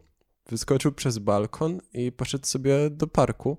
wyskoczył 0.50 0.92
przez 0.92 1.18
balkon 1.18 1.80
i 1.94 2.12
poszedł 2.12 2.46
sobie 2.46 2.90
do 2.90 3.08
parku. 3.08 3.58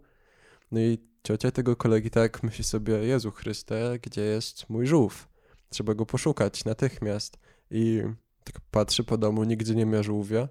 No 0.72 0.80
i 0.80 1.13
ciocia 1.27 1.51
tego 1.51 1.77
kolegi 1.77 2.11
tak 2.11 2.43
myśli 2.43 2.64
sobie, 2.64 2.95
Jezu 2.95 3.31
Chryste, 3.31 3.99
gdzie 4.03 4.22
jest 4.22 4.70
mój 4.70 4.87
żółw? 4.87 5.29
Trzeba 5.68 5.95
go 5.95 6.07
poszukać 6.07 6.64
natychmiast. 6.64 7.39
I 7.70 8.03
tak 8.45 8.61
patrzy 8.70 9.05
po 9.05 9.18
domu, 9.18 9.45
nigdzie 9.45 9.75
nie 9.75 9.87
ma 9.87 10.03
żółwia. 10.03 10.49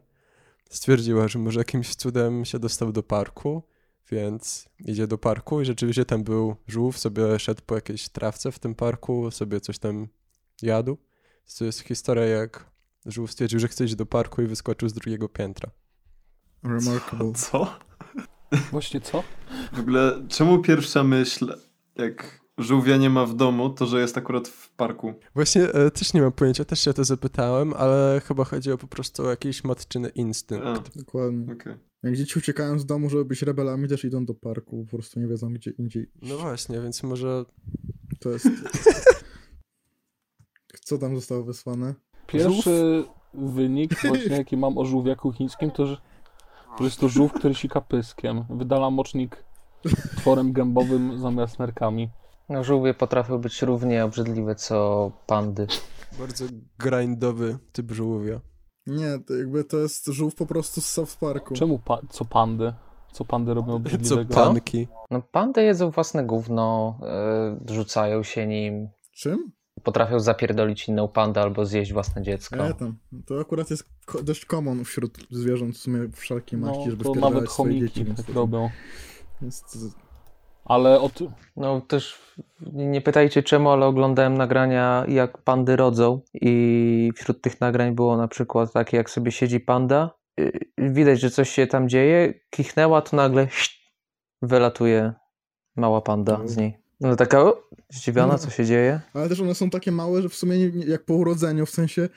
Stwierdziła, 0.70 1.28
że 1.28 1.40
może 1.40 1.60
jakimś 1.60 1.96
cudem 1.96 2.46
się 2.46 2.60
dostał 2.60 2.92
do 2.92 3.04
parku, 3.04 3.64
więc 4.12 4.70
idzie 4.80 5.08
do 5.08 5.18
parku 5.18 5.62
i 5.62 5.66
rzeczywiście 5.66 6.06
tam 6.06 6.24
był 6.24 6.56
żółw, 6.68 6.98
sobie 6.98 7.40
szedł 7.40 7.62
po 7.66 7.76
jakiejś 7.76 8.10
trawce 8.10 8.52
w 8.52 8.60
tym 8.60 8.76
parku, 8.76 9.32
sobie 9.32 9.62
coś 9.62 9.80
tam 9.80 10.08
jadł. 10.62 10.98
To 11.58 11.66
jest 11.66 11.80
historia, 11.80 12.26
jak 12.26 12.72
żółw 13.06 13.32
stwierdził, 13.32 13.60
że 13.60 13.68
chce 13.68 13.86
iść 13.86 13.96
do 13.96 14.06
parku 14.06 14.42
i 14.42 14.48
wyskoczył 14.48 14.90
z 14.90 14.94
drugiego 14.94 15.30
piętra. 15.30 15.72
Remarkable. 16.64 17.34
Co? 17.34 17.80
Właśnie 18.72 19.02
co? 19.02 19.24
W 19.74 19.80
ogóle, 19.80 20.26
czemu 20.30 20.60
pierwsza 20.62 21.04
myśl, 21.04 21.54
jak 21.96 22.44
żółwia 22.58 22.98
nie 22.98 23.10
ma 23.10 23.26
w 23.26 23.36
domu, 23.36 23.70
to 23.70 23.86
że 23.86 24.02
jest 24.02 24.18
akurat 24.18 24.48
w 24.48 24.72
parku? 24.72 25.14
Właśnie 25.36 25.62
e, 25.62 25.92
też 25.92 26.14
nie 26.14 26.22
mam 26.22 26.32
pojęcia, 26.32 26.66
też 26.66 26.80
się 26.80 26.92
o 26.92 26.94
to 26.94 27.04
zapytałem, 27.04 27.74
ale 27.74 28.22
chyba 28.26 28.44
chodzi 28.44 28.72
o 28.72 28.78
po 28.78 28.88
prostu 28.88 29.24
jakiś 29.24 29.64
matczyny 29.64 30.10
instynkt. 30.10 30.68
A, 30.68 31.00
Dokładnie. 31.00 31.54
okej. 31.54 31.76
Jak 32.04 32.16
dzieci 32.16 32.40
uciekają 32.40 32.80
z 32.80 32.86
domu, 32.86 33.10
żeby 33.10 33.26
być 33.26 33.42
rebelami, 33.42 33.88
też 33.88 34.06
idą 34.06 34.26
do 34.26 34.34
parku, 34.34 34.86
po 34.92 34.98
prostu 34.98 35.20
nie 35.20 35.28
wiedzą 35.28 35.54
gdzie 35.54 35.72
indziej. 35.72 36.10
No 36.22 36.38
właśnie, 36.38 36.82
więc 36.82 37.04
może 37.04 37.46
To 38.20 38.30
jest... 38.30 38.48
Co 40.86 40.98
tam 40.98 41.16
zostało 41.16 41.44
wysłane? 41.44 41.94
Pierwszy 42.28 43.04
wynik 43.34 44.02
właśnie 44.02 44.38
jaki 44.38 44.58
mam 44.58 44.78
o 44.78 44.86
żółwiaku 44.86 45.32
chińskim 45.32 45.72
to, 45.72 45.86
że 45.86 45.98
to 46.78 46.84
jest 46.84 47.00
to 47.00 47.10
żółw, 47.10 47.34
który 47.34 47.56
sika 47.56 47.82
pyskiem. 47.82 48.46
Wydala 48.50 48.90
mocznik 48.90 49.44
tworem 50.18 50.54
gębowym 50.54 51.20
zamiast 51.20 51.60
nerkami. 51.60 52.10
No, 52.50 52.64
żółwie 52.64 52.94
potrafią 52.94 53.38
być 53.38 53.62
równie 53.62 54.06
obrzydliwe 54.06 54.56
co 54.56 55.12
pandy. 55.28 55.68
bardzo 56.20 56.46
grindowy 56.80 57.58
typ 57.72 57.92
żółwia. 57.92 58.40
Nie, 58.88 59.20
to 59.28 59.36
jakby 59.36 59.64
to 59.64 59.78
jest 59.78 60.06
żółw 60.08 60.36
po 60.36 60.46
prostu 60.46 60.82
z 60.82 60.86
South 60.86 61.16
Parku. 61.18 61.54
Czemu 61.54 61.80
pa- 61.80 62.02
co 62.10 62.26
pandy? 62.26 62.74
Co 63.12 63.26
pandy 63.26 63.54
robią 63.54 63.68
Co 63.70 63.76
obrzydliwego? 63.76 64.34
panki. 64.34 64.88
No, 65.12 65.22
pandy 65.22 65.64
jedzą 65.64 65.90
własne 65.92 66.24
gówno, 66.26 66.98
y, 67.70 67.74
rzucają 67.74 68.24
się 68.24 68.48
nim, 68.48 68.90
Czym? 69.12 69.52
Potrafią 69.84 70.20
zapierdolić 70.20 70.88
inną 70.90 71.08
pandę 71.08 71.42
albo 71.42 71.66
zjeść 71.66 71.94
własne 71.94 72.22
dziecko. 72.22 72.56
Nie, 72.68 72.74
tam. 72.74 72.98
To 73.26 73.40
akurat 73.40 73.70
jest 73.70 73.90
ko- 74.06 74.24
dość 74.24 74.46
common 74.46 74.84
wśród 74.84 75.18
zwierząt 75.32 75.76
w 75.76 75.80
sumie 75.80 76.10
wszelkiej 76.14 76.60
No, 76.60 76.68
maści, 76.68 76.92
żeby 76.92 77.04
to 77.04 77.10
wpierdalać 77.10 77.34
nawet 77.34 77.50
chomiki 77.50 77.80
dzieci. 77.80 78.06
tak 78.06 78.36
robią. 78.36 78.70
Jest, 79.42 79.78
Ale 80.66 81.00
od... 81.02 81.20
No 81.56 81.82
też 81.82 82.20
nie 82.74 83.02
pytajcie 83.02 83.44
czemu, 83.44 83.70
ale 83.70 83.86
oglądałem 83.86 84.38
nagrania 84.38 85.06
jak 85.08 85.38
pandy 85.38 85.76
rodzą 85.76 86.22
i 86.34 87.12
wśród 87.16 87.42
tych 87.42 87.62
nagrań 87.62 87.96
było 87.96 88.18
na 88.18 88.28
przykład 88.28 88.74
takie 88.74 88.98
jak 88.98 89.10
sobie 89.10 89.32
siedzi 89.32 89.60
panda, 89.60 90.10
y, 90.40 90.52
widać, 90.78 91.20
że 91.20 91.30
coś 91.30 91.50
się 91.50 91.68
tam 91.68 91.90
dzieje, 91.90 92.34
kichnęła 92.50 93.02
to 93.02 93.18
nagle 93.18 93.48
wylatuje 94.42 95.14
mała 95.76 96.02
panda 96.02 96.40
z 96.46 96.58
niej. 96.58 96.83
No 97.02 97.16
taka 97.16 97.42
o, 97.42 97.64
zdziwiona, 97.90 98.38
co 98.38 98.50
się 98.50 98.66
dzieje. 98.66 99.02
ale 99.14 99.30
też 99.30 99.42
one 99.42 99.56
są 99.56 99.70
takie 99.70 99.92
małe, 99.92 100.22
że 100.22 100.30
w 100.30 100.36
sumie 100.36 100.58
nie, 100.58 100.72
nie, 100.72 100.86
jak 100.86 101.06
po 101.06 101.14
urodzeniu, 101.14 101.66
w 101.66 101.70
sensie, 101.70 102.10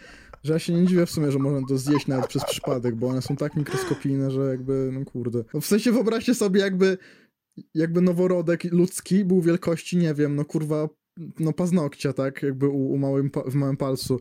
że 0.43 0.53
ja 0.53 0.59
się 0.59 0.73
nie 0.73 0.87
dziwię 0.87 1.07
w 1.07 1.11
sumie, 1.11 1.33
że 1.33 1.39
można 1.39 1.69
to 1.69 1.79
zjeść 1.79 2.07
nawet 2.07 2.27
przez 2.27 2.45
przypadek, 2.45 2.95
bo 2.95 3.09
one 3.09 3.23
są 3.23 3.37
tak 3.37 3.57
mikroskopijne, 3.57 4.31
że 4.31 4.41
jakby, 4.41 4.91
no 4.93 5.05
kurde. 5.05 5.45
No 5.55 5.61
w 5.61 5.67
sensie 5.67 5.93
wyobraźcie 5.93 6.35
sobie 6.35 6.61
jakby, 6.61 6.99
jakby 7.75 8.01
noworodek 8.01 8.65
ludzki 8.65 9.25
był 9.25 9.41
wielkości, 9.41 9.97
nie 9.97 10.15
wiem, 10.15 10.37
no 10.37 10.45
kurwa, 10.45 10.89
no 11.41 11.53
paznokcia, 11.53 12.13
tak, 12.13 12.43
jakby 12.43 12.69
u, 12.69 12.93
u 12.93 12.99
małym, 12.99 13.31
w 13.47 13.55
małym 13.55 13.77
palcu. 13.77 14.21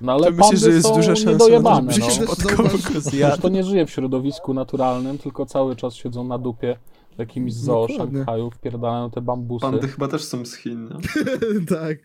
No 0.00 0.12
ale 0.12 0.24
To 0.24 0.30
myślisz, 0.30 0.46
pandy 0.50 0.56
że 0.58 0.70
jest 0.70 0.88
duża 0.88 1.16
szansa, 1.16 1.30
niedojebane, 1.30 1.92
żeby 1.92 2.26
no. 2.26 2.34
Przecież 2.78 3.02
zjadł. 3.02 3.42
to 3.42 3.48
nie 3.48 3.64
żyje 3.64 3.86
w 3.86 3.90
środowisku 3.90 4.54
naturalnym, 4.54 5.18
tylko 5.18 5.46
cały 5.46 5.76
czas 5.76 5.94
siedzą 5.94 6.24
na 6.24 6.38
dupie 6.38 6.76
jakimś 7.20 7.52
zoo 7.52 7.86
Dokładnie. 7.88 8.18
Szanghaju, 8.18 8.50
wpierdalają 8.50 9.10
te 9.10 9.20
bambusy. 9.20 9.60
Pandy 9.62 9.88
chyba 9.88 10.08
też 10.08 10.24
są 10.24 10.46
z 10.46 10.54
Chin, 10.54 10.84
nie? 10.84 10.96
tak, 11.76 11.98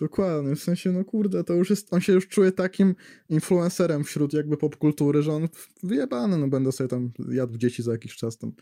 dokładnie, 0.00 0.56
w 0.56 0.60
sensie, 0.60 0.92
no 0.92 1.04
kurde, 1.04 1.44
to 1.44 1.54
już 1.54 1.70
jest, 1.70 1.94
on 1.94 2.00
się 2.00 2.12
już 2.12 2.28
czuje 2.28 2.52
takim 2.52 2.94
influencerem 3.28 4.04
wśród 4.04 4.32
jakby 4.32 4.56
popkultury, 4.56 5.22
że 5.22 5.32
on 5.32 5.48
wyjebany, 5.82 6.38
no 6.38 6.48
będę 6.48 6.72
sobie 6.72 6.88
tam 6.88 7.10
jadł 7.32 7.58
dzieci 7.58 7.82
za 7.82 7.92
jakiś 7.92 8.16
czas, 8.16 8.38
tam 8.38 8.52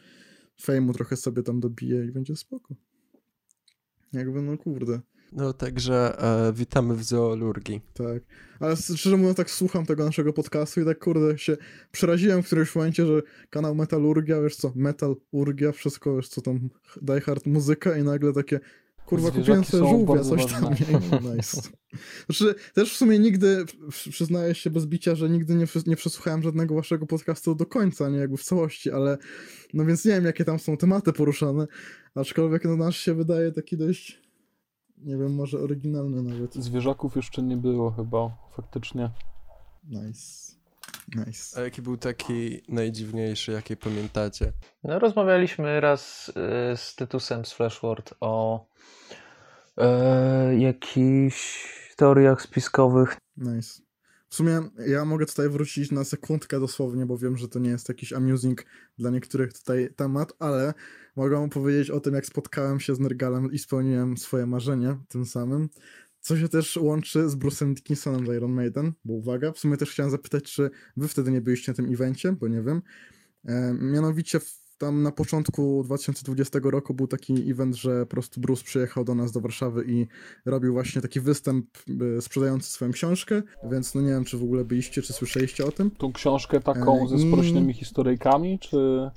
fejmu 0.62 0.92
trochę 0.92 1.16
sobie 1.16 1.42
tam 1.42 1.60
dobije 1.60 2.04
i 2.04 2.12
będzie 2.12 2.36
spoko. 2.36 2.74
Jakby, 4.12 4.42
no 4.42 4.58
kurde, 4.58 5.00
No 5.32 5.52
także 5.52 6.22
e, 6.22 6.52
witamy 6.52 6.94
w 6.94 7.02
zoolurgii. 7.02 7.80
tak. 7.94 8.22
Ale 8.60 8.76
szczerze 8.76 9.16
mówiąc, 9.16 9.36
tak 9.36 9.50
słucham 9.50 9.86
tego 9.86 10.04
naszego 10.04 10.32
podcastu 10.32 10.80
i 10.80 10.84
tak 10.84 10.98
kurde 10.98 11.38
się 11.38 11.56
przeraziłem 11.92 12.42
w 12.42 12.46
którymś 12.46 12.74
momencie, 12.74 13.06
że 13.06 13.22
kanał 13.50 13.74
Metalurgia, 13.74 14.42
wiesz 14.42 14.56
co, 14.56 14.72
Metalurgia, 14.74 15.72
wszystko, 15.72 16.16
wiesz 16.16 16.28
co 16.28 16.40
tam, 16.40 16.68
Die 17.02 17.20
Hard 17.20 17.46
muzyka 17.46 17.96
i 17.96 18.02
nagle 18.02 18.32
takie 18.32 18.60
Kurwa, 19.10 19.30
Zwierzaki 19.30 19.40
kupiłem 19.40 19.64
sobie 19.64 19.88
żółwia, 19.88 20.24
coś 20.24 20.46
tam. 20.46 20.64
Nie? 20.64 21.30
Nice. 21.36 21.62
Znaczy, 22.26 22.54
też 22.74 22.94
w 22.94 22.96
sumie 22.96 23.18
nigdy, 23.18 23.64
przyznaję 24.10 24.54
się 24.54 24.70
bez 24.70 24.86
bicia, 24.86 25.14
że 25.14 25.30
nigdy 25.30 25.54
nie, 25.54 25.66
nie 25.86 25.96
przesłuchałem 25.96 26.42
żadnego 26.42 26.74
waszego 26.74 27.06
podcastu 27.06 27.54
do 27.54 27.66
końca, 27.66 28.08
nie 28.08 28.18
jakby 28.18 28.36
w 28.36 28.44
całości, 28.44 28.90
ale 28.90 29.18
no 29.74 29.84
więc 29.84 30.04
nie 30.04 30.12
wiem, 30.12 30.24
jakie 30.24 30.44
tam 30.44 30.58
są 30.58 30.76
tematy 30.76 31.12
poruszane, 31.12 31.66
aczkolwiek 32.14 32.64
no 32.64 32.76
nasz 32.76 32.98
się 32.98 33.14
wydaje 33.14 33.52
taki 33.52 33.76
dość, 33.76 34.20
nie 35.02 35.16
wiem, 35.16 35.34
może 35.34 35.58
oryginalny 35.58 36.22
nawet. 36.22 36.54
Zwierzaków 36.54 37.16
jeszcze 37.16 37.42
nie 37.42 37.56
było 37.56 37.90
chyba, 37.90 38.36
faktycznie. 38.50 39.10
Nice. 39.88 40.60
Nice. 41.16 41.60
A 41.60 41.64
jaki 41.64 41.82
był 41.82 41.96
taki 41.96 42.62
najdziwniejszy, 42.68 43.52
jaki 43.52 43.76
pamiętacie? 43.76 44.52
No, 44.84 44.98
rozmawialiśmy 44.98 45.80
raz 45.80 46.28
y, 46.28 46.32
z 46.76 46.94
Tytusem 46.94 47.44
z 47.44 47.52
Flashword 47.52 48.14
o 48.20 48.66
e, 49.76 50.58
jakichś 50.58 51.68
teoriach 51.96 52.42
spiskowych. 52.42 53.16
Nice. 53.36 53.82
W 54.30 54.34
sumie 54.34 54.60
ja 54.86 55.04
mogę 55.04 55.26
tutaj 55.26 55.48
wrócić 55.48 55.90
na 55.90 56.04
sekundkę 56.04 56.60
dosłownie, 56.60 57.06
bo 57.06 57.18
wiem, 57.18 57.36
że 57.36 57.48
to 57.48 57.58
nie 57.58 57.70
jest 57.70 57.88
jakiś 57.88 58.12
amusing 58.12 58.64
dla 58.98 59.10
niektórych 59.10 59.52
tutaj 59.52 59.94
temat, 59.96 60.32
ale 60.38 60.74
mogę 61.16 61.48
powiedzieć 61.48 61.90
o 61.90 62.00
tym, 62.00 62.14
jak 62.14 62.26
spotkałem 62.26 62.80
się 62.80 62.94
z 62.94 63.00
Nergalem 63.00 63.52
i 63.52 63.58
spełniłem 63.58 64.16
swoje 64.16 64.46
marzenie 64.46 64.96
tym 65.08 65.26
samym. 65.26 65.68
Co 66.20 66.36
się 66.36 66.48
też 66.48 66.76
łączy 66.76 67.28
z 67.28 67.36
Bruce'em 67.36 67.74
Dickinsonem 67.74 68.26
z 68.26 68.28
Iron 68.28 68.52
Maiden, 68.52 68.92
bo 69.04 69.12
uwaga, 69.12 69.52
w 69.52 69.58
sumie 69.58 69.76
też 69.76 69.90
chciałem 69.90 70.10
zapytać, 70.10 70.44
czy 70.44 70.70
wy 70.96 71.08
wtedy 71.08 71.30
nie 71.30 71.40
byliście 71.40 71.72
na 71.72 71.76
tym 71.76 71.92
evencie, 71.92 72.32
bo 72.32 72.48
nie 72.48 72.62
wiem. 72.62 72.82
E, 73.44 73.74
mianowicie 73.80 74.40
tam 74.80 75.02
na 75.02 75.12
początku 75.12 75.82
2020 75.84 76.58
roku 76.62 76.94
był 76.94 77.06
taki 77.06 77.50
event, 77.50 77.74
że 77.76 78.00
po 78.00 78.10
prostu 78.10 78.40
Bruce 78.40 78.64
przyjechał 78.64 79.04
do 79.04 79.14
nas 79.14 79.32
do 79.32 79.40
Warszawy 79.40 79.84
i 79.86 80.06
robił 80.46 80.72
właśnie 80.72 81.02
taki 81.02 81.20
występ 81.20 81.66
y, 82.18 82.22
sprzedający 82.22 82.70
swoją 82.70 82.90
książkę, 82.90 83.42
więc 83.70 83.94
no 83.94 84.00
nie 84.00 84.08
wiem, 84.08 84.24
czy 84.24 84.38
w 84.38 84.42
ogóle 84.42 84.64
byliście, 84.64 85.02
czy 85.02 85.12
słyszeliście 85.12 85.66
o 85.66 85.72
tym. 85.72 85.90
Tą 85.90 86.12
książkę 86.12 86.60
taką 86.60 87.08
ze 87.08 87.16
E, 87.16 87.18
i- 87.18 87.32
sprośnymi 87.32 87.74
historyjkami, 87.74 88.58
czy... 88.58 89.10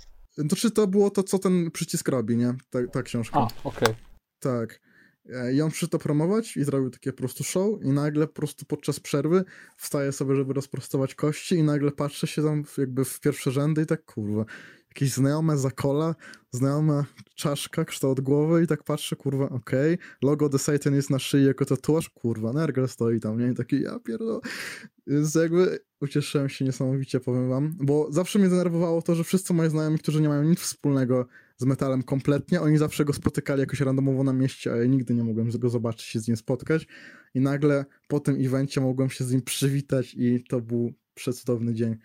To 0.49 0.55
czy 0.55 0.71
to 0.71 0.87
było 0.87 1.09
to, 1.09 1.23
co 1.23 1.39
ten 1.39 1.71
przycisk 1.71 2.07
robi, 2.09 2.37
nie? 2.37 2.53
Ta, 2.69 2.87
ta 2.87 3.03
książka. 3.03 3.39
A, 3.39 3.47
okej. 3.63 3.95
Tak. 4.39 4.81
E, 5.29 5.53
I 5.53 5.61
on 5.61 5.71
przyszedł 5.71 5.91
to 5.91 5.99
promować 5.99 6.57
i 6.57 6.63
zrobił 6.63 6.89
takie 6.89 7.11
po 7.11 7.17
prostu 7.17 7.43
show 7.43 7.83
i 7.83 7.89
nagle 7.89 8.27
po 8.27 8.33
prostu 8.33 8.65
podczas 8.65 8.99
przerwy 8.99 9.43
wstaje 9.77 10.11
sobie, 10.11 10.35
żeby 10.35 10.53
rozprostować 10.53 11.15
kości 11.15 11.55
i 11.55 11.63
nagle 11.63 11.91
patrzy 11.91 12.27
się 12.27 12.43
tam 12.43 12.63
jakby 12.77 13.05
w 13.05 13.19
pierwsze 13.19 13.51
rzędy 13.51 13.81
i 13.81 13.85
tak 13.85 14.05
kurwa, 14.05 14.45
jakieś 14.93 15.13
znajome 15.13 15.57
zakola, 15.57 16.15
znajoma 16.51 17.05
czaszka, 17.35 17.85
kształt 17.85 18.21
głowy 18.21 18.63
i 18.63 18.67
tak 18.67 18.83
patrzę, 18.83 19.15
kurwa, 19.15 19.49
okej, 19.49 19.97
logo 20.21 20.49
The 20.49 20.59
Satan 20.59 20.95
jest 20.95 21.09
na 21.09 21.19
szyi 21.19 21.45
jako 21.45 21.65
tatuaż, 21.65 22.09
kurwa, 22.09 22.53
Nergal 22.53 22.87
stoi 22.87 23.19
tam, 23.19 23.39
nie? 23.39 23.51
I 23.51 23.55
taki, 23.55 23.81
ja 23.81 23.99
pierdolę. 23.99 24.39
Więc 25.07 25.35
jakby 25.35 25.79
ucieszyłem 26.01 26.49
się 26.49 26.65
niesamowicie, 26.65 27.19
powiem 27.19 27.49
wam, 27.49 27.75
bo 27.79 28.07
zawsze 28.11 28.39
mnie 28.39 28.49
denerwowało 28.49 29.01
to, 29.01 29.15
że 29.15 29.23
wszyscy 29.23 29.53
moi 29.53 29.69
znajomi, 29.69 29.97
którzy 29.99 30.21
nie 30.21 30.29
mają 30.29 30.43
nic 30.43 30.59
wspólnego 30.59 31.25
z 31.57 31.65
metalem 31.65 32.03
kompletnie, 32.03 32.61
oni 32.61 32.77
zawsze 32.77 33.05
go 33.05 33.13
spotykali 33.13 33.59
jakoś 33.59 33.79
randomowo 33.79 34.23
na 34.23 34.33
mieście, 34.33 34.73
a 34.73 34.75
ja 34.75 34.85
nigdy 34.85 35.13
nie 35.13 35.23
mogłem 35.23 35.49
go 35.59 35.69
zobaczyć, 35.69 36.01
się 36.01 36.19
z 36.19 36.27
nim 36.27 36.37
spotkać 36.37 36.87
i 37.33 37.39
nagle 37.39 37.85
po 38.07 38.19
tym 38.19 38.45
evencie 38.45 38.81
mogłem 38.81 39.09
się 39.09 39.23
z 39.23 39.31
nim 39.31 39.41
przywitać 39.41 40.13
i 40.17 40.43
to 40.49 40.61
był 40.61 40.93
przecudowny 41.13 41.73
dzień. 41.73 41.95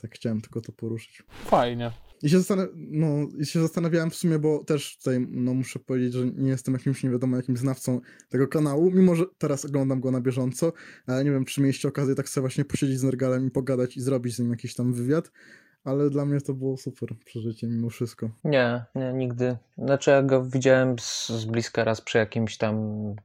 Tak 0.00 0.14
chciałem 0.14 0.40
tylko 0.40 0.60
to 0.60 0.72
poruszyć. 0.72 1.22
Fajnie. 1.44 1.92
I 2.22 2.28
się, 2.28 2.38
zastan- 2.38 2.68
no, 2.74 3.28
I 3.38 3.46
się 3.46 3.60
zastanawiałem 3.60 4.10
w 4.10 4.14
sumie, 4.14 4.38
bo 4.38 4.64
też 4.64 4.96
tutaj 4.98 5.26
no, 5.30 5.54
muszę 5.54 5.78
powiedzieć, 5.78 6.12
że 6.12 6.26
nie 6.26 6.50
jestem 6.50 6.74
jakimś 6.74 7.02
nie 7.02 7.10
wiadomo 7.10 7.36
jakim 7.36 7.56
znawcą 7.56 8.00
tego 8.28 8.48
kanału, 8.48 8.90
mimo 8.90 9.14
że 9.14 9.24
teraz 9.38 9.64
oglądam 9.64 10.00
go 10.00 10.10
na 10.10 10.20
bieżąco, 10.20 10.72
ale 11.06 11.24
nie 11.24 11.30
wiem, 11.30 11.44
czy 11.44 11.60
mieliście 11.60 11.88
okazję 11.88 12.14
tak 12.14 12.28
sobie 12.28 12.42
właśnie 12.42 12.64
posiedzieć 12.64 12.98
z 12.98 13.02
Nergalem 13.02 13.46
i 13.46 13.50
pogadać 13.50 13.96
i 13.96 14.00
zrobić 14.00 14.36
z 14.36 14.38
nim 14.38 14.50
jakiś 14.50 14.74
tam 14.74 14.92
wywiad, 14.92 15.32
ale 15.84 16.10
dla 16.10 16.24
mnie 16.24 16.40
to 16.40 16.54
było 16.54 16.76
super 16.76 17.08
przeżycie 17.24 17.66
mimo 17.66 17.90
wszystko. 17.90 18.28
Nie, 18.44 18.84
nie, 18.94 19.12
nigdy. 19.12 19.56
Znaczy, 19.78 20.10
ja 20.10 20.22
go 20.22 20.44
widziałem 20.44 20.98
z, 20.98 21.28
z 21.28 21.44
bliska 21.44 21.84
raz 21.84 22.00
przy 22.00 22.18
jakimś 22.18 22.58
tam 22.58 22.76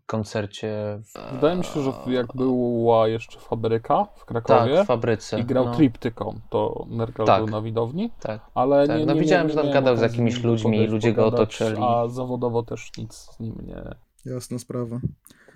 koncercie. 0.06 1.00
W, 1.04 1.34
Wydaje 1.34 1.56
mi 1.56 1.64
się, 1.64 1.82
że 1.82 1.92
jak 2.08 2.36
była 2.36 3.08
jeszcze 3.08 3.40
fabryka 3.40 4.04
w 4.04 4.20
tak, 4.20 4.26
Krakowie 4.26 4.84
w 4.84 4.88
fabryce. 4.88 5.40
i 5.40 5.46
grał 5.46 5.66
no, 5.66 5.76
Triptyką, 5.76 6.40
to 6.50 6.86
Nergal 6.90 7.28
Tak. 7.28 7.44
był 7.44 7.52
na 7.52 7.62
widowni, 7.62 8.12
Tak. 8.20 8.42
ale 8.56 8.88
Tak, 8.88 9.00
nie, 9.00 9.06
no 9.06 9.14
nie, 9.14 9.20
widziałem, 9.22 9.48
nie, 9.48 9.54
że 9.54 9.62
tam 9.62 9.72
gadał 9.72 9.98
z 9.98 10.02
jakimiś 10.02 10.44
ludźmi, 10.44 10.72
podejść, 10.72 10.92
ludzie 10.92 11.14
go 11.14 11.26
otoczyli. 11.26 11.82
A 11.82 12.08
zawodowo 12.08 12.64
też 12.64 12.92
nic 12.98 13.14
z 13.14 13.40
nim 13.40 13.56
nie... 13.66 13.96
Jasna 14.34 14.60
sprawa. 14.60 15.00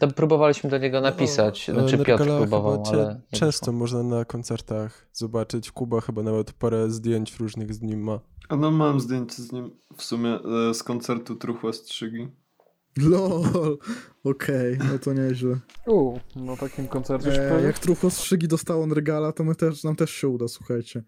To 0.02 0.08
próbowaliśmy 0.08 0.70
do 0.70 0.78
niego 0.78 1.02
napisać. 1.02 1.68
No, 1.68 1.74
Znaczy, 1.74 1.96
e, 1.96 2.06
Piotr 2.06 2.24
próbował, 2.24 2.84
ale. 2.88 3.22
Często 3.32 3.72
można 3.72 4.04
na 4.04 4.26
koncertach 4.26 5.08
zobaczyć. 5.14 5.72
Kuba 5.72 6.02
chyba 6.02 6.24
nawet 6.24 6.54
parę 6.54 6.90
zdjęć 6.90 7.40
różnych 7.40 7.74
z 7.74 7.82
nim 7.82 8.04
ma. 8.04 8.20
A 8.50 8.56
no 8.56 8.72
mam 8.72 9.00
zdjęcie 9.00 9.44
z 9.44 9.52
nim 9.52 9.72
w 9.98 10.04
sumie 10.04 10.40
e, 10.70 10.74
z 10.74 10.84
koncertu 10.84 11.36
Truchła 11.36 11.74
Strzygi. 11.74 12.28
LOL, 12.98 13.78
okej, 14.24 14.78
no 14.78 15.00
to 15.00 15.14
nieźle. 15.14 15.60
U, 15.88 16.18
na 16.36 16.58
takim 16.58 16.88
koncercie 16.88 17.58
E, 17.58 17.62
jak 17.62 17.80
truchło 17.80 18.10
strzygi 18.10 18.48
dostało 18.48 18.88
Nergala, 18.88 19.32
to 19.32 19.44
my 19.44 19.56
też, 19.56 19.84
nam 19.84 19.96
też 19.96 20.12
się 20.12 20.28
uda, 20.28 20.48
słuchajcie. 20.48 21.04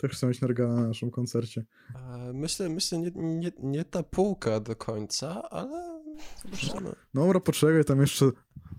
Też 0.00 0.12
chcę 0.12 0.26
mieć 0.26 0.40
Nergala 0.40 0.74
na 0.74 0.88
naszym 0.88 1.10
koncercie. 1.10 1.64
E, 1.94 2.32
Myślę, 2.32 2.68
myślę 2.68 2.98
nie, 2.98 3.10
nie, 3.14 3.52
nie 3.62 3.84
ta 3.84 4.02
półka 4.02 4.60
do 4.60 4.76
końca, 4.76 5.42
ale. 5.50 5.85
Dobra, 7.14 7.40
poczekaj, 7.40 7.84
tam 7.84 8.00
jeszcze 8.00 8.30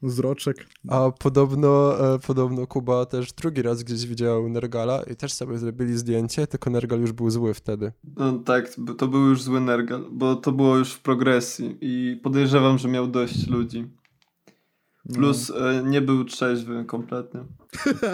wzroczek. 0.04 0.68
A 0.88 1.12
podobno, 1.12 2.00
e, 2.16 2.20
podobno 2.20 2.68
Kuba 2.68 3.06
też 3.06 3.34
drugi 3.34 3.62
raz 3.62 3.84
gdzieś 3.84 4.08
widział 4.08 4.50
Nergala 4.50 5.04
i 5.04 5.16
też 5.16 5.34
sobie 5.34 5.58
zrobili 5.58 5.98
zdjęcie, 5.98 6.48
tylko 6.48 6.70
Nergal 6.70 7.02
już 7.02 7.12
był 7.12 7.30
zły 7.30 7.54
wtedy. 7.54 7.92
No 8.18 8.40
tak, 8.40 8.76
to 8.98 9.08
był 9.08 9.22
już 9.22 9.42
zły 9.42 9.62
Nergal, 9.62 10.06
bo 10.12 10.36
to 10.36 10.52
było 10.52 10.78
już 10.78 10.94
w 10.94 11.02
progresji 11.02 11.78
i 11.82 12.20
podejrzewam, 12.24 12.78
że 12.78 12.88
miał 12.88 13.08
dość 13.08 13.48
ludzi. 13.48 13.88
Plus 15.14 15.50
e, 15.50 15.84
nie 15.86 16.02
był 16.02 16.26
trzeźwy 16.26 16.86
kompletnie. 16.86 17.44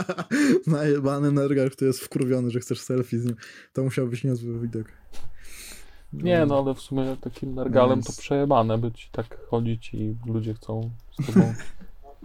Najebany 0.68 1.32
Nergal, 1.32 1.72
który 1.72 1.88
jest 1.88 2.00
wkurwiony, 2.00 2.52
że 2.52 2.60
chcesz 2.60 2.82
selfie 2.82 3.20
z 3.20 3.26
nim. 3.26 3.36
To 3.74 3.84
musiał 3.84 4.08
być 4.08 4.24
niezły 4.24 4.60
widok. 4.60 5.03
Nie, 6.14 6.46
no 6.46 6.64
ale 6.64 6.76
w 6.76 6.80
sumie 6.80 7.18
takim 7.22 7.56
Nergalem 7.56 8.02
to 8.02 8.14
przejebane 8.14 8.78
być, 8.78 9.10
tak 9.12 9.48
chodzić 9.48 9.94
i 9.94 10.16
ludzie 10.26 10.54
chcą 10.54 10.92
z 11.22 11.26
tobą... 11.26 11.54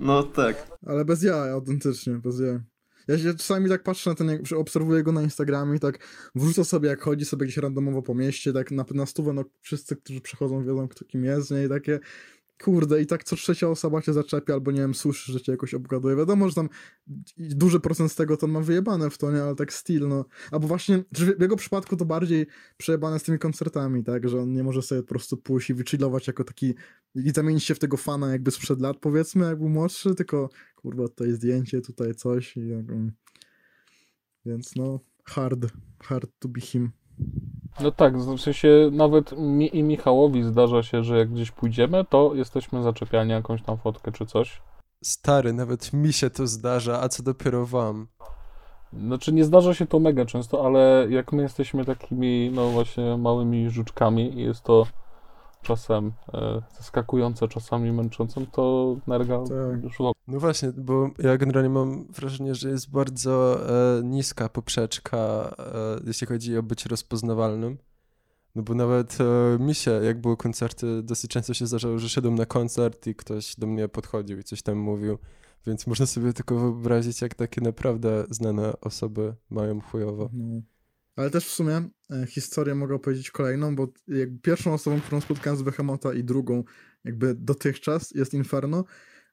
No 0.00 0.22
tak. 0.22 0.70
Ale 0.86 1.04
bez 1.04 1.22
jaj, 1.22 1.50
autentycznie, 1.50 2.14
bez 2.14 2.40
jaj. 2.40 2.60
Ja 3.08 3.18
się 3.18 3.34
czasami 3.34 3.68
tak 3.68 3.82
patrzę 3.82 4.10
na 4.10 4.16
ten, 4.16 4.28
jak 4.28 4.40
obserwuję 4.56 5.02
go 5.02 5.12
na 5.12 5.22
Instagramie 5.22 5.76
i 5.76 5.80
tak 5.80 6.06
wrzuca 6.34 6.64
sobie, 6.64 6.88
jak 6.88 7.02
chodzi 7.02 7.24
sobie 7.24 7.46
gdzieś 7.46 7.56
randomowo 7.56 8.02
po 8.02 8.14
mieście, 8.14 8.52
tak 8.52 8.70
na, 8.70 8.84
na 8.94 9.06
stówę, 9.06 9.32
no 9.32 9.44
wszyscy, 9.60 9.96
którzy 9.96 10.20
przechodzą, 10.20 10.64
wiedzą, 10.64 10.88
kto 10.88 11.04
kim 11.04 11.24
jest, 11.24 11.50
nie? 11.50 11.64
I 11.64 11.68
takie, 11.68 12.00
kurde, 12.64 13.02
i 13.02 13.06
tak 13.06 13.24
co 13.24 13.36
trzecia 13.36 13.68
osoba 13.68 14.02
cię 14.02 14.12
zaczepia, 14.12 14.54
albo 14.54 14.70
nie 14.70 14.80
wiem, 14.80 14.94
słyszy, 14.94 15.32
że 15.32 15.40
cię 15.40 15.52
jakoś 15.52 15.74
obgaduje. 15.74 16.16
Wiadomo, 16.16 16.48
że 16.48 16.54
tam 16.54 16.68
duży 17.38 17.80
procent 17.80 18.12
z 18.12 18.14
tego 18.14 18.36
to 18.36 18.46
on 18.46 18.52
ma 18.52 18.60
wyjebane 18.60 19.10
w 19.10 19.18
to, 19.18 19.32
nie? 19.32 19.42
Ale 19.42 19.54
tak 19.54 19.72
styl, 19.72 20.08
no. 20.08 20.24
Albo 20.50 20.68
właśnie, 20.68 21.04
w 21.12 21.40
jego 21.40 21.56
przypadku 21.56 21.96
to 21.96 22.04
bardziej 22.04 22.46
przejebane 22.76 23.18
z 23.18 23.22
tymi 23.22 23.38
koncertami, 23.38 24.04
tak? 24.04 24.28
Że 24.28 24.40
on 24.40 24.52
nie 24.52 24.64
może 24.64 24.82
sobie 24.82 25.02
po 25.02 25.08
prostu 25.08 25.36
pójść 25.36 25.70
i 25.70 25.74
wychillować 25.74 26.26
jako 26.26 26.44
taki 26.44 26.74
i 27.14 27.30
zamienić 27.30 27.64
się 27.64 27.74
w 27.74 27.78
tego 27.78 27.96
fana 27.96 28.32
jakby 28.32 28.50
sprzed 28.50 28.80
lat, 28.80 28.96
powiedzmy, 29.00 29.46
jak 29.46 29.58
był 29.58 29.68
młodszy, 29.68 30.14
tylko 30.14 30.50
kurwa, 30.76 31.08
tutaj 31.08 31.32
zdjęcie, 31.32 31.80
tutaj 31.80 32.14
coś 32.14 32.56
i 32.56 32.68
jak, 32.68 32.86
więc 34.46 34.76
no, 34.76 35.00
hard, 35.24 35.66
hard 36.02 36.30
to 36.38 36.48
be 36.48 36.60
him. 36.60 36.90
No 37.80 37.90
tak, 37.90 38.18
w 38.18 38.40
sensie 38.40 38.90
nawet 38.92 39.38
mi 39.38 39.76
i 39.76 39.82
Michałowi 39.82 40.42
zdarza 40.42 40.82
się, 40.82 41.04
że 41.04 41.18
jak 41.18 41.32
gdzieś 41.32 41.50
pójdziemy, 41.50 42.04
to 42.04 42.34
jesteśmy 42.34 42.82
zaczepiani 42.82 43.30
jakąś 43.30 43.62
tam 43.62 43.78
fotkę 43.78 44.12
czy 44.12 44.26
coś. 44.26 44.62
Stary, 45.04 45.52
nawet 45.52 45.92
mi 45.92 46.12
się 46.12 46.30
to 46.30 46.46
zdarza, 46.46 47.00
a 47.00 47.08
co 47.08 47.22
dopiero 47.22 47.66
wam. 47.66 48.06
Znaczy 48.92 49.32
nie 49.32 49.44
zdarza 49.44 49.74
się 49.74 49.86
to 49.86 50.00
mega 50.00 50.24
często, 50.24 50.66
ale 50.66 51.06
jak 51.10 51.32
my 51.32 51.42
jesteśmy 51.42 51.84
takimi, 51.84 52.50
no 52.54 52.68
właśnie 52.68 53.16
małymi 53.16 53.70
żuczkami 53.70 54.38
i 54.38 54.42
jest 54.42 54.62
to 54.62 54.86
czasem 55.62 56.12
e, 56.34 56.62
zaskakujące, 56.76 57.48
czasami 57.48 57.92
męczące, 57.92 58.46
to 58.52 58.96
Nergal 59.06 59.44
Tak. 59.48 59.82
już. 59.82 59.98
No 60.28 60.40
właśnie, 60.40 60.72
bo 60.76 61.10
ja 61.18 61.36
generalnie 61.36 61.70
mam 61.70 62.06
wrażenie, 62.06 62.54
że 62.54 62.68
jest 62.68 62.90
bardzo 62.90 63.60
e, 63.98 64.02
niska 64.02 64.48
poprzeczka, 64.48 65.18
e, 65.58 66.00
jeśli 66.06 66.26
chodzi 66.26 66.58
o 66.58 66.62
bycie 66.62 66.88
rozpoznawalnym. 66.88 67.78
No 68.54 68.62
bo 68.62 68.74
nawet 68.74 69.18
e, 69.20 69.58
mi 69.58 69.74
się, 69.74 69.90
jak 69.90 70.20
były 70.20 70.36
koncerty, 70.36 71.02
dosyć 71.02 71.30
często 71.30 71.54
się 71.54 71.66
zdarzało, 71.66 71.98
że 71.98 72.08
szedłem 72.08 72.34
na 72.34 72.46
koncert 72.46 73.06
i 73.06 73.14
ktoś 73.14 73.56
do 73.56 73.66
mnie 73.66 73.88
podchodził 73.88 74.38
i 74.38 74.44
coś 74.44 74.62
tam 74.62 74.78
mówił. 74.78 75.18
Więc 75.66 75.86
można 75.86 76.06
sobie 76.06 76.32
tylko 76.32 76.58
wyobrazić, 76.58 77.22
jak 77.22 77.34
takie 77.34 77.60
naprawdę 77.60 78.24
znane 78.30 78.80
osoby 78.80 79.34
mają 79.50 79.80
chujowo. 79.80 80.30
No. 80.32 80.60
Ale 81.18 81.30
też 81.30 81.46
w 81.46 81.50
sumie 81.50 81.88
e, 82.10 82.26
historię 82.26 82.74
mogę 82.74 82.94
opowiedzieć 82.94 83.30
kolejną, 83.30 83.76
bo 83.76 83.88
jakby 84.08 84.38
pierwszą 84.40 84.74
osobą, 84.74 85.00
którą 85.00 85.20
spotkałem 85.20 85.58
z 85.58 85.62
Behemota 85.62 86.12
i 86.12 86.24
drugą 86.24 86.64
jakby 87.04 87.34
dotychczas 87.34 88.10
jest 88.10 88.34
Inferno, 88.34 88.84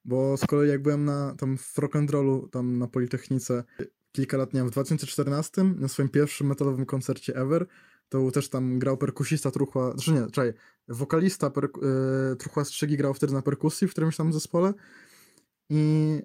bo 0.05 0.38
z 0.38 0.45
kolei 0.45 0.69
jak 0.69 0.81
byłem 0.81 1.05
na, 1.05 1.36
tam 1.36 1.57
w 1.57 1.75
rock'n'rollu, 1.75 2.49
tam 2.49 2.77
na 2.77 2.88
Politechnice 2.88 3.63
kilka 4.11 4.38
lat, 4.38 4.53
nie 4.53 4.59
wiem, 4.59 4.67
w 4.67 4.71
2014 4.71 5.63
na 5.63 5.88
swoim 5.88 6.09
pierwszym 6.09 6.47
metalowym 6.47 6.86
koncercie 6.86 7.36
ever, 7.36 7.65
to 8.09 8.31
też 8.31 8.49
tam 8.49 8.79
grał 8.79 8.97
perkusista 8.97 9.51
Truchła, 9.51 9.91
znaczy 9.91 10.11
nie, 10.11 10.25
czekaj, 10.31 10.53
wokalista 10.88 11.49
perku, 11.49 11.81
e, 11.86 12.36
Truchła 12.36 12.65
Strzygi 12.65 12.97
grał 12.97 13.13
wtedy 13.13 13.33
na 13.33 13.41
perkusji 13.41 13.88
w 13.88 13.91
którymś 13.91 14.17
tam 14.17 14.33
zespole 14.33 14.73
i 15.69 16.19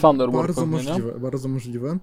Thunderworld 0.00 0.46
bardzo 0.46 0.66
możliwe, 0.66 1.20
bardzo 1.20 1.48
możliwe. 1.48 1.98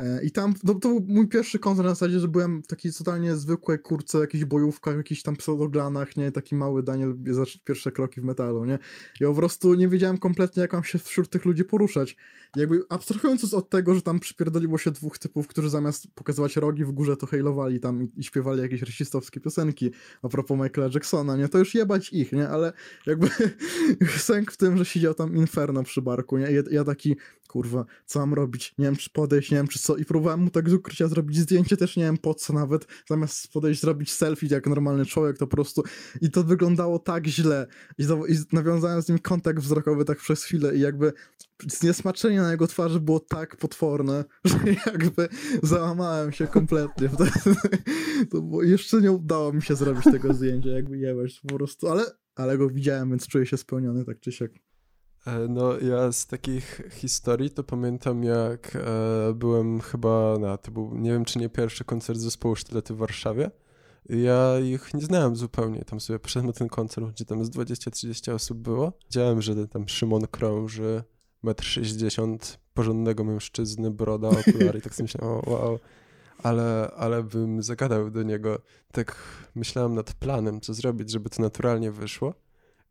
E, 0.00 0.24
I 0.24 0.30
tam, 0.30 0.54
to, 0.54 0.74
to 0.74 0.88
był 0.88 1.04
mój 1.08 1.28
pierwszy 1.28 1.58
koncert 1.58 1.84
na 1.86 1.94
zasadzie, 1.94 2.20
że 2.20 2.28
byłem 2.28 2.62
w 2.62 2.66
takiej 2.66 2.92
totalnie 2.92 3.36
zwykłej 3.36 3.78
kurce, 3.78 4.18
jakichś 4.18 4.44
bojówkach, 4.44 4.96
jakichś 4.96 5.22
tam 5.22 5.36
pseudoglanach, 5.36 6.16
nie? 6.16 6.32
Taki 6.32 6.54
mały 6.54 6.82
Daniel 6.82 7.16
zaczął 7.30 7.60
pierwsze 7.64 7.92
kroki 7.92 8.20
w 8.20 8.24
metalu, 8.24 8.64
nie? 8.64 8.78
Ja 9.20 9.28
po 9.28 9.34
prostu 9.34 9.74
nie 9.74 9.88
wiedziałem 9.88 10.18
kompletnie, 10.18 10.60
jak 10.60 10.72
mam 10.72 10.84
się 10.84 10.98
wśród 10.98 11.30
tych 11.30 11.44
ludzi 11.44 11.64
poruszać. 11.64 12.16
Jakby 12.56 12.82
abstrahując 12.88 13.54
od 13.54 13.70
tego, 13.70 13.94
że 13.94 14.02
tam 14.02 14.20
przypierdoliło 14.20 14.78
się 14.78 14.90
dwóch 14.90 15.18
typów, 15.18 15.46
którzy 15.46 15.70
zamiast 15.70 16.06
pokazywać 16.14 16.56
rogi 16.56 16.84
w 16.84 16.92
górze, 16.92 17.16
to 17.16 17.26
hejlowali 17.26 17.80
tam 17.80 18.02
i, 18.02 18.12
i 18.16 18.24
śpiewali 18.24 18.62
jakieś 18.62 18.82
rasistowskie 18.82 19.40
piosenki 19.40 19.90
a 20.22 20.28
propos 20.28 20.58
Michaela 20.58 20.90
Jacksona, 20.94 21.36
nie? 21.36 21.48
To 21.48 21.58
już 21.58 21.74
jebać 21.74 22.12
ich, 22.12 22.32
nie? 22.32 22.48
Ale 22.48 22.72
jakby 23.06 23.28
sęk 24.18 24.52
w 24.52 24.56
tym, 24.56 24.76
że 24.76 24.84
siedział 24.84 25.14
tam 25.14 25.36
Inferno 25.36 25.82
przy 25.82 26.02
barku, 26.02 26.38
nie? 26.38 26.50
I 26.50 26.54
ja, 26.54 26.62
ja 26.70 26.84
taki, 26.84 27.16
kurwa, 27.52 27.84
co 28.06 28.20
mam 28.20 28.34
robić? 28.34 28.74
Nie 28.78 28.84
wiem, 28.84 28.96
czy 28.96 29.10
podejść, 29.10 29.50
nie 29.50 29.56
wiem, 29.56 29.68
czy 29.68 29.78
co. 29.82 29.96
I 29.96 30.04
próbowałem 30.04 30.40
mu 30.40 30.50
tak 30.50 30.70
z 30.70 30.72
ukrycia 30.72 31.08
zrobić 31.08 31.38
zdjęcie, 31.38 31.76
też 31.76 31.96
nie 31.96 32.04
wiem 32.04 32.18
po 32.18 32.34
co 32.34 32.52
nawet. 32.52 32.86
Zamiast 33.08 33.52
podejść, 33.52 33.80
zrobić 33.80 34.12
selfie 34.12 34.46
jak 34.50 34.66
normalny 34.66 35.06
człowiek, 35.06 35.38
to 35.38 35.46
po 35.46 35.56
prostu. 35.56 35.82
I 36.20 36.30
to 36.30 36.44
wyglądało 36.44 36.98
tak 36.98 37.26
źle. 37.26 37.66
I, 37.98 38.02
i 38.02 38.36
nawiązałem 38.52 39.02
z 39.02 39.08
nim 39.08 39.18
kontakt 39.18 39.58
wzrokowy 39.58 40.04
tak 40.04 40.18
przez 40.18 40.44
chwilę 40.44 40.76
i 40.76 40.80
jakby 40.80 41.12
zniesmaczenie 41.66 42.40
na 42.40 42.50
jego 42.50 42.66
twarzy 42.66 43.00
było 43.00 43.20
tak 43.20 43.56
potworne, 43.56 44.24
że 44.44 44.58
jakby 44.86 45.28
załamałem 45.62 46.32
się 46.32 46.46
kompletnie. 46.46 47.08
To, 47.18 47.24
to 48.30 48.42
było, 48.42 48.62
jeszcze 48.62 49.00
nie 49.00 49.12
udało 49.12 49.52
mi 49.52 49.62
się 49.62 49.76
zrobić 49.76 50.04
tego 50.04 50.34
zdjęcia, 50.34 50.70
jakby 50.70 50.98
jebać 50.98 51.40
po 51.48 51.54
prostu, 51.56 51.88
ale, 51.88 52.04
ale 52.34 52.58
go 52.58 52.70
widziałem, 52.70 53.10
więc 53.10 53.26
czuję 53.26 53.46
się 53.46 53.56
spełniony 53.56 54.04
tak 54.04 54.20
czy 54.20 54.32
siak. 54.32 54.50
E, 55.26 55.48
No, 55.48 55.78
ja 55.78 56.12
z 56.12 56.26
takich 56.26 56.82
historii 56.90 57.50
to 57.50 57.64
pamiętam, 57.64 58.24
jak 58.24 58.76
e, 58.76 59.32
byłem 59.34 59.80
chyba 59.80 60.38
na, 60.40 60.56
to 60.56 60.70
był, 60.70 60.94
nie 60.94 61.10
wiem 61.10 61.24
czy 61.24 61.38
nie 61.38 61.48
pierwszy 61.48 61.84
koncert 61.84 62.18
zespołu 62.18 62.56
Sztylety 62.56 62.94
w 62.94 62.96
Warszawie. 62.96 63.50
Ja 64.08 64.58
ich 64.58 64.94
nie 64.94 65.00
znałem 65.00 65.36
zupełnie. 65.36 65.84
Tam 65.84 66.00
sobie 66.00 66.18
poszedłem 66.18 66.46
na 66.46 66.52
ten 66.52 66.68
koncert, 66.68 67.06
gdzie 67.06 67.24
tam 67.24 67.44
z 67.44 67.50
20-30 67.50 68.32
osób 68.32 68.58
było. 68.58 68.92
Widziałem, 69.04 69.42
że 69.42 69.68
tam 69.68 69.88
Szymon 69.88 70.26
krąży, 70.26 71.02
1,60 71.44 72.22
m, 72.22 72.38
porządnego 72.74 73.24
mężczyzny, 73.24 73.90
broda, 73.90 74.28
okulary 74.28 74.80
tak 74.80 74.94
sobie 74.94 75.04
myślałem, 75.04 75.36
o, 75.36 75.50
wow. 75.50 75.78
Ale, 76.42 76.90
ale 76.96 77.22
bym 77.22 77.62
zagadał 77.62 78.10
do 78.10 78.22
niego. 78.22 78.58
Tak 78.92 79.16
myślałem 79.54 79.94
nad 79.94 80.14
planem, 80.14 80.60
co 80.60 80.74
zrobić, 80.74 81.10
żeby 81.10 81.30
to 81.30 81.42
naturalnie 81.42 81.92
wyszło. 81.92 82.34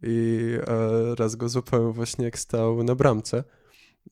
I 0.03 0.47
e, 0.67 1.15
raz 1.15 1.35
go 1.35 1.49
złapałem 1.49 1.91
właśnie 1.91 2.25
jak 2.25 2.39
stał 2.39 2.83
na 2.83 2.95
bramce 2.95 3.43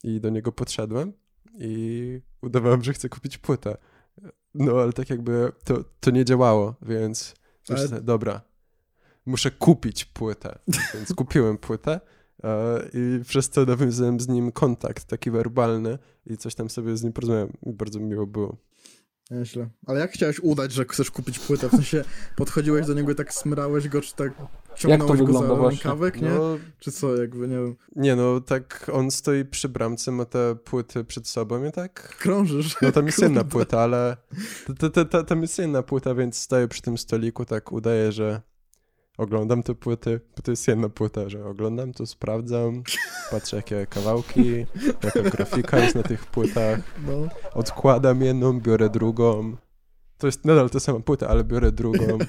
i 0.04 0.20
do 0.22 0.30
niego 0.30 0.52
podszedłem 0.52 1.14
i 1.60 2.22
udawałem, 2.42 2.84
że 2.84 2.94
chcę 2.94 3.10
kupić 3.10 3.38
płytę. 3.38 3.78
No 4.54 4.82
ale 4.82 4.94
tak 4.94 5.10
jakby 5.10 5.52
to, 5.64 5.84
to 6.00 6.12
nie 6.12 6.26
działało, 6.26 6.76
więc 6.82 7.34
Ale- 7.70 7.82
myślę, 7.82 8.02
dobra, 8.02 8.42
muszę 9.26 9.52
kupić 9.52 10.06
płytę. 10.06 10.60
Więc 10.94 11.14
kupiłem 11.14 11.58
płytę 11.58 12.00
e, 12.44 12.80
i 12.94 13.24
przez 13.24 13.50
to 13.50 13.66
nawiązałem 13.66 14.20
z 14.20 14.28
nim 14.28 14.52
kontakt 14.52 15.06
taki 15.06 15.32
werbalny 15.32 15.98
i 16.26 16.38
coś 16.38 16.56
tam 16.56 16.70
sobie 16.70 16.98
z 16.98 17.04
nim 17.04 17.14
porozmawiałem 17.14 17.54
bardzo 17.66 18.00
miło 18.00 18.28
było. 18.28 18.58
Nieźle. 19.32 19.70
Ale 19.88 20.00
jak 20.00 20.12
chciałeś 20.12 20.40
udać, 20.40 20.72
że 20.72 20.86
chcesz 20.86 21.12
kupić 21.12 21.40
płytę? 21.40 21.68
W 21.68 21.72
sensie 21.72 22.04
podchodziłeś 22.36 22.88
do 22.88 22.94
niego 22.94 23.12
i 23.12 23.16
tak 23.16 23.34
smrałeś 23.34 23.88
go, 23.88 24.02
czy 24.02 24.16
tak 24.16 24.32
ciągnąłeś 24.76 25.22
go 25.22 25.34
za 25.34 25.70
rękawek, 25.70 26.22
nie? 26.22 26.30
No, 26.30 26.58
Czy 26.80 26.92
co, 26.92 27.16
jakby, 27.16 27.48
nie 27.48 27.56
wiem, 27.56 27.76
nie 27.96 28.16
no, 28.16 28.42
tak 28.42 28.92
on 28.94 29.12
stoi 29.12 29.46
przy 29.46 29.70
bramce, 29.70 30.12
ma 30.12 30.26
te 30.26 30.56
płyty 30.56 31.04
przed 31.04 31.28
sobą 31.28 31.66
i 31.66 31.72
tak 31.72 32.18
krążysz. 32.18 32.82
No 32.82 32.92
tam 32.92 33.06
jest 33.06 33.22
jedna 33.22 33.42
Kurde. 33.42 33.52
płyta, 33.52 33.80
ale 33.80 34.18
tam 35.28 35.42
jest 35.42 35.60
jedna 35.60 35.84
płyta, 35.84 36.16
więc 36.16 36.38
stoję 36.38 36.68
przy 36.68 36.82
tym 36.82 36.98
stoliku, 36.98 37.46
tak 37.46 37.72
udaję, 37.72 38.12
że 38.12 38.42
oglądam 39.20 39.64
te 39.64 39.76
płyty, 39.76 40.20
bo 40.36 40.42
to 40.44 40.52
jest 40.52 40.68
jedna 40.68 40.90
płyta, 40.90 41.30
że 41.30 41.46
oglądam 41.46 41.94
to, 41.94 42.06
sprawdzam, 42.06 42.84
patrzę 43.32 43.58
jakie 43.58 43.88
kawałki, 43.90 44.66
jaka 45.04 45.22
grafika 45.22 45.80
jest 45.80 45.96
na 45.96 46.04
tych 46.04 46.26
płytach, 46.26 46.80
No. 47.08 47.14
odkładam 47.54 48.22
jedną, 48.22 48.60
biorę 48.60 48.90
drugą. 48.90 49.56
To 50.18 50.28
jest 50.28 50.46
nadal 50.46 50.70
ta 50.70 50.80
sama 50.80 51.00
płyta, 51.00 51.28
ale 51.28 51.44
biorę 51.44 51.72
drugą. 51.72 52.18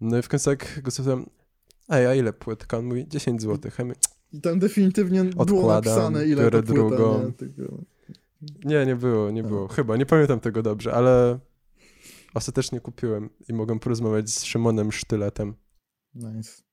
No 0.00 0.18
i 0.18 0.22
w 0.22 0.28
końcu 0.28 0.50
jak 0.50 0.82
go 0.82 0.90
zapytam, 0.90 1.26
ej, 1.88 2.06
a 2.06 2.14
ile 2.14 2.32
płytka? 2.32 2.78
On 2.78 2.84
mówi 2.84 3.08
10 3.08 3.42
zł. 3.42 3.70
Ja 3.78 3.84
I 4.32 4.40
tam 4.40 4.58
definitywnie 4.58 5.24
było 5.24 5.42
Odkładam, 5.42 5.94
napisane, 5.94 6.26
ile 6.26 6.42
biorę 6.42 6.62
płyta, 6.62 6.74
drugą. 6.74 7.32
nie? 8.64 8.78
Nie, 8.78 8.86
nie 8.86 8.96
było, 8.96 9.30
nie 9.30 9.42
było. 9.42 9.68
Chyba, 9.68 9.96
nie 9.96 10.06
pamiętam 10.06 10.40
tego 10.40 10.62
dobrze, 10.62 10.94
ale 10.94 11.38
ostatecznie 12.34 12.80
kupiłem 12.80 13.30
i 13.48 13.52
mogę 13.52 13.78
porozmawiać 13.78 14.30
z 14.30 14.44
Szymonem 14.44 14.92
Sztyletem. 14.92 15.54
Nice. 16.16 16.66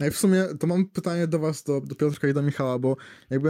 A 0.00 0.10
w 0.10 0.16
sumie 0.16 0.44
to 0.60 0.66
mam 0.66 0.86
pytanie 0.86 1.26
do 1.26 1.38
was, 1.38 1.62
do, 1.62 1.80
do 1.80 1.94
Piotrka 1.94 2.28
i 2.28 2.34
do 2.34 2.42
Michała, 2.42 2.78
bo 2.78 2.96
jakby 3.30 3.48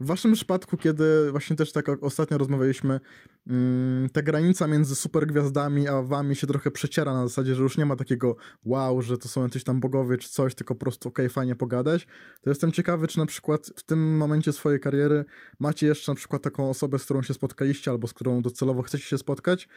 w 0.00 0.06
waszym 0.06 0.32
przypadku, 0.32 0.76
kiedy 0.76 1.30
właśnie 1.30 1.56
też 1.56 1.72
tak 1.72 1.86
ostatnio 2.00 2.38
rozmawialiśmy, 2.38 3.00
mm, 3.46 4.08
ta 4.10 4.22
granica 4.22 4.66
między 4.66 4.94
supergwiazdami 4.94 5.88
a 5.88 6.02
wami 6.02 6.36
się 6.36 6.46
trochę 6.46 6.70
przeciera 6.70 7.14
na 7.14 7.28
zasadzie, 7.28 7.54
że 7.54 7.62
już 7.62 7.78
nie 7.78 7.86
ma 7.86 7.96
takiego 7.96 8.36
wow, 8.64 9.02
że 9.02 9.18
to 9.18 9.28
są 9.28 9.42
jacyś 9.42 9.64
tam 9.64 9.80
bogowie 9.80 10.18
czy 10.18 10.28
coś, 10.28 10.54
tylko 10.54 10.74
po 10.74 10.80
prostu 10.80 11.08
okej, 11.08 11.28
fajnie 11.28 11.56
pogadać, 11.56 12.06
to 12.42 12.50
jestem 12.50 12.72
ciekawy, 12.72 13.08
czy 13.08 13.18
na 13.18 13.26
przykład 13.26 13.70
w 13.76 13.82
tym 13.82 14.16
momencie 14.16 14.52
swojej 14.52 14.80
kariery 14.80 15.24
macie 15.58 15.86
jeszcze 15.86 16.12
na 16.12 16.16
przykład 16.16 16.42
taką 16.42 16.70
osobę, 16.70 16.98
z 16.98 17.04
którą 17.04 17.22
się 17.22 17.34
spotkaliście 17.34 17.90
albo 17.90 18.08
z 18.08 18.14
którą 18.14 18.42
docelowo 18.42 18.82
chcecie 18.82 19.04
się 19.04 19.18
spotkać, 19.18 19.68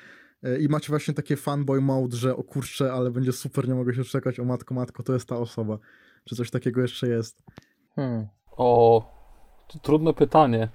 I 0.60 0.68
macie 0.70 0.88
właśnie 0.90 1.14
takie 1.14 1.36
fanboy 1.36 1.82
mode, 1.82 2.18
że 2.18 2.36
o 2.36 2.44
kurczę, 2.44 2.94
ale 2.94 3.12
będzie 3.12 3.32
super, 3.32 3.68
nie 3.68 3.76
mogę 3.76 3.94
się 3.94 4.04
czekać, 4.04 4.40
o 4.40 4.46
matko, 4.46 4.76
matko, 4.76 5.04
to 5.04 5.14
jest 5.14 5.30
ta 5.30 5.38
osoba. 5.38 5.78
Czy 6.26 6.36
coś 6.36 6.52
takiego 6.52 6.82
jeszcze 6.82 7.08
jest? 7.08 7.44
Hmm. 7.96 8.28
O, 8.52 9.04
to 9.68 9.80
trudne 9.80 10.14
pytanie. 10.14 10.70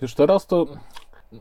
Wiesz, 0.00 0.14
teraz 0.14 0.46
to 0.46 0.66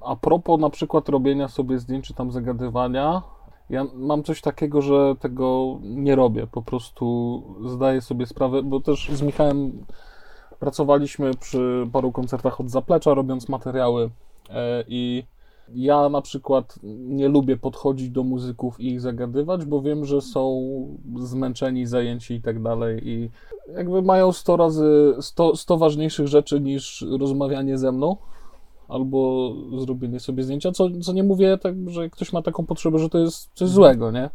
a 0.05 0.16
propos 0.16 0.59
na 0.59 0.70
przykład 0.70 1.09
robienia 1.09 1.47
sobie 1.47 1.80
zdjęć 1.80 2.07
czy 2.07 2.14
tam 2.14 2.32
zagadywania, 2.32 3.22
ja 3.70 3.86
mam 3.93 4.24
coś 4.24 4.41
takiego, 4.41 4.82
że 4.82 5.16
tego 5.20 5.80
nie 5.82 6.16
robię. 6.16 6.47
Po 6.47 6.62
prostu 6.62 7.43
zdaję 7.66 8.01
sobie 8.01 8.26
sprawę, 8.26 8.64
bo 8.64 8.80
też 8.80 9.09
z 9.12 9.22
Michałem 9.22 9.86
pracowaliśmy 10.59 11.34
przy 11.34 11.88
paru 11.93 12.12
koncertach 12.12 12.62
od 12.62 12.70
zaplecza, 12.70 13.14
robiąc 13.14 13.49
materiały 13.49 14.09
e, 14.49 14.84
i 14.88 15.24
ja 15.76 16.09
na 16.09 16.22
przykład 16.22 16.80
nie 16.84 17.28
lubię 17.28 17.57
podchodzić 17.57 18.09
do 18.09 18.24
muzyków 18.24 18.80
i 18.80 18.88
ich 18.88 19.01
zagadywać, 19.01 19.65
bo 19.65 19.82
wiem, 19.82 20.05
że 20.05 20.22
są 20.22 20.61
zmęczeni, 21.19 21.86
zajęci 21.86 22.34
i 22.34 22.41
tak 22.41 22.61
dalej 22.61 23.09
i 23.09 23.30
jakby 23.76 24.01
mają 24.01 24.32
100 24.32 24.57
razy 24.57 25.13
100, 25.22 25.55
100 25.55 25.78
ważniejszych 25.78 26.28
rzeczy 26.28 26.61
niż 26.61 27.05
rozmawianie 27.19 27.78
ze 27.78 27.91
mną 27.91 28.17
albo 28.88 29.51
zrobienie 29.80 30.19
sobie 30.19 30.43
zdjęcia, 30.43 30.72
co, 30.72 30.88
co 31.01 31.13
nie 31.13 31.24
mówię 31.24 31.57
tak, 31.57 31.89
że 31.89 32.09
ktoś 32.09 32.34
ma 32.34 32.41
taką 32.41 32.65
potrzebę, 32.65 32.99
że 32.99 33.09
to 33.09 33.17
jest 33.17 33.49
coś 33.53 33.69
złego, 33.69 34.11
nie? 34.11 34.30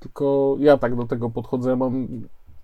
Tylko 0.00 0.56
ja 0.60 0.78
tak 0.78 0.96
do 0.96 1.06
tego 1.06 1.30
podchodzę, 1.30 1.70
ja 1.70 1.76
mam 1.76 2.08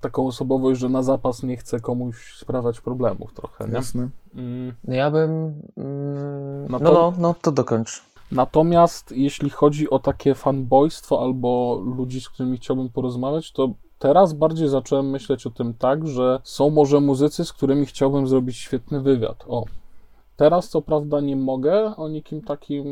taką 0.01 0.27
osobowość, 0.27 0.81
że 0.81 0.89
na 0.89 1.03
zapas 1.03 1.43
nie 1.43 1.57
chcę 1.57 1.81
komuś 1.81 2.35
sprawiać 2.39 2.81
problemów 2.81 3.33
trochę, 3.35 3.67
nie? 3.69 3.75
Jasne. 3.75 4.09
Mm. 4.35 4.73
No 4.85 4.95
ja 4.95 5.11
bym... 5.11 5.31
mm, 5.77 6.67
No 6.71 6.79
No, 6.79 6.79
to- 6.79 6.93
no, 6.93 7.13
no, 7.19 7.35
to 7.43 7.53
dokończ. 7.53 8.03
Natomiast 8.33 9.13
jeśli 9.13 9.51
chodzi 9.51 9.91
o 9.91 9.99
takie 9.99 10.35
fanboystwo 10.35 11.21
albo 11.23 11.81
ludzi, 11.97 12.21
z 12.21 12.29
którymi 12.29 12.57
chciałbym 12.57 12.89
porozmawiać, 12.89 13.53
to 13.53 13.69
teraz 13.99 14.33
bardziej 14.33 14.69
zacząłem 14.69 15.11
myśleć 15.11 15.47
o 15.47 15.51
tym 15.51 15.75
tak, 15.75 16.09
że 16.09 16.41
są 16.45 16.71
może 16.71 17.01
muzycy, 17.01 17.45
z 17.45 17.53
którymi 17.53 17.87
chciałbym 17.87 18.27
zrobić 18.27 18.57
świetny 18.57 19.01
wywiad. 19.01 19.45
O. 19.49 19.65
Teraz 20.41 20.69
co 20.69 20.83
prawda 20.83 21.21
nie 21.21 21.37
mogę 21.37 21.97
o 21.97 22.09
nikim 22.09 22.43
takim 22.43 22.87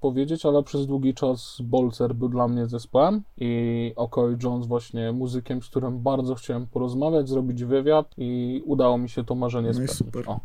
powiedzieć, 0.00 0.46
ale 0.46 0.62
przez 0.62 0.86
długi 0.86 1.14
czas 1.14 1.56
Bolcer 1.64 2.14
był 2.14 2.28
dla 2.28 2.48
mnie 2.48 2.66
zespołem 2.66 3.22
i 3.36 3.92
Okoy 3.96 4.36
Jones 4.42 4.66
właśnie 4.66 5.12
muzykiem, 5.12 5.62
z 5.62 5.68
którym 5.68 5.98
bardzo 6.02 6.34
chciałem 6.34 6.66
porozmawiać, 6.66 7.28
zrobić 7.28 7.64
wywiad 7.64 8.06
i 8.18 8.62
udało 8.66 8.98
mi 8.98 9.08
się 9.08 9.24
to 9.24 9.34
marzenie 9.34 9.68
No 9.68 9.72
spełnić. 9.74 9.92
super. 9.92 10.24
O. 10.30 10.40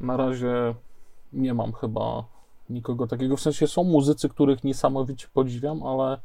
Na 0.00 0.16
razie 0.16 0.74
nie 1.32 1.54
mam 1.54 1.72
chyba 1.72 2.24
nikogo 2.70 3.06
takiego. 3.06 3.36
W 3.36 3.40
sensie 3.40 3.66
są 3.66 3.84
muzycy, 3.84 4.28
których 4.28 4.64
niesamowicie 4.64 5.26
podziwiam, 5.34 5.82
ale 5.82 6.20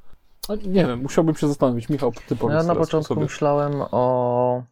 a 0.49 0.55
nie 0.55 0.86
wiem, 0.86 1.01
musiałbym 1.01 1.36
się 1.36 1.47
zastanowić. 1.47 1.89
Michał, 1.89 2.11
ty 2.28 2.36
powiedz 2.36 2.57
Ja 2.57 2.63
na 2.63 2.76
początku 2.76 3.13
sobie. 3.13 3.22
myślałem 3.22 3.74
o, 3.91 4.63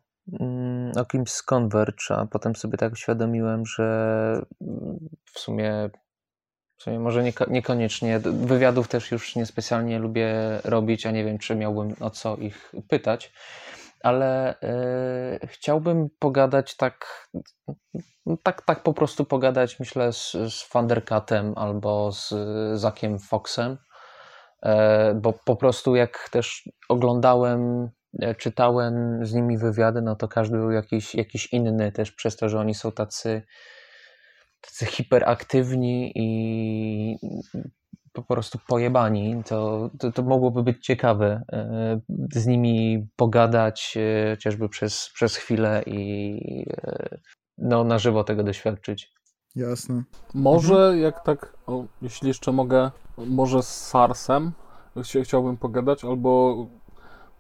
o 0.96 1.06
kimś 1.06 1.32
z 1.32 1.44
Converge, 1.44 2.12
a 2.12 2.26
potem 2.26 2.56
sobie 2.56 2.78
tak 2.78 2.94
uświadomiłem, 2.94 3.66
że 3.66 3.86
mm, 4.62 5.10
w 5.34 5.40
sumie, 5.40 5.90
w 6.78 6.84
sumie 6.84 7.00
może 7.00 7.24
nieko- 7.24 7.52
niekoniecznie. 7.52 8.20
Wywiadów 8.20 8.88
też 8.88 9.12
już 9.12 9.36
niespecjalnie 9.36 10.00
lubię 10.00 10.34
robić, 10.64 11.06
a 11.06 11.12
nie 11.12 11.26
wiem, 11.26 11.38
czy 11.38 11.56
miałbym 11.56 11.96
o 12.00 12.10
co 12.10 12.36
ich 12.36 12.74
pytać. 12.88 13.34
Ale 14.04 14.60
e, 14.62 15.48
chciałbym 15.48 16.10
pogadać 16.20 16.76
tak 16.76 17.30
tak, 18.44 18.62
tak 18.62 18.84
po 18.84 18.94
prostu 18.94 19.26
pogadać, 19.26 19.80
myślę, 19.80 20.14
z, 20.14 20.32
z 20.32 20.70
Thundercatem 20.70 21.54
albo 21.56 22.12
z 22.12 22.34
Zakiem 22.74 23.20
Foxem, 23.20 23.78
e, 24.64 25.14
bo 25.16 25.34
po 25.34 25.56
prostu 25.56 25.96
jak 25.96 26.30
też 26.32 26.70
oglądałem, 26.90 27.90
czytałem 28.38 29.26
z 29.26 29.34
nimi 29.34 29.58
wywiady, 29.58 30.02
no 30.02 30.16
to 30.16 30.28
każdy 30.28 30.58
był 30.58 30.72
jakiś, 30.72 31.16
jakiś 31.16 31.54
inny 31.54 31.92
też 31.92 32.12
przez 32.12 32.38
to, 32.38 32.50
że 32.50 32.60
oni 32.60 32.74
są 32.74 32.92
tacy, 32.92 33.42
tacy 34.62 34.86
hiperaktywni 34.86 36.12
i 36.16 37.18
po 38.14 38.24
prostu 38.24 38.60
pojebani, 38.68 39.44
to, 39.46 39.90
to, 40.00 40.12
to 40.12 40.24
mogłoby 40.24 40.64
być 40.64 40.86
ciekawe 40.86 41.42
e, 41.52 42.00
z 42.34 42.48
nimi 42.48 43.08
pogadać 43.16 43.98
chociażby 44.32 44.70
przez, 44.70 45.10
przez 45.14 45.36
chwilę 45.36 45.84
i 45.86 46.66
no, 47.58 47.84
na 47.84 48.00
żywo 48.00 48.24
tego 48.24 48.44
doświadczyć. 48.44 49.14
Jasne. 49.56 50.04
Może 50.34 50.76
mhm. 50.76 51.00
jak 51.00 51.24
tak, 51.24 51.58
o, 51.68 51.86
jeśli 52.02 52.28
jeszcze 52.28 52.52
mogę, 52.52 52.92
może 53.18 53.64
z 53.64 53.88
Sarsem 53.88 54.52
chciałbym 55.24 55.58
pogadać, 55.58 56.06
albo 56.06 56.68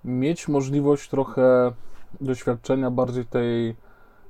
mieć 0.05 0.47
możliwość 0.47 1.09
trochę 1.09 1.71
doświadczenia 2.21 2.91
bardziej 2.91 3.25
tej 3.25 3.75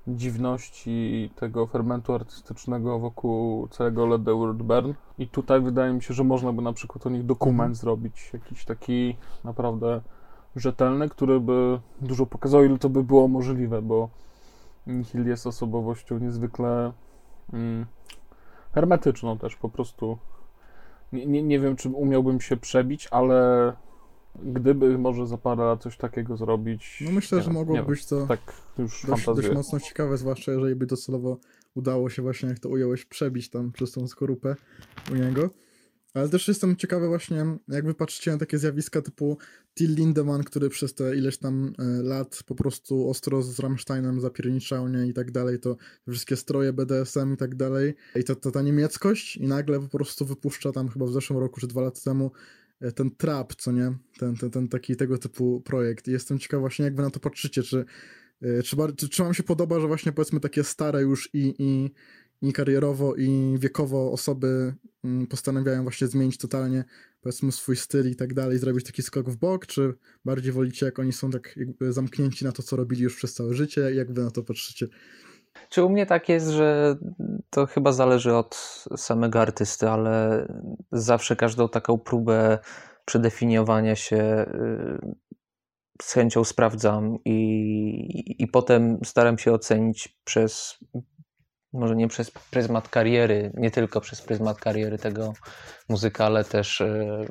dziwności 0.07 1.29
tego 1.35 1.67
fermentu 1.67 2.13
artystycznego 2.13 2.99
wokół 2.99 3.67
całego 3.67 4.05
Let 4.05 4.25
the 4.25 4.53
Burn. 4.53 4.93
I 5.17 5.27
tutaj 5.27 5.61
wydaje 5.61 5.93
mi 5.93 6.03
się, 6.03 6.13
że 6.13 6.23
można 6.23 6.53
by 6.53 6.61
na 6.61 6.73
przykład 6.73 7.07
o 7.07 7.09
nich 7.09 7.25
dokument 7.25 7.77
zrobić, 7.77 8.29
jakiś 8.33 8.65
taki 8.65 9.15
naprawdę 9.43 10.01
rzetelny, 10.55 11.09
który 11.09 11.39
by 11.39 11.79
dużo 12.01 12.25
pokazał, 12.25 12.63
ile 12.63 12.77
to 12.77 12.89
by 12.89 13.03
było 13.03 13.27
możliwe, 13.27 13.81
bo 13.81 14.09
Nihil 14.87 15.27
jest 15.27 15.47
osobowością 15.47 16.17
niezwykle 16.17 16.91
mm, 17.53 17.85
hermetyczną 18.73 19.37
też 19.37 19.55
po 19.55 19.69
prostu. 19.69 20.17
Nie, 21.13 21.25
nie, 21.25 21.43
nie 21.43 21.59
wiem, 21.59 21.75
czy 21.75 21.89
umiałbym 21.89 22.41
się 22.41 22.57
przebić, 22.57 23.07
ale 23.11 23.73
gdyby 24.43 24.97
może 24.97 25.27
za 25.27 25.37
parę 25.37 25.63
lat 25.63 25.83
coś 25.83 25.97
takiego 25.97 26.37
zrobić. 26.37 27.03
No 27.05 27.11
myślę, 27.11 27.41
że 27.41 27.51
mogłoby 27.51 27.83
być 27.83 28.05
to 28.05 28.27
tak 28.27 28.53
już 28.77 29.05
dość, 29.05 29.25
dość 29.25 29.51
mocno 29.53 29.79
ciekawe, 29.79 30.17
zwłaszcza 30.17 30.51
jeżeli 30.51 30.75
by 30.75 30.85
docelowo 30.85 31.37
udało 31.75 32.09
się 32.09 32.21
właśnie, 32.21 32.49
jak 32.49 32.59
to 32.59 32.69
ująłeś, 32.69 33.05
przebić 33.05 33.49
tam 33.49 33.71
przez 33.71 33.91
tą 33.91 34.07
skorupę 34.07 34.55
u 35.11 35.15
niego. 35.15 35.49
Ale 36.13 36.29
też 36.29 36.47
jestem 36.47 36.75
ciekawy 36.75 37.07
właśnie, 37.07 37.45
jak 37.67 37.85
wy 37.85 37.93
patrzycie 37.93 38.31
na 38.31 38.37
takie 38.37 38.57
zjawiska 38.57 39.01
typu 39.01 39.37
Till 39.73 39.95
Lindemann, 39.95 40.43
który 40.43 40.69
przez 40.69 40.93
te 40.93 41.15
ileś 41.15 41.37
tam 41.37 41.73
e, 41.79 41.83
lat 42.03 42.39
po 42.45 42.55
prostu 42.55 43.09
ostro 43.09 43.41
z 43.41 43.59
Rammsteinem 43.59 44.21
zapierniczał, 44.21 44.87
nie, 44.87 45.07
i 45.07 45.13
tak 45.13 45.31
dalej, 45.31 45.59
to 45.59 45.75
wszystkie 46.09 46.35
stroje 46.35 46.73
BDSM 46.73 47.33
i 47.33 47.37
tak 47.37 47.55
dalej, 47.55 47.93
i 48.15 48.23
to, 48.23 48.35
to 48.35 48.51
ta 48.51 48.61
niemieckość 48.61 49.37
i 49.37 49.47
nagle 49.47 49.79
po 49.79 49.87
prostu 49.87 50.25
wypuszcza 50.25 50.71
tam 50.71 50.89
chyba 50.89 51.05
w 51.05 51.11
zeszłym 51.11 51.39
roku, 51.39 51.59
czy 51.59 51.67
dwa 51.67 51.81
lata 51.81 51.99
temu 52.03 52.31
ten 52.95 53.11
trap, 53.11 53.55
co 53.55 53.71
nie, 53.71 53.93
ten, 54.19 54.35
ten, 54.35 54.51
ten 54.51 54.67
taki 54.67 54.95
tego 54.95 55.17
typu 55.17 55.61
projekt. 55.61 56.07
I 56.07 56.11
jestem 56.11 56.39
ciekaw 56.39 56.59
właśnie, 56.59 56.85
jak 56.85 56.95
wy 56.95 57.01
na 57.01 57.09
to 57.09 57.19
patrzycie, 57.19 57.63
czy 57.63 57.85
e, 58.41 58.63
czy, 58.63 58.77
czy, 58.97 59.09
czy 59.09 59.23
wam 59.23 59.33
się 59.33 59.43
podoba, 59.43 59.79
że 59.79 59.87
właśnie 59.87 60.11
powiedzmy 60.11 60.39
takie 60.39 60.63
stare 60.63 61.01
już 61.01 61.29
i, 61.33 61.55
i, 61.59 61.91
i 62.41 62.53
karierowo, 62.53 63.15
i 63.15 63.55
wiekowo 63.59 64.11
osoby 64.11 64.73
mm, 65.03 65.27
postanawiają 65.27 65.83
właśnie 65.83 66.07
zmienić 66.07 66.37
totalnie, 66.37 66.83
powiedzmy, 67.21 67.51
swój 67.51 67.75
styl 67.75 68.11
i 68.11 68.15
tak 68.15 68.33
dalej, 68.33 68.59
zrobić 68.59 68.85
taki 68.85 69.01
skok 69.01 69.29
w 69.29 69.37
bok, 69.37 69.65
czy 69.65 69.93
bardziej 70.25 70.51
wolicie, 70.51 70.85
jak 70.85 70.99
oni 70.99 71.13
są 71.13 71.31
tak 71.31 71.57
jakby 71.57 71.93
zamknięci 71.93 72.45
na 72.45 72.51
to, 72.51 72.63
co 72.63 72.75
robili 72.75 73.03
już 73.03 73.15
przez 73.15 73.33
całe 73.33 73.53
życie, 73.53 73.81
jak 73.81 74.13
wy 74.13 74.23
na 74.23 74.31
to 74.31 74.43
patrzycie? 74.43 74.87
Czy 75.69 75.83
u 75.83 75.89
mnie 75.89 76.05
tak 76.05 76.29
jest, 76.29 76.47
że 76.47 76.95
to 77.49 77.65
chyba 77.65 77.91
zależy 77.91 78.35
od 78.35 78.55
samego 78.97 79.41
artysty, 79.41 79.89
ale 79.89 80.45
zawsze 80.91 81.35
każdą 81.35 81.69
taką 81.69 81.97
próbę 81.97 82.59
przedefiniowania 83.05 83.95
się 83.95 84.17
y, 84.17 85.15
z 86.01 86.13
chęcią 86.13 86.43
sprawdzam 86.43 87.17
i, 87.25 88.35
i 88.43 88.47
potem 88.47 88.99
staram 89.03 89.37
się 89.37 89.53
ocenić 89.53 90.19
przez 90.23 90.79
może 91.73 91.95
nie 91.95 92.07
przez 92.07 92.31
pryzmat 92.31 92.89
kariery, 92.89 93.51
nie 93.53 93.71
tylko 93.71 94.01
przez 94.01 94.21
pryzmat 94.21 94.57
kariery 94.57 94.97
tego 94.97 95.33
muzyka, 95.89 96.25
ale 96.25 96.43
też 96.43 96.81
e, 96.81 97.25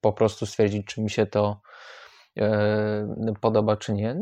po 0.00 0.12
prostu 0.12 0.46
stwierdzić, 0.46 0.86
czy 0.86 1.00
mi 1.02 1.10
się 1.10 1.26
to 1.26 1.60
e, 2.38 3.34
podoba, 3.40 3.76
czy 3.76 3.92
nie. 3.92 4.20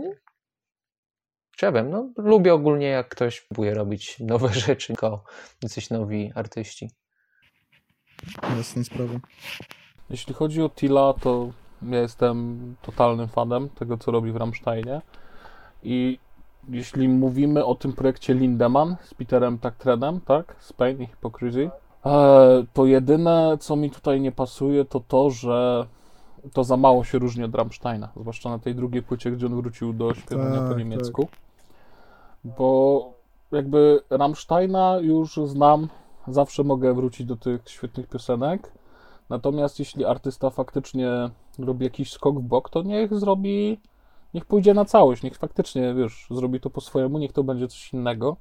Czy 1.59 1.67
ja 1.67 1.73
wiem, 1.73 1.91
no, 1.91 2.11
lubię 2.17 2.55
ogólnie, 2.55 2.87
jak 2.87 3.09
ktoś 3.09 3.41
próbuje 3.41 3.75
robić 3.75 4.17
nowe 4.21 4.49
rzeczy, 4.67 4.93
jako 4.93 5.25
jacyś 5.63 5.91
nowi 5.91 6.33
artyści. 6.35 6.91
Jasna 8.57 8.85
sprawa. 8.85 9.15
Jeśli 10.11 10.35
chodzi 10.35 10.63
o 10.63 10.69
Tila, 10.69 11.15
to 11.21 11.51
ja 11.83 12.01
jestem 12.01 12.59
totalnym 12.83 13.29
fanem 13.29 13.69
tego, 13.69 13.99
co 13.99 14.11
robi 14.11 14.33
w 14.33 14.37
Rammsteinie 14.37 15.01
i 15.83 16.19
jeśli 16.69 17.09
mówimy 17.09 17.65
o 17.65 17.75
tym 17.75 17.93
projekcie 17.93 18.35
Lindemann 18.35 18.97
z 19.03 19.15
Peterem 19.15 19.59
Taktredem, 19.59 20.21
tak? 20.21 20.57
Spain 20.61 21.03
i 21.03 21.07
Hypocrisy, 21.07 21.71
e, 22.07 22.65
to 22.73 22.87
jedyne, 22.87 23.57
co 23.61 23.77
mi 23.77 23.91
tutaj 23.91 24.21
nie 24.21 24.33
pasuje, 24.33 24.85
to 24.85 25.01
to, 25.01 25.31
że 25.31 25.87
to 26.53 26.65
za 26.65 26.77
mało 26.77 27.05
się 27.05 27.19
różni 27.19 27.45
od 27.45 27.55
Rammsteina, 27.55 28.09
zwłaszcza 28.21 28.51
na 28.51 28.59
tej 28.59 28.75
drugiej 28.75 29.03
płycie, 29.03 29.31
gdzie 29.31 29.47
on 29.47 29.57
wrócił 29.57 29.93
do 29.93 30.15
śpiewania 30.15 30.59
tak, 30.59 30.69
po 30.69 30.79
niemiecku. 30.79 31.25
Tak. 31.25 31.48
Bo 32.59 33.13
jakby 33.53 34.01
Rammsteina 34.11 34.99
już 35.01 35.41
znam, 35.45 35.89
zawsze 36.29 36.65
mogę 36.65 36.95
wrócić 36.95 37.27
do 37.27 37.37
tych 37.37 37.63
świetnych 37.69 38.07
piosenek. 38.07 38.73
Natomiast 39.31 39.79
jeśli 39.79 40.05
artysta 40.05 40.51
faktycznie 40.51 41.11
robi 41.59 41.85
jakiś 41.85 42.13
skok 42.13 42.39
w 42.39 42.43
bok, 42.43 42.71
to 42.71 42.83
niech 42.83 43.15
zrobi 43.15 43.81
niech 44.35 44.45
pójdzie 44.45 44.75
na 44.75 44.85
całość, 44.85 45.23
niech 45.23 45.37
faktycznie, 45.37 45.95
wiesz, 45.95 46.27
zrobi 46.31 46.61
to 46.61 46.71
po 46.71 46.81
swojemu, 46.81 47.19
niech 47.19 47.33
to 47.33 47.45
będzie 47.45 47.69
coś 47.69 47.93
innego. 47.95 48.37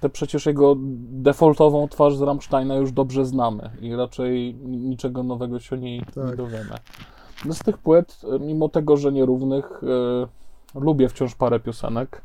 Te 0.00 0.08
przecież 0.08 0.46
jego 0.46 0.76
defaultową 1.10 1.88
twarz 1.88 2.16
z 2.16 2.22
Rammsteina 2.22 2.74
już 2.74 2.92
dobrze 2.92 3.24
znamy 3.24 3.70
i 3.80 3.96
raczej 3.96 4.54
niczego 4.54 5.22
nowego 5.22 5.60
się 5.60 5.76
o 5.76 5.78
niej 5.78 6.02
tak. 6.14 6.30
nie 6.30 6.36
dowiemy. 6.36 6.74
No 7.44 7.54
z 7.54 7.58
tych 7.58 7.78
płyt, 7.78 8.20
mimo 8.40 8.68
tego, 8.68 8.96
że 8.96 9.12
nierównych, 9.12 9.80
yy, 10.74 10.80
lubię 10.80 11.08
wciąż 11.08 11.34
parę 11.34 11.60
piosenek 11.60 12.22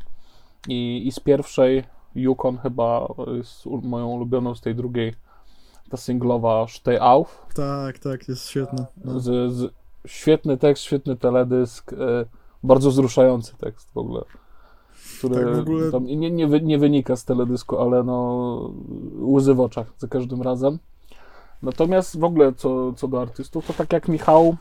i, 0.68 1.08
i 1.08 1.12
z 1.12 1.20
pierwszej 1.20 1.84
Yukon 2.16 2.58
chyba 2.58 3.08
jest 3.38 3.66
moją 3.66 4.08
ulubioną, 4.08 4.56
z 4.56 4.62
tej 4.62 4.76
drugiej 4.76 5.14
ta 5.90 5.98
singlowa 5.98 6.68
Stay 6.68 7.02
Auf. 7.02 7.46
Tak, 7.56 8.00
tak, 8.00 8.28
jest 8.28 8.48
świetna. 8.48 8.86
No. 9.06 9.20
Z, 9.20 9.54
z, 9.54 9.74
świetny 10.08 10.58
tekst, 10.58 10.84
świetny 10.84 11.16
teledysk. 11.16 11.92
Yy, 11.92 12.26
bardzo 12.64 12.90
wzruszający 12.90 13.58
tekst 13.58 13.92
w 13.92 13.98
ogóle. 13.98 14.24
Który 15.18 15.36
tak, 15.36 15.56
w 15.56 15.60
ogóle... 15.60 15.92
nie, 16.02 16.32
nie, 16.32 16.48
nie 16.48 16.78
wynika 16.78 17.16
z 17.16 17.26
teledysku, 17.26 17.78
ale 17.78 18.04
no 18.04 18.74
łzy 19.22 19.54
w 19.54 19.60
oczach 19.60 19.94
za 19.98 20.08
każdym 20.08 20.42
razem. 20.42 20.80
Natomiast 21.62 22.20
w 22.20 22.24
ogóle 22.24 22.54
co, 22.54 22.94
co 22.94 23.08
do 23.08 23.22
artystów, 23.22 23.68
to 23.68 23.74
tak 23.74 23.94
jak 23.94 24.08
Michał, 24.08 24.56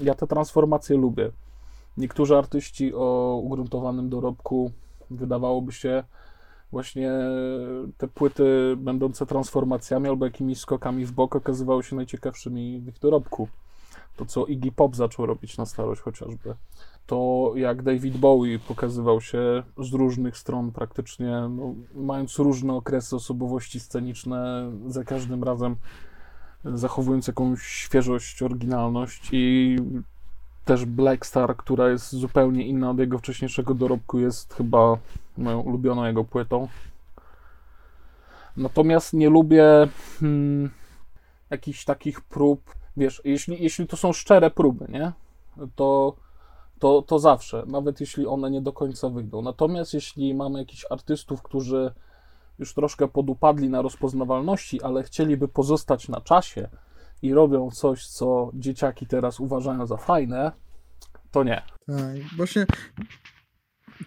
ja 0.00 0.14
te 0.14 0.26
transformacje 0.26 0.96
lubię. 0.96 1.30
Niektórzy 1.96 2.36
artyści 2.36 2.94
o 2.94 3.40
ugruntowanym 3.44 4.08
dorobku 4.08 4.70
wydawałoby 5.10 5.72
się 5.72 6.04
właśnie 6.72 7.12
te 7.98 8.08
płyty 8.08 8.76
będące 8.76 9.26
transformacjami 9.26 10.08
albo 10.08 10.24
jakimiś 10.24 10.58
skokami 10.58 11.06
w 11.06 11.12
bok 11.12 11.36
okazywały 11.36 11.82
się 11.82 11.96
najciekawszymi 11.96 12.80
w 12.80 12.88
ich 12.88 12.98
dorobku. 12.98 13.48
To, 14.16 14.26
co 14.26 14.46
Iggy 14.46 14.72
Pop 14.72 14.96
zaczął 14.96 15.26
robić 15.26 15.58
na 15.58 15.66
starość 15.66 16.00
chociażby 16.00 16.54
to 17.10 17.52
jak 17.56 17.82
David 17.82 18.16
Bowie 18.16 18.58
pokazywał 18.58 19.20
się 19.20 19.62
z 19.78 19.92
różnych 19.92 20.36
stron 20.36 20.72
praktycznie, 20.72 21.48
no, 21.50 21.74
mając 21.94 22.38
różne 22.38 22.74
okresy 22.74 23.16
osobowości 23.16 23.80
sceniczne, 23.80 24.70
za 24.86 25.04
każdym 25.04 25.44
razem 25.44 25.76
zachowując 26.64 27.26
jakąś 27.26 27.62
świeżość, 27.62 28.42
oryginalność 28.42 29.28
i 29.32 29.76
też 30.70 30.84
Black 30.84 31.26
Star, 31.26 31.56
która 31.56 31.88
jest 31.88 32.12
zupełnie 32.12 32.66
inna 32.66 32.90
od 32.90 32.98
jego 32.98 33.18
wcześniejszego 33.18 33.74
dorobku, 33.74 34.18
jest 34.18 34.54
chyba 34.54 34.98
moją 35.38 35.60
ulubioną 35.60 36.04
jego 36.04 36.24
płytą. 36.24 36.68
Natomiast 38.56 39.12
nie 39.12 39.30
lubię 39.30 39.88
hmm, 40.20 40.70
jakichś 41.50 41.84
takich 41.84 42.20
prób, 42.20 42.74
wiesz, 42.96 43.22
jeśli, 43.24 43.62
jeśli 43.62 43.86
to 43.86 43.96
są 43.96 44.12
szczere 44.12 44.50
próby, 44.50 44.86
nie? 44.88 45.12
To 45.76 46.16
to, 46.78 47.02
to 47.02 47.18
zawsze, 47.18 47.62
nawet 47.66 48.00
jeśli 48.00 48.26
one 48.26 48.50
nie 48.50 48.60
do 48.60 48.72
końca 48.72 49.08
wyjdą. 49.08 49.42
Natomiast 49.42 49.94
jeśli 49.94 50.34
mamy 50.34 50.58
jakichś 50.58 50.86
artystów, 50.90 51.42
którzy 51.42 51.92
już 52.58 52.74
troszkę 52.74 53.08
podupadli 53.08 53.68
na 53.68 53.82
rozpoznawalności, 53.82 54.82
ale 54.82 55.02
chcieliby 55.02 55.48
pozostać 55.48 56.08
na 56.08 56.20
czasie 56.20 56.68
i 57.22 57.34
robią 57.34 57.70
coś, 57.70 58.06
co 58.06 58.50
dzieciaki 58.54 59.06
teraz 59.06 59.40
uważają 59.40 59.86
za 59.86 59.96
fajne, 59.96 60.52
to 61.30 61.44
nie. 61.44 61.62
Tak, 61.86 62.36
właśnie 62.36 62.66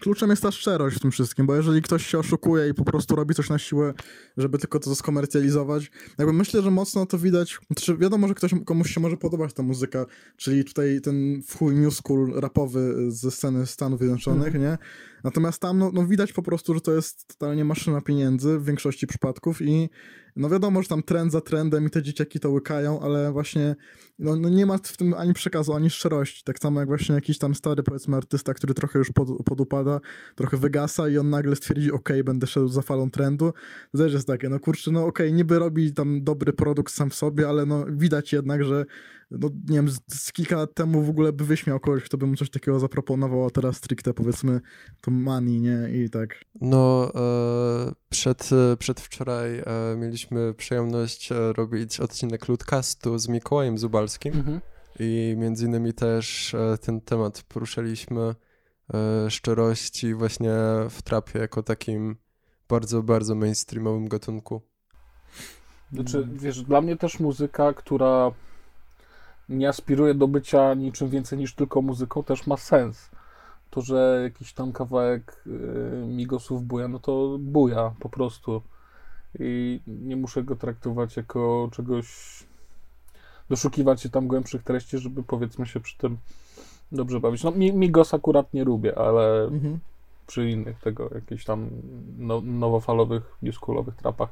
kluczem 0.00 0.30
jest 0.30 0.42
ta 0.42 0.50
szczerość 0.50 0.96
w 0.96 1.00
tym 1.00 1.10
wszystkim, 1.10 1.46
bo 1.46 1.54
jeżeli 1.54 1.82
ktoś 1.82 2.06
się 2.06 2.18
oszukuje 2.18 2.68
i 2.68 2.74
po 2.74 2.84
prostu 2.84 3.16
robi 3.16 3.34
coś 3.34 3.50
na 3.50 3.58
siłę, 3.58 3.94
żeby 4.36 4.58
tylko 4.58 4.78
to 4.80 4.94
skomercjalizować, 4.94 5.90
jakby 6.18 6.32
myślę, 6.32 6.62
że 6.62 6.70
mocno 6.70 7.06
to 7.06 7.18
widać, 7.18 7.58
znaczy 7.66 7.96
wiadomo, 7.96 8.28
że 8.28 8.34
ktoś, 8.34 8.54
komuś 8.66 8.94
się 8.94 9.00
może 9.00 9.16
podobać 9.16 9.52
ta 9.52 9.62
muzyka, 9.62 10.06
czyli 10.36 10.64
tutaj 10.64 11.00
ten 11.00 11.42
chuj 11.58 11.74
new 11.74 11.94
school 11.94 12.40
rapowy 12.40 13.10
ze 13.10 13.30
sceny 13.30 13.66
Stanów 13.66 14.00
Zjednoczonych, 14.00 14.54
nie? 14.54 14.78
Natomiast 15.24 15.62
tam 15.62 15.78
no, 15.78 15.90
no 15.94 16.06
widać 16.06 16.32
po 16.32 16.42
prostu, 16.42 16.74
że 16.74 16.80
to 16.80 16.92
jest 16.92 17.26
totalnie 17.26 17.64
maszyna 17.64 18.00
pieniędzy 18.00 18.58
w 18.58 18.64
większości 18.64 19.06
przypadków 19.06 19.62
i 19.62 19.90
no 20.36 20.48
wiadomo, 20.48 20.82
że 20.82 20.88
tam 20.88 21.02
trend 21.02 21.32
za 21.32 21.40
trendem 21.40 21.86
i 21.86 21.90
te 21.90 22.02
dzieciaki 22.02 22.40
to 22.40 22.50
łykają, 22.50 23.00
ale 23.00 23.32
właśnie 23.32 23.76
no, 24.18 24.36
no 24.36 24.48
nie 24.48 24.66
ma 24.66 24.78
w 24.78 24.96
tym 24.96 25.14
ani 25.14 25.34
przekazu, 25.34 25.72
ani 25.72 25.90
szczerości. 25.90 26.42
Tak 26.44 26.58
samo 26.58 26.80
jak 26.80 26.88
właśnie 26.88 27.14
jakiś 27.14 27.38
tam 27.38 27.54
stary, 27.54 27.82
powiedzmy, 27.82 28.16
artysta, 28.16 28.54
który 28.54 28.74
trochę 28.74 28.98
już 28.98 29.12
pod, 29.12 29.28
podupada, 29.44 30.00
trochę 30.34 30.56
wygasa 30.56 31.08
i 31.08 31.18
on 31.18 31.30
nagle 31.30 31.56
stwierdzi, 31.56 31.92
okej, 31.92 32.24
będę 32.24 32.46
szedł 32.46 32.68
za 32.68 32.82
falą 32.82 33.10
trendu. 33.10 33.52
To 33.96 34.06
jest 34.06 34.26
takie, 34.26 34.48
no 34.48 34.60
kurczę, 34.60 34.90
no 34.90 35.06
okej, 35.06 35.32
niby 35.32 35.58
robi 35.58 35.92
tam 35.92 36.24
dobry 36.24 36.52
produkt 36.52 36.94
sam 36.94 37.10
w 37.10 37.14
sobie, 37.14 37.48
ale 37.48 37.66
no 37.66 37.84
widać 37.88 38.32
jednak, 38.32 38.64
że 38.64 38.84
no 39.30 39.50
nie 39.68 39.76
wiem, 39.76 39.88
z, 39.88 40.00
z 40.08 40.32
kilka 40.32 40.56
lat 40.56 40.74
temu 40.74 41.02
w 41.02 41.08
ogóle 41.08 41.32
by 41.32 41.44
wyśmiał 41.44 41.80
kogoś, 41.80 42.02
kto 42.02 42.18
by 42.18 42.26
mu 42.26 42.36
coś 42.36 42.50
takiego 42.50 42.80
zaproponował, 42.80 43.46
a 43.46 43.50
teraz 43.50 43.76
stricte 43.76 44.14
powiedzmy 44.14 44.60
to 45.00 45.10
money, 45.22 45.60
nie? 45.60 46.04
I 46.04 46.10
tak. 46.10 46.44
No, 46.60 47.12
e, 47.14 47.92
przed, 48.10 48.50
przedwczoraj 48.78 49.58
e, 49.58 49.64
mieliśmy 49.96 50.54
przyjemność 50.54 51.32
e, 51.32 51.52
robić 51.52 52.00
odcinek 52.00 52.48
Ludcastu 52.48 53.18
z 53.18 53.28
Mikołajem 53.28 53.78
Zubalskim 53.78 54.34
Mhm. 54.34 54.60
i 54.98 55.34
między 55.38 55.66
innymi 55.66 55.92
też 55.92 56.54
e, 56.54 56.78
ten 56.78 57.00
temat 57.00 57.42
poruszyliśmy 57.42 58.34
e, 58.94 59.30
szczerości 59.30 60.14
właśnie 60.14 60.52
w 60.90 61.02
trapie 61.04 61.38
jako 61.38 61.62
takim 61.62 62.16
bardzo, 62.68 63.02
bardzo 63.02 63.34
mainstreamowym 63.34 64.08
gatunku. 64.08 64.62
Znaczy, 65.92 66.28
wiesz, 66.32 66.62
dla 66.62 66.80
mnie 66.80 66.96
też 66.96 67.20
muzyka, 67.20 67.72
która 67.72 68.30
nie 69.48 69.68
aspiruje 69.68 70.14
do 70.14 70.28
bycia 70.28 70.74
niczym 70.74 71.10
więcej 71.10 71.38
niż 71.38 71.54
tylko 71.54 71.82
muzyką, 71.82 72.24
też 72.24 72.46
ma 72.46 72.56
sens. 72.56 73.10
To, 73.74 73.82
że 73.82 74.20
jakiś 74.22 74.52
tam 74.52 74.72
kawałek 74.72 75.42
y, 75.46 75.50
Migosów 76.06 76.64
buja, 76.64 76.88
no 76.88 76.98
to 76.98 77.36
buja 77.40 77.92
po 78.00 78.08
prostu. 78.08 78.62
I 79.38 79.80
nie 79.86 80.16
muszę 80.16 80.42
go 80.44 80.56
traktować 80.56 81.16
jako 81.16 81.68
czegoś. 81.72 82.06
doszukiwać 83.50 84.02
się 84.02 84.08
tam 84.08 84.26
głębszych 84.26 84.62
treści, 84.62 84.98
żeby 84.98 85.22
powiedzmy 85.22 85.66
się 85.66 85.80
przy 85.80 85.98
tym 85.98 86.16
dobrze 86.92 87.20
bawić. 87.20 87.42
No, 87.44 87.50
Mi- 87.50 87.72
Migos 87.72 88.14
akurat 88.14 88.54
nie 88.54 88.64
lubię, 88.64 88.98
ale 88.98 89.42
Mhm. 89.44 89.78
przy 90.26 90.50
innych 90.50 90.80
tego, 90.80 91.10
jakichś 91.14 91.44
tam 91.44 91.68
no, 92.18 92.40
nowofalowych, 92.40 93.22
newschoolowych 93.42 93.96
trapach. 93.96 94.28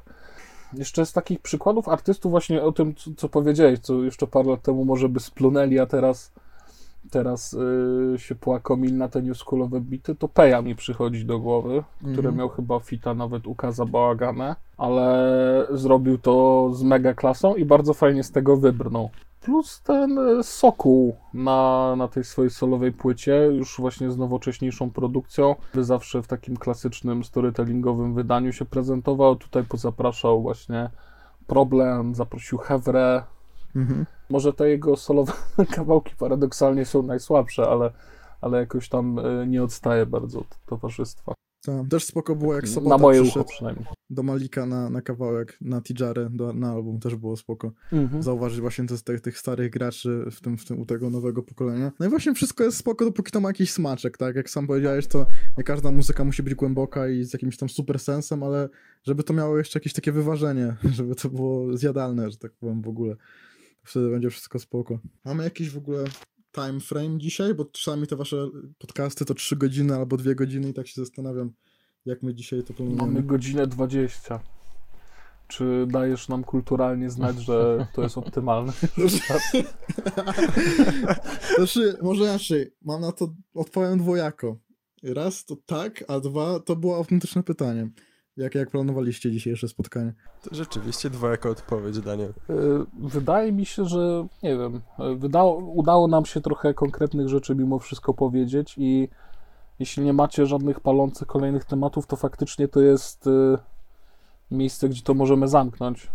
Jeszcze 0.72 1.07
z 1.07 1.12
takich 1.12 1.40
przykładów 1.40 1.88
artystów 1.88 2.30
właśnie 2.30 2.62
o 2.62 2.72
tym, 2.72 2.95
co, 2.95 3.11
co 3.16 3.28
powiedziałeś, 3.28 3.78
co 3.78 4.03
jeszcze 4.03 4.26
parę 4.26 4.51
lat 4.51 4.62
temu 4.62 4.84
może 4.84 5.09
by 5.09 5.20
splunęli, 5.20 5.78
a 5.78 5.86
teraz 5.86 6.32
teraz 7.11 7.53
y, 8.14 8.14
się 8.18 8.34
płakomili 8.34 8.92
na 8.94 9.09
te 9.09 9.22
newschoolowe 9.22 9.80
bity, 9.80 10.14
to 10.14 10.28
Peja 10.28 10.62
mi 10.62 10.74
przychodzi 10.76 11.24
do 11.24 11.38
głowy, 11.38 11.82
który 11.98 12.16
Mhm. 12.16 12.36
miał 12.36 12.48
chyba 12.48 12.80
fita 12.80 13.14
nawet 13.14 13.46
u 13.46 13.55
Kaza 13.55 13.84
Bałagana, 13.86 14.57
ale 14.76 15.66
zrobił 15.70 16.18
to 16.18 16.68
z 16.74 16.82
mega 16.82 17.14
klasą 17.14 17.55
i 17.55 17.64
bardzo 17.64 17.94
fajnie 17.94 18.22
z 18.24 18.30
tego 18.30 18.57
wybrnął. 18.57 19.11
Plus 19.40 19.80
ten 19.82 20.18
y, 20.18 20.42
Sokół 20.42 21.16
na, 21.34 21.94
na 21.96 22.09
tej 22.09 22.24
swojej 22.24 22.50
solowej 22.50 22.92
płycie, 22.92 23.36
już 23.53 23.76
właśnie 23.80 24.11
z 24.11 24.18
nowocześniejszą 24.18 24.90
produkcją, 24.90 25.55
by 25.74 25.84
zawsze 25.84 26.22
w 26.22 26.26
takim 26.26 26.57
klasycznym 26.57 27.24
storytellingowym 27.24 28.14
wydaniu 28.14 28.53
się 28.53 28.64
prezentował. 28.64 29.36
Tutaj 29.36 29.64
pozapraszał 29.64 30.42
właśnie 30.42 30.90
Problem, 31.46 32.14
zaprosił 32.14 32.59
Hewrę. 32.59 33.22
Mhm. 33.77 34.07
Może 34.29 34.53
te 34.53 34.68
jego 34.68 34.97
solowe 34.97 35.33
kawałki 35.77 36.14
paradoksalnie 36.18 36.85
są 36.85 37.03
najsłabsze, 37.03 37.68
ale, 37.68 37.93
ale 38.41 38.59
jakoś 38.59 38.89
tam 38.89 39.18
y, 39.18 39.47
nie 39.47 39.62
odstaje 39.62 40.07
bardzo 40.07 40.41
od 40.41 40.59
towarzystwa. 40.66 41.35
Tam 41.64 41.89
też 41.89 42.05
spoko 42.05 42.37
było, 42.37 42.55
jak 42.55 42.68
Sobota 42.68 42.97
Na 42.97 43.03
moje 43.03 43.23
ucho 43.23 43.45
przynajmniej. 43.45 43.87
do 44.11 44.23
Malika 44.23 44.66
na, 44.66 44.91
na 44.91 45.03
kawałek, 45.03 45.59
na 45.61 45.83
Tijarę, 45.83 46.29
do, 46.31 46.53
na 46.53 46.70
album, 46.70 47.01
też 47.01 47.16
było 47.16 47.37
spoko. 47.37 47.73
Mhm. 47.93 48.23
Zauważyć 48.23 48.61
właśnie 48.61 48.87
te, 48.87 48.99
tych, 48.99 49.20
tych 49.20 49.39
starych 49.39 49.70
graczy 49.70 50.25
w 50.31 50.41
tym, 50.41 50.59
w 50.59 50.64
tym, 50.64 50.81
u 50.81 50.87
tego 50.87 51.11
nowego 51.11 51.43
pokolenia. 51.43 51.93
No 52.01 52.07
i 52.07 52.09
właśnie 52.09 52.35
wszystko 52.35 52.64
jest 52.64 52.77
spoko, 52.77 53.05
dopóki 53.05 53.33
to 53.33 53.41
ma 53.41 53.49
jakiś 53.49 53.73
smaczek, 53.73 54.18
tak? 54.18 54.37
Jak 54.37 54.51
sam 54.51 54.66
powiedziałeś, 54.66 55.07
to 55.07 55.27
nie 55.59 55.64
każda 55.64 55.91
muzyka 55.91 56.25
musi 56.25 56.43
być 56.43 56.55
głęboka 56.55 57.09
i 57.09 57.25
z 57.25 57.33
jakimś 57.33 57.57
tam 57.57 57.68
super 57.68 57.99
sensem, 57.99 58.43
ale 58.43 58.68
żeby 59.03 59.23
to 59.23 59.35
miało 59.35 59.59
jeszcze 59.59 59.79
jakieś 59.79 59.93
takie 59.93 60.12
wyważenie, 60.12 60.77
żeby 60.97 61.14
to 61.14 61.29
było 61.29 61.77
zjadalne, 61.77 62.31
że 62.31 62.39
tak 62.39 62.53
powiem 62.53 62.83
w 62.83 62.89
ogóle. 62.89 63.16
Wtedy 63.85 64.11
będzie 64.11 64.30
wszystko 64.30 64.59
spoko. 64.59 64.99
Mamy 65.24 65.45
jakiś 65.45 65.70
w 65.70 65.76
ogóle 65.76 66.05
time 66.53 66.80
frame 66.80 67.18
dzisiaj, 67.18 67.55
bo 67.55 67.64
czasami 67.64 68.07
te 68.07 68.16
wasze 68.16 68.49
podcasty 68.78 69.24
to 69.24 69.35
3 69.35 69.57
godziny 69.57 69.95
albo 69.95 70.16
2 70.16 70.35
godziny 70.35 70.68
i 70.68 70.74
tak 70.74 70.87
się 70.87 71.01
zastanawiam, 71.01 71.53
jak 72.07 72.22
my 72.22 72.35
dzisiaj 72.35 72.62
to 72.62 72.74
planujemy. 72.74 73.03
Mamy 73.03 73.22
godzinę 73.22 73.66
20. 73.66 74.41
Czy 75.49 75.87
dajesz 75.91 76.28
nam 76.28 76.45
kulturalnie 76.45 77.11
znać, 77.11 77.39
że 77.39 77.87
to 77.95 78.03
jest 78.03 78.18
optymalne? 78.18 78.72
Znaczy, 81.57 81.97
może 82.03 82.22
inaczej, 82.24 82.74
mam 82.83 83.01
na 83.01 83.12
to, 83.12 83.35
odpowiem 83.55 83.99
dwojako. 83.99 84.57
Raz 85.03 85.45
to 85.45 85.57
tak, 85.66 86.05
a 86.09 86.20
dwa 86.20 86.61
to 86.61 86.76
było 86.76 86.97
autentyczne 86.97 87.43
pytanie. 87.43 87.91
Jak, 88.37 88.55
jak 88.55 88.70
planowaliście 88.70 89.30
dzisiejsze 89.30 89.68
spotkanie? 89.68 90.14
To 90.43 90.55
rzeczywiście 90.55 91.11
dwojaka 91.11 91.49
odpowiedź, 91.49 92.01
Daniel. 92.01 92.30
Y, 92.30 92.55
Wydaje 92.99 93.53
mi 93.53 93.66
się, 93.66 93.85
że 93.85 94.26
nie 94.43 94.57
wiem, 94.59 94.80
y, 95.12 95.16
wydało, 95.16 95.57
udało 95.57 96.09
nam 96.09 96.26
się 96.26 96.41
trochę 96.41 96.74
konkretnych 96.74 97.28
rzeczy 97.28 97.55
mimo 97.55 97.78
wszystko 97.78 98.14
powiedzieć 98.14 98.74
i 98.78 99.09
jeśli 99.78 100.05
nie 100.05 100.12
macie 100.12 100.47
żadnych 100.47 100.80
palących 100.80 101.28
kolejnych 101.28 101.64
tematów, 101.64 102.07
to 102.07 102.16
faktycznie 102.16 102.68
to 102.68 102.80
jest 102.80 103.26
y, 103.26 103.59
miejsce, 104.51 104.89
gdzie 104.89 105.03
to 105.03 105.14
możemy 105.14 105.49
zamknąć. 105.49 106.11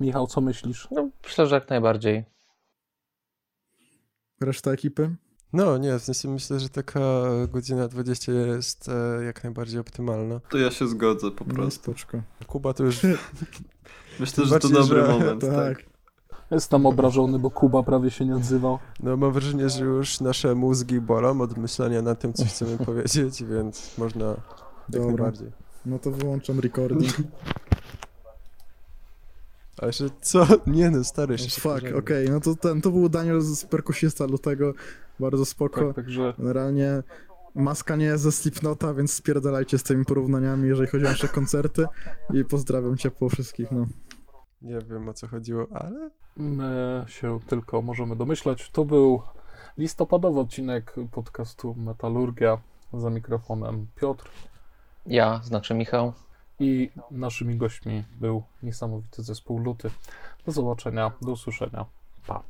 Michał, 0.00 0.26
co 0.26 0.40
myślisz? 0.40 0.88
No, 0.90 1.10
myślę, 1.24 1.46
że 1.46 1.54
jak 1.54 1.70
najbardziej. 1.70 2.24
Reszta 4.40 4.72
ekipy? 4.72 5.16
No 5.52 5.78
nie, 5.78 5.98
w 5.98 6.02
sensie 6.02 6.28
myślę, 6.28 6.60
że 6.60 6.68
taka 6.68 7.00
godzina 7.52 7.88
20 7.88 8.32
jest 8.32 8.88
e, 8.88 9.24
jak 9.24 9.44
najbardziej 9.44 9.80
optymalna. 9.80 10.40
To 10.50 10.58
ja 10.58 10.70
się 10.70 10.88
zgodzę 10.88 11.30
po 11.30 11.44
No 11.44 11.54
prostu. 11.54 11.82
spoczko. 11.82 12.22
Kuba 12.46 12.74
to 12.74 12.84
już 12.84 13.00
Myślę, 14.20 14.44
że 14.46 14.58
to 14.58 14.68
dobry 14.68 15.02
że- 15.06 15.08
moment. 15.12 15.40
Tak. 15.40 15.50
Tak. 15.78 15.84
Jestem 16.50 16.86
obrażony, 16.86 17.38
bo 17.38 17.50
Kuba 17.50 17.82
prawie 17.82 18.10
się 18.10 18.24
nie 18.24 18.36
odzywał. 18.36 18.78
No 19.02 19.16
mam 19.16 19.32
wrażenie, 19.32 19.68
że 19.68 19.84
już 19.84 20.20
nasze 20.20 20.54
mózgi 20.54 21.00
bolą 21.00 21.40
od 21.40 21.56
myślenia 21.58 22.02
nad 22.02 22.20
tym, 22.20 22.32
co 22.32 22.44
chcemy 22.44 22.78
powiedzieć, 22.86 23.44
więc 23.44 23.98
można 23.98 24.26
jak 24.26 24.36
Dobra. 24.88 25.06
najbardziej. 25.08 25.52
No 25.86 25.98
to 25.98 26.10
wyłączam 26.10 26.60
recording. 26.60 27.12
A 29.82 29.86
jeszcze 29.86 30.04
co? 30.20 30.46
Nie 30.66 30.90
no, 30.90 31.04
stary, 31.04 31.32
jeszcze 31.32 31.60
fuck, 31.60 31.96
okej, 31.98 32.30
no 32.30 32.40
to 32.40 32.54
ten, 32.54 32.80
to 32.80 32.90
był 32.90 33.08
Daniel 33.08 33.40
z 33.40 33.64
perkusista 33.64 34.24
lutego. 34.24 34.74
Bardzo 35.20 35.44
spoko. 35.44 35.86
Tak, 35.86 35.96
także 35.96 36.34
Generalnie 36.38 37.02
maska 37.54 37.96
nie 37.96 38.04
jest 38.04 38.22
ze 38.22 38.32
Slipnota, 38.32 38.94
więc 38.94 39.12
spierdalajcie 39.12 39.78
z 39.78 39.82
tymi 39.82 40.04
porównaniami, 40.04 40.68
jeżeli 40.68 40.88
chodzi 40.88 41.06
o 41.06 41.08
nasze 41.08 41.28
koncerty. 41.28 41.86
I 42.34 42.44
pozdrawiam 42.44 42.96
ciepło 42.96 43.28
wszystkich, 43.28 43.70
no. 43.70 43.86
Nie 44.62 44.78
wiem 44.78 45.08
o 45.08 45.14
co 45.14 45.28
chodziło, 45.28 45.66
ale 45.74 46.10
my 46.36 47.04
się 47.06 47.38
tylko 47.46 47.82
możemy 47.82 48.16
domyślać. 48.16 48.70
To 48.70 48.84
był 48.84 49.22
listopadowy 49.78 50.40
odcinek 50.40 50.94
podcastu 51.10 51.74
Metalurgia 51.74 52.58
za 52.92 53.10
mikrofonem 53.10 53.86
Piotr. 53.96 54.30
Ja, 55.06 55.40
znaczy 55.42 55.74
Michał. 55.74 56.12
I 56.60 56.90
naszymi 57.10 57.56
gośćmi 57.56 58.04
był 58.20 58.42
niesamowity 58.62 59.22
zespół 59.22 59.58
Luty. 59.58 59.90
Do 60.46 60.52
zobaczenia, 60.52 61.12
do 61.22 61.32
usłyszenia. 61.32 61.84
Pa. 62.26 62.42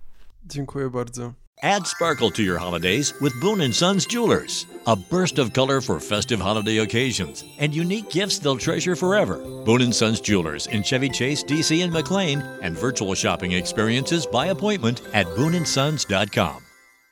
dziękuję 0.47 0.91
bardzo. 0.91 1.33
Add 1.63 1.89
sparkle 1.89 2.31
to 2.31 2.43
your 2.43 2.59
holidays 2.59 3.13
with 3.21 3.39
Boone 3.41 3.73
& 3.73 3.75
Sons 3.75 4.07
Jewelers. 4.07 4.67
A 4.87 4.97
burst 4.97 5.39
of 5.39 5.53
color 5.53 5.83
for 5.83 6.01
festive 6.01 6.41
holiday 6.41 6.79
occasions 6.79 7.45
and 7.59 7.75
unique 7.75 8.11
gifts 8.11 8.39
they'll 8.39 8.57
treasure 8.57 8.97
forever. 8.97 9.39
Boone 9.65 9.93
& 9.93 10.01
Sons 10.01 10.21
Jewelers 10.21 10.67
in 10.69 10.83
Chevy 10.83 11.11
Chase, 11.11 11.45
DC 11.45 11.85
and 11.85 11.93
McLean 11.93 12.43
and 12.63 12.79
virtual 12.79 13.15
shopping 13.15 13.53
experiences 13.53 14.27
by 14.27 14.47
appointment 14.47 15.03
at 15.13 15.27
booneandsons.com. 15.37 16.70